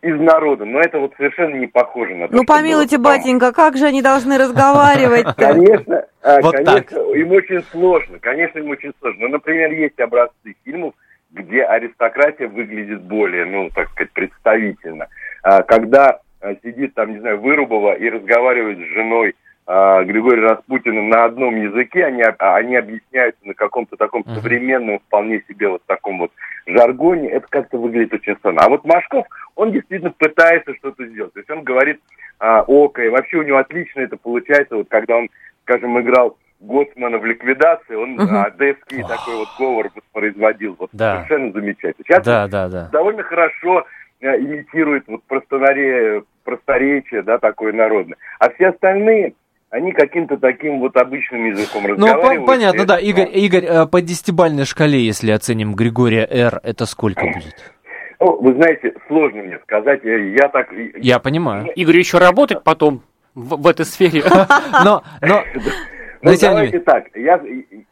из 0.03 0.21
народа, 0.21 0.65
но 0.67 0.81
это 0.81 0.99
вот 0.99 1.15
совершенно 1.17 1.55
не 1.57 1.67
похоже 1.67 2.15
на 2.15 2.29
то, 2.29 2.35
Ну, 2.35 2.45
было 2.45 2.57
помилуйте, 2.57 2.99
потом. 2.99 3.19
батенька, 3.19 3.53
как 3.53 3.77
же 3.77 3.87
они 3.87 4.03
должны 4.03 4.37
разговаривать 4.39 5.27
Конечно, 5.37 6.05
а, 6.23 6.41
Вот 6.43 6.55
конечно, 6.55 6.99
им 7.15 7.33
очень 7.33 7.63
сложно, 7.71 8.19
конечно, 8.19 8.59
им 8.59 8.69
очень 8.71 8.93
сложно. 9.01 9.23
Ну, 9.23 9.29
например, 9.29 9.73
есть 9.73 9.99
образцы 9.99 10.55
фильмов, 10.65 10.95
где 11.31 11.63
аристократия 11.65 12.47
выглядит 12.49 13.03
более, 13.03 13.47
ну, 13.47 13.71
так 13.75 13.89
сказать, 13.91 14.13
представительно. 14.13 15.09
А, 15.43 15.63
Когда 15.63 16.21
сидит 16.63 16.95
там, 16.95 17.13
не 17.13 17.21
знаю, 17.21 17.41
Вырубова 17.41 17.95
и 17.95 18.09
разговаривает 18.09 18.79
с 18.79 18.95
женой 18.95 19.35
а, 19.67 20.03
Григория 20.03 20.43
Распутина 20.49 21.03
на 21.03 21.25
одном 21.25 21.55
языке, 21.55 22.05
они, 22.05 22.23
а, 22.23 22.57
они 22.57 22.77
объясняются 22.77 23.47
на 23.47 23.55
каком-то 23.55 23.97
таком 23.97 24.25
современном, 24.25 24.99
вполне 24.99 25.43
себе 25.49 25.69
вот 25.69 25.83
таком 25.87 26.19
вот 26.19 26.33
жаргоне, 26.67 27.29
это 27.29 27.47
как-то 27.49 27.79
выглядит 27.79 28.15
очень 28.15 28.37
странно. 28.37 28.63
А 28.63 28.69
вот 28.69 28.85
Машков, 28.85 29.27
он 29.55 29.73
действительно 29.73 30.11
пытается 30.11 30.75
что-то 30.75 31.07
сделать. 31.07 31.33
То 31.35 31.41
есть 31.41 31.51
он 31.51 31.63
говорит 31.63 32.01
а, 32.39 32.63
око, 32.63 33.03
и 33.05 33.09
вообще 33.09 33.37
у 33.37 33.43
него 33.43 33.59
отлично 33.59 34.01
это 34.01 34.17
получается, 34.17 34.77
вот 34.77 34.89
когда 34.89 35.17
он, 35.19 35.29
скажем, 35.63 36.01
играл 36.01 36.37
Гоцмана 36.61 37.19
в 37.19 37.25
ликвидации, 37.25 37.95
он 37.95 38.21
а, 38.21 38.45
одесский 38.45 39.03
такой 39.03 39.37
вот 39.37 39.49
говор 39.59 39.91
воспроизводил, 39.95 40.77
вот 40.79 40.91
Да. 40.93 41.17
совершенно 41.17 41.53
замечательно. 41.53 42.05
Сейчас 42.07 42.25
Да, 42.25 42.49
да, 42.49 42.69
да. 42.69 42.89
довольно 42.93 43.23
хорошо 43.23 43.81
э, 43.81 43.85
имитирует 44.21 45.05
вот 45.09 45.23
простонаре, 45.25 46.23
просторечие, 46.45 47.23
да, 47.23 47.39
такое 47.39 47.73
народное. 47.73 48.17
А 48.39 48.51
все 48.51 48.69
остальные, 48.69 49.35
они 49.71 49.93
каким-то 49.93 50.37
таким 50.37 50.81
вот 50.81 50.97
обычным 50.97 51.47
языком 51.47 51.83
Ну, 51.85 51.89
разговаривают. 51.95 52.41
по- 52.41 52.47
понятно, 52.53 52.83
и 52.83 52.87
да. 52.87 52.99
Игорь, 52.99 53.29
ну, 53.33 53.39
Игорь, 53.39 53.65
э, 53.65 53.87
по 53.87 54.01
десятибальной 54.03 54.65
шкале, 54.65 54.99
если 55.01 55.31
оценим 55.31 55.75
Григория 55.75 56.27
Р, 56.31 56.61
это 56.63 56.87
сколько 56.87 57.25
будет? 57.27 57.73
ну, 58.21 58.41
вы 58.41 58.53
знаете, 58.55 58.93
сложно 59.07 59.43
мне 59.43 59.59
сказать. 59.61 60.05
э, 60.05 60.35
Я 60.39 60.49
так... 60.49 60.69
Я 60.97 61.19
понимаю. 61.19 61.67
Игорь 61.75 61.97
еще 61.99 62.19
работать 62.19 62.63
потом 62.65 63.03
в, 63.35 63.57
в 63.63 63.67
этой 63.67 63.87
сфере. 63.87 64.23
Но, 64.85 65.03
но, 65.23 65.45
Ну, 66.23 66.33
давайте 66.39 66.81
так. 66.81 67.05
Я, 67.15 67.41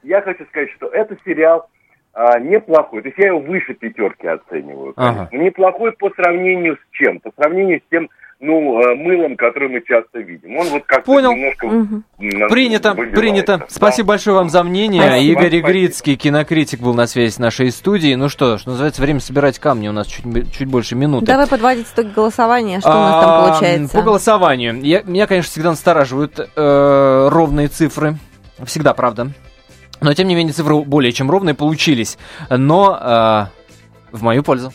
я 0.02 0.20
хочу 0.20 0.44
сказать, 0.50 0.68
что 0.76 0.88
это 0.88 1.16
сериал 1.24 1.70
а, 2.20 2.40
неплохой. 2.40 3.02
То 3.02 3.08
есть 3.08 3.18
я 3.18 3.28
его 3.28 3.38
выше 3.38 3.74
пятерки 3.74 4.26
оцениваю. 4.26 4.92
Ага. 4.96 5.28
конечно. 5.30 5.46
Неплохой 5.46 5.92
по 5.92 6.10
сравнению 6.10 6.74
с 6.76 6.80
чем? 6.90 7.20
По 7.20 7.30
сравнению 7.36 7.78
с 7.78 7.82
тем, 7.92 8.08
ну, 8.40 8.80
э, 8.82 8.94
мылом, 8.96 9.36
который 9.36 9.68
мы 9.68 9.80
часто 9.82 10.18
видим. 10.18 10.56
Он 10.56 10.66
вот 10.66 10.82
как-то 10.84 11.06
Понял. 11.12 11.30
немножко... 11.32 11.66
М, 11.68 12.04
Принято, 12.48 12.90
выбивается. 12.90 13.20
принято. 13.20 13.58
Да. 13.58 13.64
Спасибо 13.68 14.08
большое 14.08 14.34
вам 14.36 14.48
за 14.48 14.64
мнение. 14.64 15.00
Спасибо. 15.02 15.24
Игорь 15.30 15.46
Спасибо. 15.48 15.68
Игрицкий, 15.68 16.16
кинокритик, 16.16 16.80
был 16.80 16.94
на 16.94 17.06
связи 17.06 17.30
с 17.30 17.38
нашей 17.38 17.70
студией. 17.70 18.16
Ну 18.16 18.28
что, 18.28 18.58
что 18.58 18.70
называется, 18.70 19.00
время 19.00 19.20
собирать 19.20 19.60
камни. 19.60 19.86
У 19.86 19.92
нас 19.92 20.08
чуть, 20.08 20.24
чуть 20.52 20.66
больше 20.68 20.96
минуты. 20.96 21.26
Давай 21.26 21.46
подводить 21.46 21.86
итоги 21.92 22.08
голосования, 22.12 22.80
что 22.80 22.90
у 22.90 22.94
нас 22.94 23.24
там 23.24 23.30
А, 23.30 23.46
получается. 23.52 23.96
По 23.96 24.02
голосованию. 24.02 24.80
Я, 24.82 25.02
меня, 25.02 25.28
конечно, 25.28 25.50
всегда 25.50 25.70
настораживают 25.70 26.38
э, 26.38 27.28
ровные 27.30 27.68
цифры. 27.68 28.16
Всегда, 28.64 28.92
правда. 28.92 29.28
Но, 30.00 30.14
тем 30.14 30.28
не 30.28 30.34
менее, 30.34 30.52
цифры 30.52 30.76
более 30.80 31.12
чем 31.12 31.30
ровные 31.30 31.54
получились. 31.54 32.18
Но 32.50 32.98
э, 33.00 33.46
в 34.16 34.22
мою 34.22 34.42
пользу. 34.42 34.72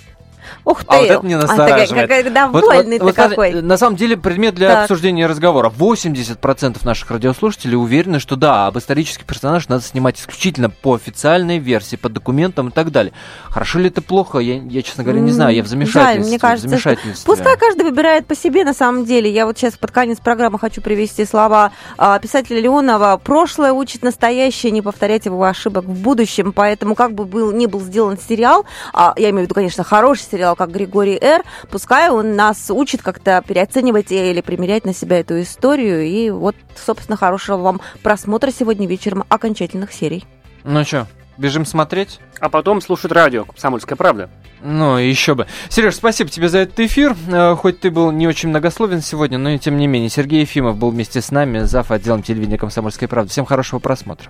Ух 0.66 0.84
ты! 0.84 0.88
А 0.90 1.00
вот 1.00 1.10
это 1.10 1.26
меня 1.26 1.38
А, 1.38 1.42
настораживает. 1.42 2.08
такой, 2.10 2.24
как- 2.24 2.52
Вот- 2.52 2.62
довольный 2.62 3.00
вот- 3.00 3.06
вот 3.06 3.16
какой. 3.16 3.62
На 3.62 3.78
самом 3.78 3.96
деле, 3.96 4.18
предмет 4.18 4.56
для 4.56 4.70
Так. 4.70 4.82
обсуждения 4.84 5.26
разговора. 5.28 5.70
80% 5.70 6.84
наших 6.86 7.12
радиослушателей 7.12 7.76
уверены, 7.76 8.20
что 8.20 8.36
да, 8.36 8.68
об 8.68 8.78
исторических 8.78 9.26
персонажах 9.26 9.70
надо 9.70 9.84
снимать 9.84 10.20
исключительно 10.20 10.70
по 10.70 10.96
официальной 10.96 11.58
версии, 11.58 11.96
по 11.96 12.10
документам 12.10 12.70
и 12.70 12.72
так 12.72 12.92
далее. 12.92 13.14
Хорошо 13.50 13.80
ли 13.80 13.88
это 13.88 14.02
плохо? 14.02 14.40
Я, 14.40 14.56
я 14.62 14.82
честно 14.82 15.04
говоря, 15.04 15.20
не 15.22 15.32
знаю. 15.32 15.56
Я 15.56 15.64
в 15.64 15.68
замешательстве. 15.68 16.30
мне 16.30 16.40
кажется, 16.40 16.68
замешательстве. 16.70 17.26
Пускай 17.26 17.58
каждый 17.58 17.84
выбирает 17.84 18.26
по 18.28 18.36
себе, 18.36 18.64
на 18.64 18.74
самом 18.74 19.06
деле. 19.06 19.30
Я 19.32 19.46
вот 19.46 19.58
сейчас 19.58 19.74
под 19.78 19.92
конец 19.92 20.20
программы 20.20 20.60
хочу 20.60 20.82
привести 20.82 21.26
слова 21.26 21.72
а, 21.98 22.18
писателя 22.20 22.60
Леонова. 22.60 23.20
«Прошлое 23.24 23.72
учит 23.74 24.04
настоящее, 24.04 24.72
не 24.72 24.82
повторять 24.82 25.26
его 25.26 25.44
ошибок 25.44 25.86
в 25.86 26.02
будущем». 26.02 26.54
Поэтому 26.54 26.96
как 26.96 27.14
бы 27.14 27.26
был, 27.26 27.52
ни 27.52 27.66
был 27.66 27.82
сделан 27.82 28.18
сериал, 28.18 28.66
а, 28.94 29.14
я 29.18 29.30
имею 29.30 29.42
в 29.42 29.44
виду, 29.44 29.56
конечно, 29.56 29.84
хороший 29.84 30.22
сериал, 30.34 30.56
как 30.56 30.72
«Григорий 30.72 31.18
Р», 31.22 31.44
пускай 31.70 32.10
он 32.10 32.36
нас 32.36 32.72
учит 32.72 33.04
как-то 33.04 33.44
переоценивать 33.48 34.12
или 34.12 34.42
примерять 34.42 34.84
на 34.84 34.94
себя 34.94 35.20
эту 35.20 35.40
историю. 35.42 36.04
И 36.04 36.32
вот, 36.32 36.56
собственно, 36.76 37.16
хорошего 37.16 37.58
вам 37.58 37.82
просмотра 38.02 38.50
сегодня 38.50 38.88
вечером 38.88 39.26
окончательных 39.30 39.94
серий. 39.94 40.26
Ну 40.64 40.84
что, 40.84 41.06
бежим 41.38 41.66
смотреть? 41.66 42.20
А 42.40 42.50
потом 42.50 42.82
слушать 42.82 43.12
радио 43.12 43.46
«Комсомольская 43.46 43.96
правда». 43.96 44.30
Ну, 44.64 44.98
еще 44.98 45.36
бы. 45.36 45.46
Сереж, 45.70 45.96
спасибо 45.96 46.30
тебе 46.32 46.50
за 46.50 46.60
этот 46.60 46.80
эфир. 46.80 47.16
Э, 47.28 47.54
Хоть 47.56 47.82
ты 47.82 47.92
был 47.92 48.12
не 48.12 48.28
очень 48.28 48.50
многословен 48.50 49.02
сегодня, 49.02 49.38
но 49.38 49.50
и 49.50 49.60
тем 49.60 49.78
не 49.78 49.88
менее. 49.88 50.10
Сергей 50.10 50.42
Ефимов 50.42 50.78
был 50.78 50.90
вместе 50.90 51.22
с 51.22 51.32
нами, 51.32 51.60
зав. 51.60 51.92
отделом 51.92 52.24
телевидения 52.24 52.58
«Комсомольской 52.58 53.08
правды». 53.08 53.30
Всем 53.30 53.46
хорошего 53.46 53.80
просмотра. 53.80 54.30